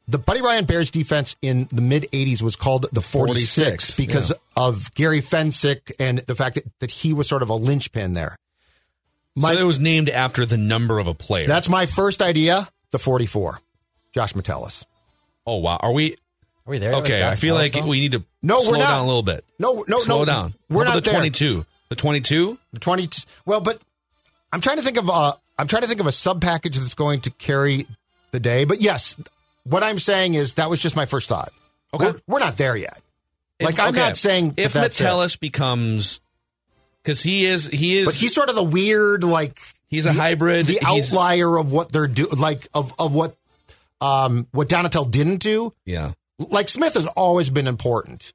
the 0.08 0.18
Buddy 0.18 0.42
Ryan 0.42 0.64
Bears 0.64 0.90
defense 0.90 1.36
in 1.40 1.68
the 1.70 1.80
mid 1.82 2.02
80s 2.10 2.42
was 2.42 2.56
called 2.56 2.86
the 2.90 3.00
46, 3.00 3.54
46, 3.94 3.96
because 3.96 4.30
yeah. 4.30 4.36
of 4.56 4.92
Gary 4.94 5.20
Fencik 5.20 5.92
and 6.00 6.18
the 6.18 6.34
fact 6.34 6.56
that, 6.56 6.64
that 6.80 6.90
he 6.90 7.12
was 7.12 7.28
sort 7.28 7.42
of 7.42 7.48
a 7.48 7.54
linchpin 7.54 8.14
there. 8.14 8.34
My- 9.36 9.54
so 9.54 9.60
it 9.60 9.64
was 9.64 9.78
named 9.78 10.08
after 10.08 10.44
the 10.44 10.56
number 10.56 10.98
of 10.98 11.06
a 11.06 11.14
player. 11.14 11.46
That's 11.46 11.68
my 11.68 11.86
first 11.86 12.20
idea, 12.22 12.68
the 12.90 12.98
44, 12.98 13.60
Josh 14.12 14.34
Metellus. 14.34 14.84
oh 15.46 15.56
wow. 15.56 15.76
Are 15.76 15.92
we 15.92 16.12
Are 16.66 16.70
we 16.70 16.78
there? 16.78 16.92
okay? 16.96 17.24
I 17.26 17.36
feel 17.36 17.54
like 17.54 17.74
we 17.74 18.00
need 18.00 18.12
to 18.12 18.24
No, 18.42 18.60
we're 18.62 18.78
not. 18.78 18.88
down 18.88 19.00
a 19.04 19.06
little 19.06 19.22
bit. 19.22 19.44
No, 19.58 19.84
no, 19.88 20.00
slow 20.00 20.20
no. 20.20 20.24
down. 20.24 20.54
We're 20.68 20.78
How 20.78 20.82
about 20.82 20.94
not 20.94 21.04
the 21.04 21.10
there. 21.10 21.14
twenty 21.20 21.30
two. 21.30 21.64
The 21.88 21.96
twenty 21.96 22.20
two. 22.20 22.58
The 22.72 22.78
20 22.80 23.08
Well, 23.46 23.60
but 23.60 23.80
I'm 24.52 24.60
trying 24.60 24.76
to 24.76 24.82
think 24.82 24.96
of 24.96 25.08
a 25.08 25.36
I'm 25.58 25.66
trying 25.66 25.82
to 25.82 25.88
think 25.88 26.00
of 26.00 26.06
a 26.06 26.12
sub 26.12 26.40
package 26.40 26.78
that's 26.78 26.94
going 26.94 27.20
to 27.22 27.30
carry 27.30 27.86
the 28.32 28.40
day. 28.40 28.64
But 28.64 28.80
yes, 28.80 29.16
what 29.64 29.82
I'm 29.82 29.98
saying 29.98 30.34
is 30.34 30.54
that 30.54 30.70
was 30.70 30.80
just 30.80 30.96
my 30.96 31.06
first 31.06 31.28
thought. 31.28 31.52
Okay. 31.92 32.06
We're, 32.06 32.20
we're 32.26 32.38
not 32.40 32.56
there 32.56 32.76
yet. 32.76 33.00
Like 33.60 33.78
I'm 33.78 33.90
okay. 33.90 33.98
not 34.00 34.16
saying 34.16 34.54
if 34.56 34.72
that 34.72 34.80
that's 34.80 35.00
it. 35.00 35.04
Metellus 35.04 35.36
becomes 35.36 36.20
because 37.02 37.22
he 37.22 37.44
is 37.46 37.66
he 37.66 37.98
is 37.98 38.06
but 38.06 38.14
he's 38.14 38.34
sort 38.34 38.48
of 38.48 38.54
the 38.54 38.62
weird 38.62 39.24
like 39.24 39.58
he's 39.88 40.06
a 40.06 40.12
hybrid. 40.12 40.66
the 40.66 40.78
He's- 40.80 41.12
outlier 41.12 41.56
of 41.56 41.70
what 41.72 41.92
they're 41.92 42.06
do 42.06 42.26
like 42.26 42.66
of 42.74 42.92
of 42.98 43.14
what 43.14 43.36
um 44.00 44.46
what 44.52 44.68
Donatell 44.68 45.10
didn't 45.10 45.38
do. 45.38 45.72
Yeah. 45.84 46.12
like 46.38 46.68
Smith 46.68 46.94
has 46.94 47.06
always 47.06 47.50
been 47.50 47.66
important. 47.66 48.32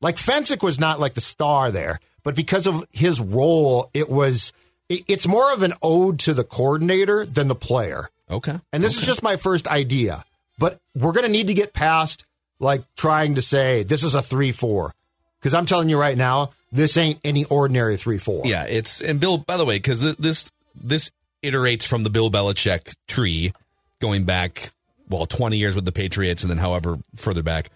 Like 0.00 0.16
Fencik 0.16 0.62
was 0.62 0.80
not 0.80 0.98
like 1.00 1.14
the 1.14 1.20
star 1.20 1.70
there, 1.70 2.00
but 2.24 2.34
because 2.34 2.66
of 2.66 2.84
his 2.92 3.20
role, 3.20 3.90
it 3.94 4.08
was. 4.08 4.52
It, 4.88 5.04
it's 5.06 5.26
more 5.28 5.52
of 5.52 5.62
an 5.62 5.74
ode 5.80 6.18
to 6.20 6.34
the 6.34 6.42
coordinator 6.44 7.24
than 7.24 7.46
the 7.48 7.54
player. 7.54 8.10
Okay. 8.28 8.58
And 8.72 8.82
this 8.82 8.98
is 8.98 9.06
just 9.06 9.22
my 9.22 9.36
first 9.36 9.66
idea, 9.68 10.24
but 10.58 10.80
we're 10.94 11.12
going 11.12 11.24
to 11.24 11.30
need 11.32 11.46
to 11.46 11.54
get 11.54 11.72
past 11.72 12.24
like 12.58 12.82
trying 12.96 13.36
to 13.36 13.42
say 13.42 13.84
this 13.84 14.02
is 14.04 14.14
a 14.14 14.20
three 14.22 14.50
four, 14.52 14.92
because 15.40 15.54
I'm 15.54 15.66
telling 15.66 15.88
you 15.88 15.98
right 15.98 16.16
now, 16.16 16.50
this 16.72 16.96
ain't 16.96 17.20
any 17.22 17.44
ordinary 17.44 17.96
three 17.96 18.18
four. 18.18 18.42
Yeah, 18.44 18.64
it's 18.64 19.00
and 19.00 19.20
Bill. 19.20 19.38
By 19.38 19.56
the 19.56 19.64
way, 19.64 19.76
because 19.76 20.00
this 20.16 20.50
this 20.74 21.10
iterates 21.42 21.86
from 21.86 22.02
the 22.02 22.10
Bill 22.10 22.30
Belichick 22.30 22.94
tree, 23.06 23.52
going 24.00 24.24
back 24.24 24.72
well 25.08 25.26
twenty 25.26 25.58
years 25.58 25.74
with 25.74 25.84
the 25.84 25.92
Patriots, 25.92 26.42
and 26.42 26.50
then 26.50 26.58
however 26.58 26.98
further 27.16 27.42
back. 27.42 27.70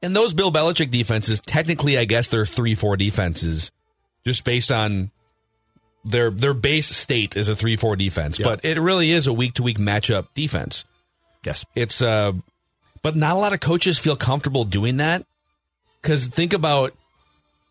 And 0.00 0.14
those 0.14 0.32
Bill 0.32 0.52
Belichick 0.52 0.92
defenses, 0.92 1.40
technically, 1.40 1.98
I 1.98 2.04
guess 2.04 2.28
they're 2.28 2.46
three 2.46 2.76
four 2.76 2.96
defenses, 2.96 3.72
just 4.24 4.44
based 4.44 4.70
on 4.70 5.10
their 6.04 6.30
their 6.30 6.54
base 6.54 6.86
state 6.86 7.36
is 7.36 7.48
a 7.48 7.56
three 7.56 7.74
four 7.74 7.96
defense. 7.96 8.38
Yeah. 8.38 8.46
But 8.46 8.64
it 8.64 8.80
really 8.80 9.10
is 9.10 9.26
a 9.26 9.32
week 9.32 9.54
to 9.54 9.64
week 9.64 9.78
matchup 9.78 10.28
defense. 10.34 10.84
Yes. 11.44 11.64
It's 11.74 12.00
uh, 12.00 12.32
but 13.02 13.16
not 13.16 13.36
a 13.36 13.38
lot 13.38 13.52
of 13.52 13.58
coaches 13.58 13.98
feel 13.98 14.16
comfortable 14.16 14.64
doing 14.64 14.98
that 14.98 15.26
because 16.00 16.28
think 16.28 16.52
about 16.52 16.94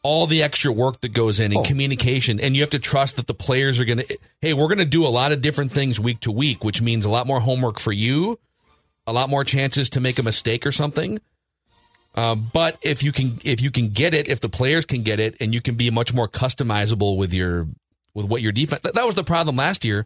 all 0.04 0.28
the 0.28 0.44
extra 0.44 0.72
work 0.72 1.02
that 1.02 1.10
goes 1.10 1.40
in 1.40 1.52
in 1.52 1.58
Oh. 1.60 1.64
communication, 1.64 2.40
and 2.40 2.56
you 2.56 2.62
have 2.62 2.70
to 2.72 2.80
trust 2.80 3.16
that 3.18 3.28
the 3.28 3.34
players 3.34 3.80
are 3.80 3.86
going 3.86 4.00
to. 4.00 4.18
Hey, 4.42 4.54
we're 4.54 4.68
going 4.68 4.78
to 4.78 4.86
do 4.86 5.06
a 5.06 5.10
lot 5.10 5.32
of 5.32 5.42
different 5.42 5.72
things 5.72 6.00
week 6.00 6.20
to 6.22 6.32
week, 6.32 6.64
which 6.64 6.82
means 6.82 7.04
a 7.06 7.10
lot 7.10 7.28
more 7.28 7.40
homework 7.40 7.80
for 7.80 7.92
you, 7.92 8.40
a 9.06 9.14
lot 9.14 9.30
more 9.30 9.44
chances 9.44 9.90
to 9.90 10.00
make 10.00 10.18
a 10.20 10.24
mistake 10.24 10.66
or 10.66 10.72
something. 10.72 11.20
Uh, 12.16 12.36
but 12.36 12.78
if 12.82 13.04
you 13.04 13.12
can, 13.12 13.40
if 13.44 13.62
you 13.62 13.70
can 13.70 13.90
get 13.90 14.14
it, 14.14 14.28
if 14.28 14.40
the 14.40 14.50
players 14.50 14.86
can 14.86 15.04
get 15.04 15.20
it, 15.20 15.36
and 15.40 15.54
you 15.54 15.62
can 15.62 15.76
be 15.76 15.90
much 15.92 16.14
more 16.14 16.28
customizable 16.28 17.18
with 17.18 17.34
your 17.34 17.68
with 18.14 18.26
what 18.26 18.42
your 18.42 18.52
defense. 18.52 18.82
That, 18.84 18.94
that 18.96 19.06
was 19.06 19.16
the 19.16 19.24
problem 19.24 19.56
last 19.56 19.84
year. 19.86 20.06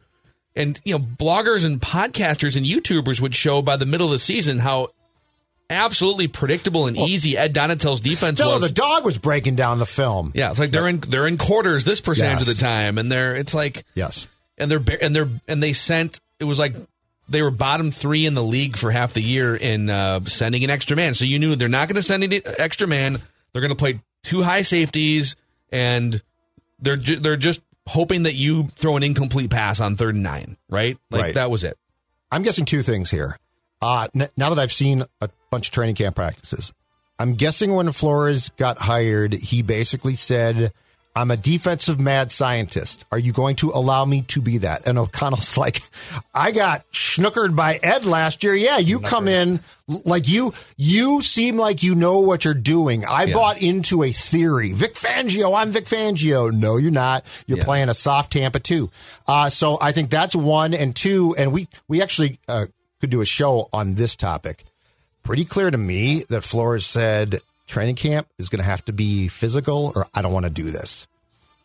And 0.56 0.80
you 0.84 0.98
know, 0.98 1.00
bloggers 1.04 1.64
and 1.64 1.80
podcasters 1.80 2.58
and 2.58 2.66
YouTubers 2.66 3.22
would 3.22 3.34
show 3.36 3.62
by 3.62 3.78
the 3.78 3.86
middle 3.86 4.08
of 4.08 4.12
the 4.12 4.20
season 4.20 4.60
how 4.60 4.90
absolutely 5.72 6.28
predictable 6.28 6.88
and 6.88 6.98
easy 6.98 7.38
Ed 7.38 7.54
Donatell's 7.56 8.02
defense 8.02 8.38
Still, 8.40 8.52
was. 8.60 8.62
the 8.62 8.70
dog 8.72 9.06
was 9.06 9.18
breaking 9.18 9.56
down 9.56 9.80
the 9.80 9.86
film. 9.86 10.32
yeah, 10.36 10.52
it's 10.52 10.60
like 10.60 10.72
they're 10.72 10.88
in 10.88 11.00
they're 11.00 11.28
in 11.28 11.38
quarters 11.38 11.86
this 11.86 12.02
percentage 12.02 12.42
of 12.42 12.48
the 12.48 12.54
time, 12.62 12.98
and 12.98 13.12
they're 13.12 13.36
it's 13.36 13.54
like 13.54 13.84
Yes. 13.96 14.28
and 14.58 14.70
they're 14.70 14.84
and 15.02 15.16
they're 15.16 15.30
and 15.48 15.64
they 15.64 15.74
sent 15.74 16.20
it 16.40 16.44
was 16.46 16.60
like 16.60 16.76
they 17.30 17.42
were 17.42 17.52
bottom 17.52 17.92
three 17.92 18.26
in 18.26 18.34
the 18.34 18.44
league 18.44 18.76
for 18.76 18.92
half 18.92 19.14
the 19.14 19.22
year 19.22 19.56
in 19.56 19.90
uh, 19.90 20.20
sending 20.26 20.64
an 20.66 20.70
extra 20.70 20.98
man. 20.98 21.14
So 21.14 21.24
you 21.24 21.40
knew 21.40 21.56
they're 21.56 21.70
not 21.70 21.88
going 21.88 21.96
to 21.96 22.04
send 22.04 22.24
an 22.24 22.42
extra 22.58 22.88
man. 22.88 23.22
They're 23.54 23.62
going 23.62 23.70
to 23.70 23.76
play 23.78 24.02
two 24.24 24.44
high 24.44 24.64
safeties, 24.64 25.38
and 25.72 26.22
they're 26.80 26.98
ju- 26.98 27.18
they're 27.20 27.38
just 27.38 27.62
hoping 27.88 28.24
that 28.24 28.34
you 28.36 28.68
throw 28.76 28.98
an 28.98 29.04
incomplete 29.04 29.50
pass 29.50 29.80
on 29.80 29.96
third 29.96 30.16
and 30.16 30.24
nine. 30.24 30.58
Right, 30.70 30.98
like 31.10 31.22
Right. 31.22 31.36
that 31.36 31.50
was 31.50 31.64
it. 31.64 31.78
I'm 32.32 32.44
guessing 32.44 32.66
two 32.66 32.82
things 32.84 33.10
here. 33.10 33.38
Uh, 33.82 34.08
n- 34.16 34.30
now 34.38 34.50
that 34.54 34.60
I've 34.62 34.72
seen 34.74 35.04
a 35.22 35.30
bunch 35.50 35.70
of 35.70 35.74
training 35.74 35.96
camp 35.96 36.16
practices, 36.16 36.72
I'm 37.20 37.34
guessing 37.36 37.74
when 37.74 37.92
Flores 37.92 38.50
got 38.58 38.78
hired, 38.80 39.34
he 39.34 39.62
basically 39.62 40.16
said, 40.16 40.72
I'm 41.14 41.30
a 41.30 41.36
defensive 41.36 42.00
mad 42.00 42.32
scientist. 42.32 43.04
Are 43.12 43.20
you 43.20 43.34
going 43.34 43.58
to 43.58 43.72
allow 43.72 44.06
me 44.06 44.22
to 44.30 44.42
be 44.42 44.60
that? 44.60 44.88
And 44.88 44.98
O'Connell's 44.98 45.58
like, 45.66 45.82
I 46.34 46.52
got 46.52 46.90
schnookered 46.92 47.54
by 47.56 47.80
Ed 47.84 48.06
last 48.06 48.44
year. 48.44 48.56
Yeah, 48.56 48.78
you 48.78 49.02
come 49.02 49.28
in 49.28 49.60
like 50.06 50.30
you 50.30 50.54
you 50.78 51.22
seem 51.22 51.58
like 51.58 51.84
you 51.84 51.96
know 51.96 52.20
what 52.22 52.46
you're 52.46 52.54
doing. 52.54 53.04
I 53.06 53.24
Yeah. 53.26 53.34
bought 53.34 53.62
into 53.62 54.04
a 54.04 54.12
theory. 54.14 54.72
Vic 54.72 54.96
Fangio, 54.96 55.54
I'm 55.60 55.72
Vic 55.72 55.84
Fangio. 55.86 56.50
No, 56.50 56.78
you're 56.78 56.92
not. 56.92 57.26
You're 57.46 57.58
Yeah. 57.58 57.66
playing 57.66 57.90
a 57.90 57.94
soft 57.94 58.32
Tampa 58.32 58.62
too. 58.62 58.90
Uh, 59.28 59.50
so 59.50 59.78
I 59.82 59.92
think 59.92 60.10
that's 60.12 60.34
one 60.34 60.74
and 60.74 60.96
two. 60.96 61.36
And 61.38 61.52
we 61.52 61.68
we 61.90 62.02
actually 62.02 62.40
uh, 62.48 62.68
could 63.02 63.10
do 63.10 63.20
a 63.22 63.26
show 63.26 63.68
on 63.74 63.96
this 63.96 64.16
topic. 64.16 64.64
Pretty 65.24 65.44
clear 65.44 65.70
to 65.70 65.78
me 65.78 66.24
that 66.30 66.44
Flores 66.44 66.86
said 66.86 67.42
training 67.68 67.96
camp 67.96 68.28
is 68.38 68.50
going 68.50 68.60
to 68.60 68.66
have 68.66 68.86
to 68.86 68.94
be 68.94 69.28
physical, 69.28 69.92
or 69.96 70.08
I 70.14 70.22
don't 70.22 70.34
want 70.34 70.46
to 70.46 70.50
do 70.50 70.72
this. 70.72 71.08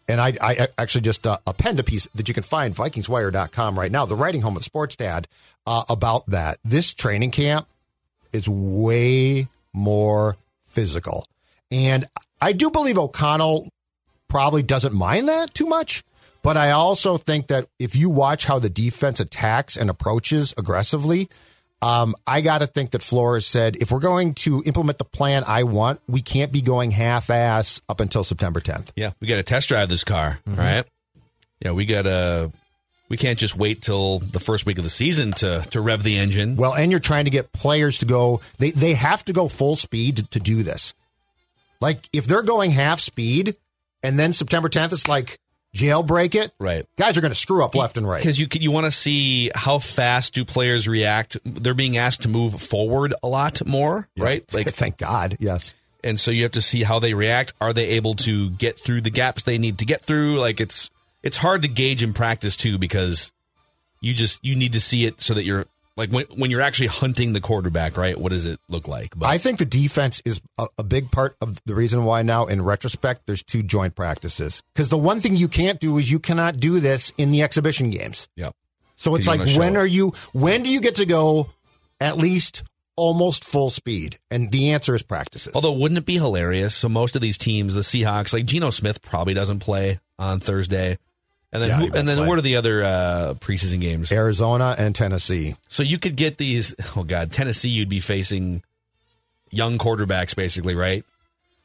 And 0.09 0.21
I, 0.21 0.35
I 0.41 0.69
actually 0.79 1.01
just 1.01 1.27
uh, 1.27 1.39
append 1.47 1.81
a 1.81 1.83
piece 1.83 2.09
that 2.15 2.29
you 2.29 2.35
can 2.35 2.45
find 2.45 2.75
VikingsWire.com 2.75 3.79
right 3.79 3.91
now. 3.91 4.07
The 4.07 4.15
writing 4.15 4.41
home 4.41 4.57
of 4.57 4.65
Sports 4.65 4.97
Dad 4.97 5.27
uh, 5.67 5.85
about 5.89 6.27
that. 6.31 6.59
This 6.65 6.95
training 6.95 7.33
camp 7.33 7.67
is 8.33 8.49
way 8.49 9.49
more 9.73 10.37
physical, 10.67 11.27
and 11.71 12.05
I 12.41 12.53
do 12.53 12.71
believe 12.71 12.99
O'Connell 12.99 13.69
probably 14.29 14.63
doesn't 14.63 14.95
mind 14.95 15.29
that 15.29 15.55
too 15.55 15.67
much. 15.67 16.05
But 16.47 16.57
I 16.57 16.71
also 16.71 17.17
think 17.17 17.49
that 17.49 17.67
if 17.81 17.97
you 17.97 18.09
watch 18.09 18.47
how 18.47 18.61
the 18.61 18.71
defense 18.71 19.19
attacks 19.19 19.77
and 19.77 19.91
approaches 19.91 20.55
aggressively, 20.57 21.29
um, 21.83 22.15
I 22.25 22.41
got 22.41 22.59
to 22.59 22.69
think 22.69 22.93
that 22.93 23.03
Flores 23.03 23.45
said 23.45 23.75
if 23.83 23.91
we're 23.91 23.99
going 23.99 24.33
to 24.35 24.63
implement 24.65 24.99
the 24.99 25.05
plan 25.05 25.43
I 25.45 25.65
want, 25.65 26.01
we 26.07 26.23
can't 26.23 26.53
be 26.53 26.63
going 26.63 26.93
half 26.93 27.31
ass 27.31 27.81
up 27.89 27.99
until 27.99 28.23
September 28.23 28.61
10th. 28.61 28.91
Yeah, 28.95 29.11
we 29.21 29.27
got 29.27 29.37
to 29.37 29.43
test 29.43 29.69
drive 29.71 29.89
this 29.89 30.05
car, 30.05 30.39
Mm-hmm. 30.49 30.57
right? 30.61 30.85
Yeah, 31.61 31.73
we 31.73 31.85
got 31.85 32.03
to. 32.03 32.53
We 33.09 33.17
can't 33.17 33.41
just 33.41 33.57
wait 33.57 33.83
till 33.83 34.21
the 34.21 34.39
first 34.39 34.67
week 34.67 34.79
of 34.79 34.85
the 34.85 34.91
season 34.91 35.33
to 35.33 35.63
to 35.73 35.81
rev 35.81 36.05
the 36.05 36.17
engine. 36.17 36.55
Well, 36.55 36.75
and 36.75 36.93
you're 36.93 37.01
trying 37.01 37.25
to 37.25 37.31
get 37.33 37.51
players 37.51 37.99
to 37.99 38.05
go, 38.05 38.41
they, 38.59 38.71
they 38.71 38.95
have 38.95 39.25
to 39.25 39.33
go 39.33 39.49
full 39.49 39.75
speed 39.75 40.19
to, 40.19 40.23
to 40.29 40.39
do 40.39 40.63
this. 40.63 40.95
Like 41.81 42.09
if 42.13 42.27
they're 42.27 42.43
going 42.43 42.71
half 42.71 43.01
speed 43.01 43.57
and 44.05 44.17
then 44.17 44.33
September 44.33 44.69
10th, 44.69 44.93
it's 44.93 45.09
like 45.09 45.41
jailbreak 45.77 46.35
it. 46.35 46.53
Right. 46.59 46.87
Guys 46.97 47.17
are 47.17 47.21
going 47.21 47.33
to 47.33 47.39
screw 47.39 47.65
up 47.65 47.75
left 47.75 47.97
and 47.97 48.07
right. 48.09 48.21
Because 48.23 48.39
you 48.39 48.49
you 48.53 48.71
want 48.71 48.87
to 48.87 48.91
see 48.91 49.51
how 49.55 49.79
fast 49.79 50.35
do 50.35 50.45
players 50.45 50.89
react. 50.89 51.37
They're 51.45 51.75
being 51.75 51.97
asked 51.97 52.23
to 52.23 52.29
move 52.29 52.61
forward 52.61 53.15
a 53.23 53.29
lot 53.29 53.65
more, 53.67 54.09
right? 54.17 54.45
Like, 54.53 54.67
Thank 54.75 54.97
God. 54.99 55.37
Yes. 55.41 55.75
and 56.03 56.19
so 56.19 56.31
you 56.31 56.43
have 56.43 56.53
to 56.53 56.63
see 56.63 56.83
how 56.83 56.99
they 56.99 57.15
react. 57.15 57.53
Are 57.61 57.73
they 57.73 57.89
able 57.91 58.15
to 58.15 58.51
get 58.51 58.79
through 58.79 59.03
the 59.03 59.11
gaps 59.11 59.43
they 59.43 59.59
need 59.59 59.79
to 59.79 59.85
get 59.85 60.03
through? 60.03 60.39
Like, 60.39 60.61
it's 60.61 60.91
it's 61.23 61.37
hard 61.37 61.63
to 61.63 61.69
gauge 61.69 62.03
in 62.03 62.13
practice 62.13 62.57
too 62.57 62.79
because 62.79 63.33
you 64.01 64.15
just 64.15 64.45
you 64.45 64.55
need 64.57 64.73
to 64.73 64.81
see 64.81 65.07
it 65.07 65.21
so 65.21 65.35
that 65.35 65.45
you're 65.45 65.67
like 65.97 66.11
when 66.11 66.27
when 66.37 66.51
you're 66.51 66.61
actually 66.63 66.89
hunting 66.89 67.33
the 67.33 67.41
quarterback, 67.41 67.97
right? 67.97 68.19
What 68.19 68.31
does 68.31 68.45
it 68.45 68.61
look 68.69 68.87
like? 68.89 69.17
But 69.17 69.27
I 69.27 69.39
think 69.39 69.59
the 69.59 69.65
defense 69.65 70.21
is 70.25 70.41
a, 70.59 70.67
a 70.79 70.83
big 70.83 71.11
part 71.11 71.37
of 71.41 71.59
the 71.65 71.75
reason 71.75 72.05
why 72.05 72.23
now, 72.23 72.47
in 72.47 72.63
retrospect, 72.63 73.23
there's 73.27 73.43
two 73.43 73.63
joint 73.63 73.95
practices. 73.95 74.63
Because 74.75 74.89
the 74.89 74.99
one 74.99 75.21
thing 75.21 75.37
you 75.37 75.49
can't 75.49 75.81
do 75.81 75.97
is 75.99 76.11
you 76.11 76.19
cannot 76.19 76.61
do 76.61 76.81
this 76.81 77.13
in 77.17 77.33
the 77.33 77.43
exhibition 77.43 77.91
games. 77.91 78.29
yeah. 78.37 78.51
So 78.97 79.15
it's 79.15 79.27
like, 79.27 79.41
when 79.59 79.77
are 79.77 79.87
you, 79.87 80.15
when 80.33 80.63
do 80.63 80.71
you 80.71 80.81
get 80.81 80.95
to 80.97 81.07
go 81.07 81.51
at 82.01 82.17
least 82.17 82.63
almost 82.97 83.45
full 83.45 83.69
speed? 83.69 84.19
And 84.31 84.51
the 84.51 84.73
answer 84.73 84.95
is 84.95 85.03
practices. 85.03 85.55
Although, 85.55 85.73
wouldn't 85.73 85.99
it 85.99 86.07
be 86.07 86.15
hilarious? 86.15 86.75
So 86.75 86.89
most 86.89 87.15
of 87.15 87.21
these 87.21 87.37
teams, 87.37 87.75
the 87.75 87.83
Seahawks, 87.83 88.33
like 88.33 88.47
Geno 88.47 88.71
Smith, 88.71 89.03
probably 89.03 89.35
doesn't 89.35 89.59
play 89.59 90.01
on 90.19 90.41
Thursday, 90.41 90.99
and 91.53 91.63
then 91.63 91.69
Yeah, 91.71 91.77
who, 91.77 91.85
and 91.95 92.09
then 92.09 92.19
play. 92.19 92.27
what 92.27 92.39
are 92.39 92.43
the 92.43 92.57
other 92.57 92.83
uh, 92.85 93.35
preseason 93.39 93.81
games? 93.81 94.11
Arizona 94.13 94.75
and 94.79 94.95
Tennessee. 94.95 95.57
So 95.69 95.83
you 95.83 95.99
could 95.99 96.17
get 96.17 96.39
these. 96.39 96.75
Oh 96.97 97.05
God, 97.05 97.33
Tennessee, 97.33 97.69
you'd 97.69 97.89
be 97.89 98.01
facing 98.01 98.63
young 99.51 99.79
quarterbacks, 99.79 100.35
basically, 100.37 100.75
right? 100.75 101.05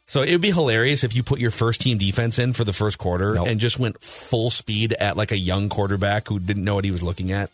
So 0.08 0.22
it 0.24 0.32
would 0.34 0.42
be 0.42 0.52
hilarious 0.52 1.04
if 1.06 1.16
you 1.16 1.24
put 1.24 1.40
your 1.40 1.52
first 1.52 1.80
team 1.82 1.98
defense 1.98 2.38
in 2.38 2.52
for 2.54 2.64
the 2.66 2.74
first 2.74 2.98
quarter 2.98 3.36
Nope. 3.36 3.48
and 3.48 3.60
just 3.62 3.80
went 3.80 4.02
full 4.02 4.50
speed 4.50 4.92
at 4.94 5.16
like 5.16 5.32
a 5.32 5.38
young 5.38 5.70
quarterback 5.70 6.28
who 6.28 6.38
didn't 6.38 6.66
know 6.66 6.76
what 6.76 6.84
he 6.84 6.92
was 6.92 7.02
looking 7.02 7.32
at. 7.32 7.50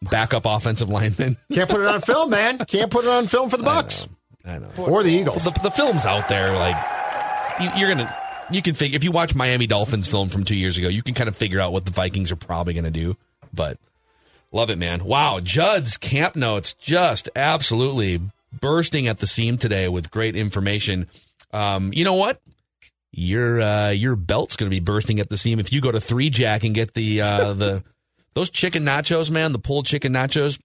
Backup 0.00 0.46
offensive 0.46 0.88
lineman. 0.88 1.36
Can't 1.52 1.68
put 1.68 1.80
it 1.80 1.86
on 1.86 2.00
film, 2.00 2.30
man. 2.30 2.58
Can't 2.58 2.90
put 2.90 3.04
it 3.04 3.10
on 3.10 3.26
film 3.28 3.50
for 3.50 3.56
the 3.58 3.62
Bucks 3.62 4.08
I 4.44 4.58
know. 4.58 4.68
or 4.78 5.02
the 5.02 5.12
Eagles. 5.12 5.44
the, 5.44 5.50
the 5.62 5.70
film's 5.70 6.06
out 6.06 6.28
there. 6.28 6.54
Like 6.54 6.76
you, 7.60 7.70
you're 7.76 7.94
gonna, 7.94 8.16
you 8.54 8.62
can 8.62 8.74
figure 8.74 8.96
if 8.96 9.04
you 9.04 9.12
watch 9.12 9.34
Miami 9.34 9.66
Dolphins 9.66 10.08
film 10.08 10.28
from 10.28 10.44
two 10.44 10.56
years 10.56 10.78
ago, 10.78 10.88
you 10.88 11.02
can 11.02 11.14
kind 11.14 11.28
of 11.28 11.36
figure 11.36 11.60
out 11.60 11.72
what 11.72 11.84
the 11.84 11.90
Vikings 11.90 12.32
are 12.32 12.36
probably 12.36 12.74
gonna 12.74 12.90
do. 12.90 13.16
But 13.52 13.78
love 14.50 14.70
it, 14.70 14.78
man. 14.78 15.04
Wow, 15.04 15.40
Judd's 15.40 15.96
camp 15.96 16.36
notes 16.36 16.74
just 16.74 17.28
absolutely 17.34 18.20
bursting 18.52 19.08
at 19.08 19.18
the 19.18 19.26
seam 19.26 19.58
today 19.58 19.88
with 19.88 20.10
great 20.10 20.36
information. 20.36 21.08
Um, 21.52 21.92
you 21.92 22.04
know 22.04 22.14
what? 22.14 22.40
Your 23.12 23.60
uh, 23.60 23.90
your 23.90 24.16
belt's 24.16 24.56
gonna 24.56 24.70
be 24.70 24.80
bursting 24.80 25.20
at 25.20 25.28
the 25.28 25.36
seam 25.36 25.58
if 25.58 25.72
you 25.72 25.80
go 25.80 25.92
to 25.92 26.00
Three 26.00 26.30
Jack 26.30 26.64
and 26.64 26.74
get 26.74 26.94
the 26.94 27.20
uh, 27.20 27.52
the 27.54 27.84
those 28.34 28.50
chicken 28.50 28.84
nachos, 28.84 29.30
man. 29.30 29.52
The 29.52 29.58
pulled 29.58 29.86
chicken 29.86 30.12
nachos. 30.12 30.58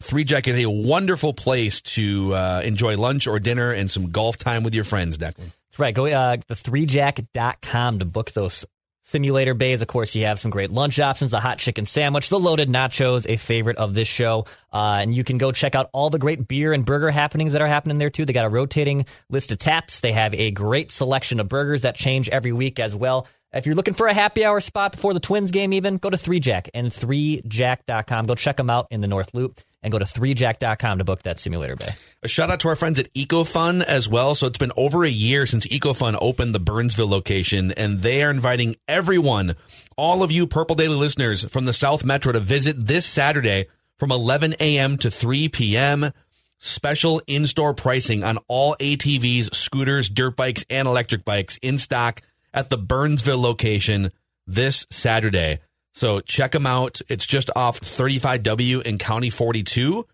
Three 0.00 0.24
Jack 0.24 0.48
is 0.48 0.56
a 0.56 0.66
wonderful 0.66 1.32
place 1.32 1.80
to 1.80 2.34
uh, 2.34 2.62
enjoy 2.64 2.96
lunch 2.96 3.26
or 3.26 3.38
dinner 3.38 3.72
and 3.72 3.90
some 3.90 4.10
golf 4.10 4.36
time 4.36 4.64
with 4.64 4.74
your 4.74 4.84
friends, 4.84 5.16
Declan. 5.16 5.52
That's 5.72 5.80
right. 5.80 5.94
Go 5.94 6.04
uh, 6.04 6.36
to 6.36 6.54
threejack.com 6.54 8.00
to 8.00 8.04
book 8.04 8.30
those 8.32 8.66
simulator 9.00 9.54
bays. 9.54 9.80
Of 9.80 9.88
course, 9.88 10.14
you 10.14 10.26
have 10.26 10.38
some 10.38 10.50
great 10.50 10.70
lunch 10.70 11.00
options, 11.00 11.30
the 11.30 11.40
hot 11.40 11.56
chicken 11.56 11.86
sandwich, 11.86 12.28
the 12.28 12.38
loaded 12.38 12.68
nachos, 12.68 13.24
a 13.26 13.38
favorite 13.38 13.78
of 13.78 13.94
this 13.94 14.06
show. 14.06 14.44
Uh, 14.70 14.98
and 15.00 15.14
you 15.14 15.24
can 15.24 15.38
go 15.38 15.50
check 15.50 15.74
out 15.74 15.88
all 15.94 16.10
the 16.10 16.18
great 16.18 16.46
beer 16.46 16.74
and 16.74 16.84
burger 16.84 17.10
happenings 17.10 17.52
that 17.52 17.62
are 17.62 17.66
happening 17.66 17.96
there, 17.96 18.10
too. 18.10 18.26
They 18.26 18.34
got 18.34 18.44
a 18.44 18.50
rotating 18.50 19.06
list 19.30 19.50
of 19.50 19.56
taps. 19.56 20.00
They 20.00 20.12
have 20.12 20.34
a 20.34 20.50
great 20.50 20.92
selection 20.92 21.40
of 21.40 21.48
burgers 21.48 21.82
that 21.82 21.96
change 21.96 22.28
every 22.28 22.52
week 22.52 22.78
as 22.78 22.94
well. 22.94 23.26
If 23.50 23.64
you're 23.64 23.74
looking 23.74 23.94
for 23.94 24.08
a 24.08 24.14
happy 24.14 24.44
hour 24.44 24.60
spot 24.60 24.92
before 24.92 25.14
the 25.14 25.20
Twins 25.20 25.52
game, 25.52 25.72
even 25.72 25.96
go 25.96 26.10
to 26.10 26.18
3Jack 26.18 26.68
and 26.74 26.88
3Jack.com. 26.88 28.26
Go 28.26 28.34
check 28.34 28.58
them 28.58 28.68
out 28.68 28.88
in 28.90 29.00
the 29.00 29.08
North 29.08 29.32
Loop 29.32 29.58
and 29.82 29.90
go 29.90 29.98
to 29.98 30.04
3Jack.com 30.04 30.98
to 30.98 31.04
book 31.04 31.22
that 31.22 31.40
simulator 31.40 31.76
bay. 31.76 31.88
A 32.22 32.28
shout 32.28 32.50
out 32.50 32.60
to 32.60 32.68
our 32.68 32.76
friends 32.76 32.98
at 32.98 33.12
EcoFun 33.14 33.82
as 33.82 34.08
well. 34.08 34.34
So 34.34 34.46
it's 34.46 34.58
been 34.58 34.72
over 34.76 35.04
a 35.04 35.10
year 35.10 35.44
since 35.46 35.66
EcoFun 35.66 36.16
opened 36.20 36.54
the 36.54 36.60
Burnsville 36.60 37.08
location, 37.08 37.72
and 37.72 38.00
they 38.00 38.22
are 38.22 38.30
inviting 38.30 38.76
everyone, 38.86 39.56
all 39.96 40.22
of 40.22 40.30
you 40.30 40.46
Purple 40.46 40.76
Daily 40.76 40.96
listeners 40.96 41.44
from 41.44 41.64
the 41.64 41.72
South 41.72 42.04
Metro, 42.04 42.32
to 42.32 42.40
visit 42.40 42.86
this 42.86 43.06
Saturday 43.06 43.66
from 43.98 44.12
11 44.12 44.54
a.m. 44.60 44.98
to 44.98 45.10
3 45.10 45.48
p.m. 45.48 46.12
Special 46.58 47.20
in 47.26 47.48
store 47.48 47.74
pricing 47.74 48.22
on 48.22 48.38
all 48.46 48.76
ATVs, 48.78 49.52
scooters, 49.52 50.08
dirt 50.08 50.36
bikes, 50.36 50.64
and 50.70 50.86
electric 50.86 51.24
bikes 51.24 51.58
in 51.60 51.76
stock 51.78 52.20
at 52.54 52.70
the 52.70 52.78
Burnsville 52.78 53.40
location 53.40 54.12
this 54.46 54.86
Saturday. 54.90 55.58
So 55.94 56.20
check 56.20 56.52
them 56.52 56.66
out. 56.66 57.00
It's 57.08 57.26
just 57.26 57.50
off 57.54 57.78
35W 57.80 58.82
in 58.82 58.98
County 58.98 59.30
42 59.30 60.06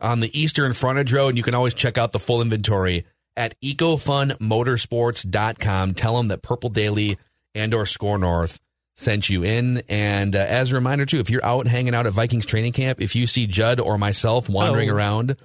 on 0.00 0.20
the 0.20 0.38
Eastern 0.38 0.72
Frontage 0.74 1.12
Road. 1.12 1.28
And 1.28 1.38
you 1.38 1.44
can 1.44 1.54
always 1.54 1.74
check 1.74 1.96
out 1.98 2.10
the 2.12 2.18
full 2.18 2.42
inventory 2.42 3.04
at 3.36 3.54
ecofunmotorsports.com. 3.60 5.94
Tell 5.94 6.16
them 6.16 6.28
that 6.28 6.42
Purple 6.42 6.70
Daily 6.70 7.18
and 7.54 7.72
or 7.74 7.86
Score 7.86 8.18
North 8.18 8.60
sent 8.96 9.28
you 9.30 9.44
in. 9.44 9.82
And 9.88 10.34
uh, 10.34 10.38
as 10.40 10.72
a 10.72 10.74
reminder, 10.74 11.06
too, 11.06 11.20
if 11.20 11.30
you're 11.30 11.44
out 11.44 11.66
hanging 11.66 11.94
out 11.94 12.06
at 12.06 12.12
Vikings 12.12 12.46
training 12.46 12.72
camp, 12.72 13.00
if 13.00 13.14
you 13.14 13.26
see 13.26 13.46
Judd 13.46 13.80
or 13.80 13.98
myself 13.98 14.48
wandering 14.48 14.88
Hello. 14.88 14.98
around 14.98 15.36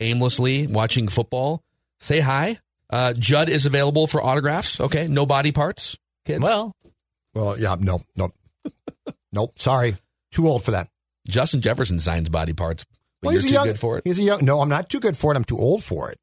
aimlessly 0.00 0.66
watching 0.66 1.08
football, 1.08 1.62
say 2.00 2.20
hi. 2.20 2.58
Uh, 2.88 3.12
Judd 3.14 3.48
is 3.48 3.66
available 3.66 4.06
for 4.06 4.22
autographs. 4.22 4.80
Okay. 4.80 5.08
No 5.08 5.26
body 5.26 5.52
parts, 5.52 5.98
kids. 6.24 6.42
Well, 6.42 6.72
Well, 7.34 7.58
yeah, 7.58 7.76
no, 7.78 8.02
no, 8.16 8.30
nope. 9.36 9.58
Sorry, 9.60 9.96
too 10.32 10.48
old 10.48 10.64
for 10.64 10.72
that. 10.72 10.88
Justin 11.28 11.60
Jefferson 11.60 12.00
signs 12.00 12.28
body 12.28 12.52
parts, 12.54 12.84
but 13.22 13.28
Well, 13.28 13.32
you're 13.34 13.42
he's 13.42 13.50
too 13.50 13.54
young, 13.54 13.66
good 13.66 13.78
for 13.78 13.98
it. 13.98 14.02
He's 14.04 14.18
a 14.18 14.22
young. 14.22 14.44
No, 14.44 14.60
I'm 14.60 14.68
not 14.68 14.88
too 14.90 14.98
good 15.00 15.16
for 15.16 15.32
it. 15.32 15.36
I'm 15.36 15.44
too 15.44 15.58
old 15.58 15.84
for 15.84 16.10
it. 16.10 16.18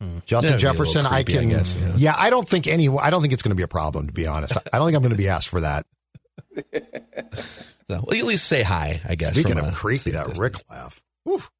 Hmm. 0.00 0.18
Justin 0.26 0.50
That'd 0.52 0.60
be 0.62 0.66
a 0.66 0.70
little 0.72 0.84
Jefferson, 0.86 1.06
I 1.06 1.22
creepy, 1.24 1.38
I 1.38 1.40
can. 1.42 1.48
guess, 1.50 1.76
yeah. 1.96 2.14
I 2.16 2.30
don't 2.30 2.48
think 2.48 2.66
any. 2.66 2.88
I 2.88 3.10
don't 3.10 3.20
think 3.22 3.32
it's 3.32 3.42
going 3.42 3.50
to 3.50 3.56
be 3.56 3.62
a 3.62 3.68
problem. 3.68 4.06
To 4.08 4.12
be 4.12 4.26
honest, 4.26 4.56
I 4.72 4.78
don't 4.78 4.86
think 4.88 4.96
I'm 4.96 5.02
going 5.02 5.12
to 5.12 5.18
be 5.18 5.28
asked 5.28 5.48
for 5.48 5.60
that. 5.60 5.86
So, 7.88 8.02
well, 8.04 8.18
at 8.18 8.24
least 8.26 8.46
say 8.48 8.64
hi, 8.64 9.00
I 9.08 9.14
guess. 9.14 9.34
Speaking 9.34 9.52
from 9.58 9.66
of 9.68 9.72
a 9.72 9.76
creepy, 9.76 10.10
that 10.10 10.26
distance. 10.26 10.38
Rick 10.40 10.54
laugh. 10.68 11.00
Oof, 11.30 11.52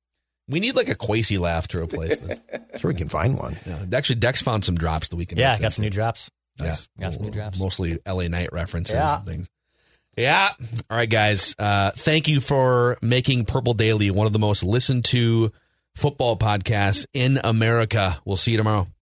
We 0.48 0.58
need 0.58 0.74
like 0.74 0.88
a 0.88 0.96
Quasi 0.96 1.38
laugh 1.38 1.68
to 1.68 1.78
replace 1.80 2.18
this. 2.18 2.40
sure 2.78 2.90
we 2.90 2.96
can 2.96 3.08
find 3.08 3.38
one. 3.38 3.56
yeah. 3.64 3.84
Actually, 3.92 4.16
Dex 4.16 4.42
found 4.42 4.64
some 4.64 4.74
drops 4.74 5.06
the 5.08 5.14
weekend. 5.14 5.38
yeah, 5.38 5.56
got 5.56 5.72
some 5.72 5.84
new 5.84 5.90
drops. 5.90 6.28
Yeah, 6.60 6.74
Got 6.98 7.12
some 7.12 7.22
new 7.22 7.30
drops. 7.30 7.60
Mostly 7.60 8.00
LA 8.04 8.26
Night 8.26 8.52
references 8.52 8.94
Yeah. 8.94 9.18
and 9.18 9.24
things. 9.26 9.48
Yeah. 10.16 10.50
All 10.90 10.96
right, 10.96 11.10
guys. 11.10 11.54
Uh, 11.58 11.90
thank 11.94 12.26
you 12.26 12.40
for 12.40 12.96
making 13.02 13.44
Purple 13.44 13.74
Daily 13.74 14.10
one 14.10 14.26
of 14.26 14.32
the 14.32 14.38
most 14.38 14.62
listened 14.62 15.04
to 15.06 15.52
football 15.94 16.36
podcasts 16.36 17.06
in 17.12 17.38
America. 17.44 18.18
We'll 18.24 18.36
see 18.38 18.52
you 18.52 18.56
tomorrow. 18.56 18.86